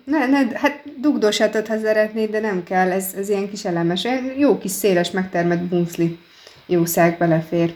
[0.06, 4.03] Ne, ne, hát dugdoshatod, ha szeretnéd, de nem kell, ez, ez ilyen kis elemes.
[4.03, 6.18] Olyan Jó kis széles megtermett bumszli
[6.65, 7.74] jószág belefér.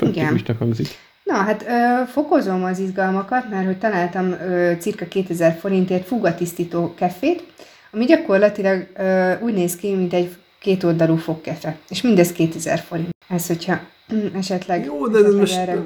[0.00, 0.36] Igen.
[0.36, 0.56] Igen.
[0.58, 0.86] hangzik.
[1.24, 7.44] Na, hát ö, fokozom az izgalmakat, mert hogy találtam ö, cirka 2000 forintért fugatisztító kefét,
[7.92, 11.76] ami gyakorlatilag ö, úgy néz ki, mint egy kétoldalú fogkefe.
[11.88, 13.08] És mindez 2000 forint.
[13.28, 13.80] Ez, hogyha
[14.14, 14.84] mm, esetleg...
[14.84, 15.56] Jó, de ez most...
[15.56, 15.78] erre-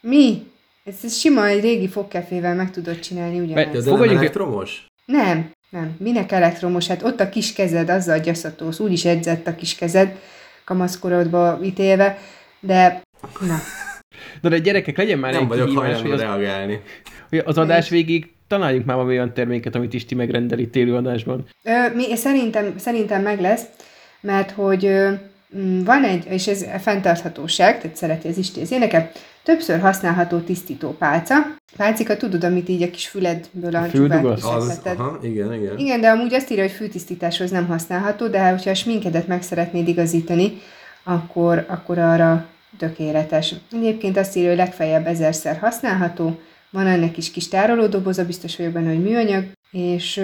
[0.00, 0.42] Mi?
[0.84, 3.84] Ez, ez sima, egy régi fogkefével meg tudod csinálni Ja, ugyanezt.
[3.84, 4.86] de nem elektromos?
[5.04, 5.96] Nem, nem.
[5.98, 6.86] Minek elektromos?
[6.86, 8.78] Hát ott a kis kezed, azzal gyaszatolsz.
[8.80, 10.16] Úgy is edzett a kis kezed,
[10.64, 12.18] kamaszkorodba ítélve,
[12.60, 13.02] de
[13.40, 13.56] na,
[14.40, 16.80] Na de gyerekek, legyen már Nem egy vagyok kihívás, hogy az, reagálni.
[17.28, 21.46] hogy az adás végig találjunk már olyan terméket, amit Isti megrendel itt élő adásban.
[21.62, 23.62] Ö, mi, szerintem, szerintem meg lesz,
[24.20, 25.10] mert hogy ö,
[25.58, 30.38] mm, van egy, és ez a fenntarthatóság, tehát szereti az Isti az éneket, többször használható
[30.38, 31.34] tisztító pálca.
[31.76, 35.78] Pálcika, tudod, amit így a kis füledből a, csuvát Az, aha, igen, igen.
[35.78, 39.88] Igen, de amúgy azt írja, hogy fűtisztításhoz nem használható, de hogyha a sminkedet meg szeretnéd
[39.88, 40.52] igazítani,
[41.02, 42.46] akkor, akkor arra
[42.78, 43.54] tökéletes.
[43.72, 46.38] Egyébként azt írja, hogy legfeljebb ezerszer használható,
[46.70, 50.18] van ennek is kis tárolódoboza, biztos vagyok benne, hogy műanyag, és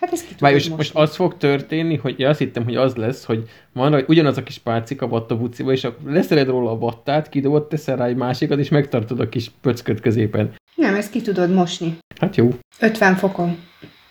[0.00, 3.24] hát ez ki Várj, most, most az fog történni, hogy azt hittem, hogy az lesz,
[3.24, 7.28] hogy van raj, ugyanaz a kis pálcika vatta buciba, és akkor leszered róla a vattát,
[7.28, 10.54] kidobod, teszel rá egy másikat, és megtartod a kis pöcköt középen.
[10.74, 11.98] Nem, ezt ki tudod mosni.
[12.20, 12.48] Hát jó.
[12.80, 13.58] 50 fokon.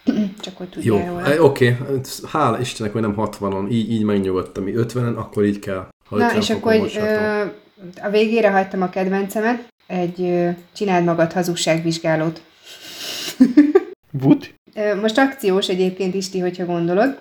[0.41, 1.31] Csak hogy Jó, tudjál róla.
[1.31, 1.77] Eh, oké.
[2.27, 3.71] Hála Istennek, hogy nem 60-on.
[3.71, 4.63] Így, így megnyugodtam.
[4.67, 5.87] 50-en, akkor így kell.
[6.09, 6.99] Ha Na, 50 és akkor egy,
[8.01, 12.41] a végére hagytam a kedvencemet, egy csináld magad hazugságvizsgálót.
[14.23, 14.53] Wut?
[14.75, 17.19] Ö, Most akciós egyébként Isti, hogyha gondolod.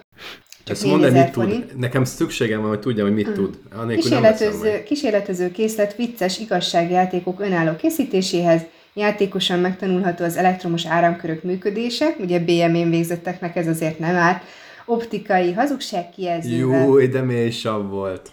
[0.65, 1.43] Csak Ezt mondd el, 4000 mit tud.
[1.43, 1.79] forint.
[1.79, 3.59] Nekem szükségem van, hogy tudjam, hogy mit tud.
[3.73, 8.61] Anélkül Kísérletező, kísérletező készlet vicces igazságjátékok önálló készítéséhez,
[8.95, 14.45] játékosan megtanulható az elektromos áramkörök működése, ugye BM-én végzetteknek ez azért nem árt,
[14.87, 16.85] optikai hazugság kijelzővel.
[16.85, 18.31] Jó, de mély sav volt.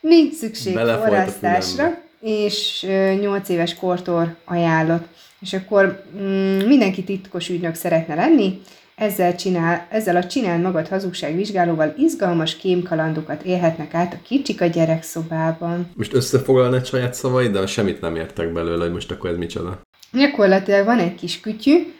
[0.00, 2.86] Nincs szükség forrasztásra, és
[3.20, 5.06] 8 éves kortól ajánlott.
[5.40, 8.60] És akkor mm, mindenki titkos ügynök szeretne lenni,
[9.00, 15.90] ezzel, csinál, ezzel a csinál magad hazugságvizsgálóval izgalmas kémkalandokat élhetnek át a kicsik a gyerekszobában.
[15.96, 19.80] Most összefoglalnád saját de semmit nem értek belőle, hogy most akkor ez micsoda.
[20.12, 21.92] Gyakorlatilag van egy kis kütyű,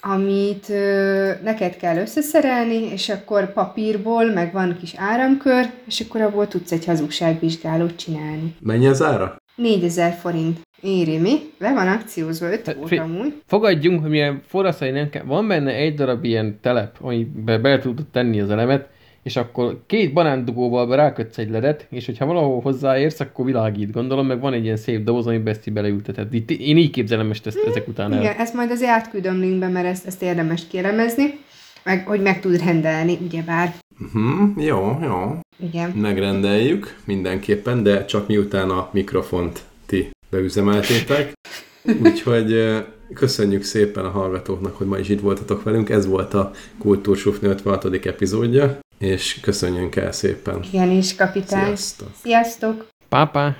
[0.00, 6.48] amit ö, neked kell összeszerelni, és akkor papírból, meg van kis áramkör, és akkor abból
[6.48, 8.54] tudsz egy hazugságvizsgálót csinálni.
[8.60, 9.36] Mennyi az ára?
[9.56, 10.58] 4000 forint.
[10.82, 11.36] Éri mi?
[11.58, 13.34] Le van akciózva 5 Hát, óra fi- amúgy.
[13.46, 15.24] Fogadjunk, hogy milyen forraszai nem kell.
[15.24, 18.88] Van benne egy darab ilyen telep, amiben be tudod tenni az elemet,
[19.22, 24.40] és akkor két banándugóval rákötsz egy ledet, és hogyha valahol hozzáérsz, akkor világít, gondolom, meg
[24.40, 26.34] van egy ilyen szép doboz, amiben ezt így beleülteted.
[26.34, 28.20] Itt, én így képzelem ezt, ezt ezek után el.
[28.20, 31.38] Igen, ezt majd azért átküldöm linkbe, mert ezt, ezt érdemes kielemezni,
[31.82, 33.74] meg hogy meg tud rendelni, ugyebár.
[34.00, 35.38] Uh-huh, jó, jó.
[35.68, 35.90] Igen.
[35.90, 41.32] Megrendeljük mindenképpen, de csak miután a mikrofont ti beüzemeltétek.
[42.04, 42.76] Úgyhogy
[43.14, 45.90] köszönjük szépen a hallgatóknak, hogy ma is itt voltatok velünk.
[45.90, 48.06] Ez volt a Kultúrsufni 56.
[48.06, 50.62] epizódja, és köszönjünk el szépen.
[50.72, 51.64] Igen is, kapitány.
[51.64, 52.08] Sziasztok!
[52.22, 52.88] Sziasztok!
[53.08, 53.56] Pápá!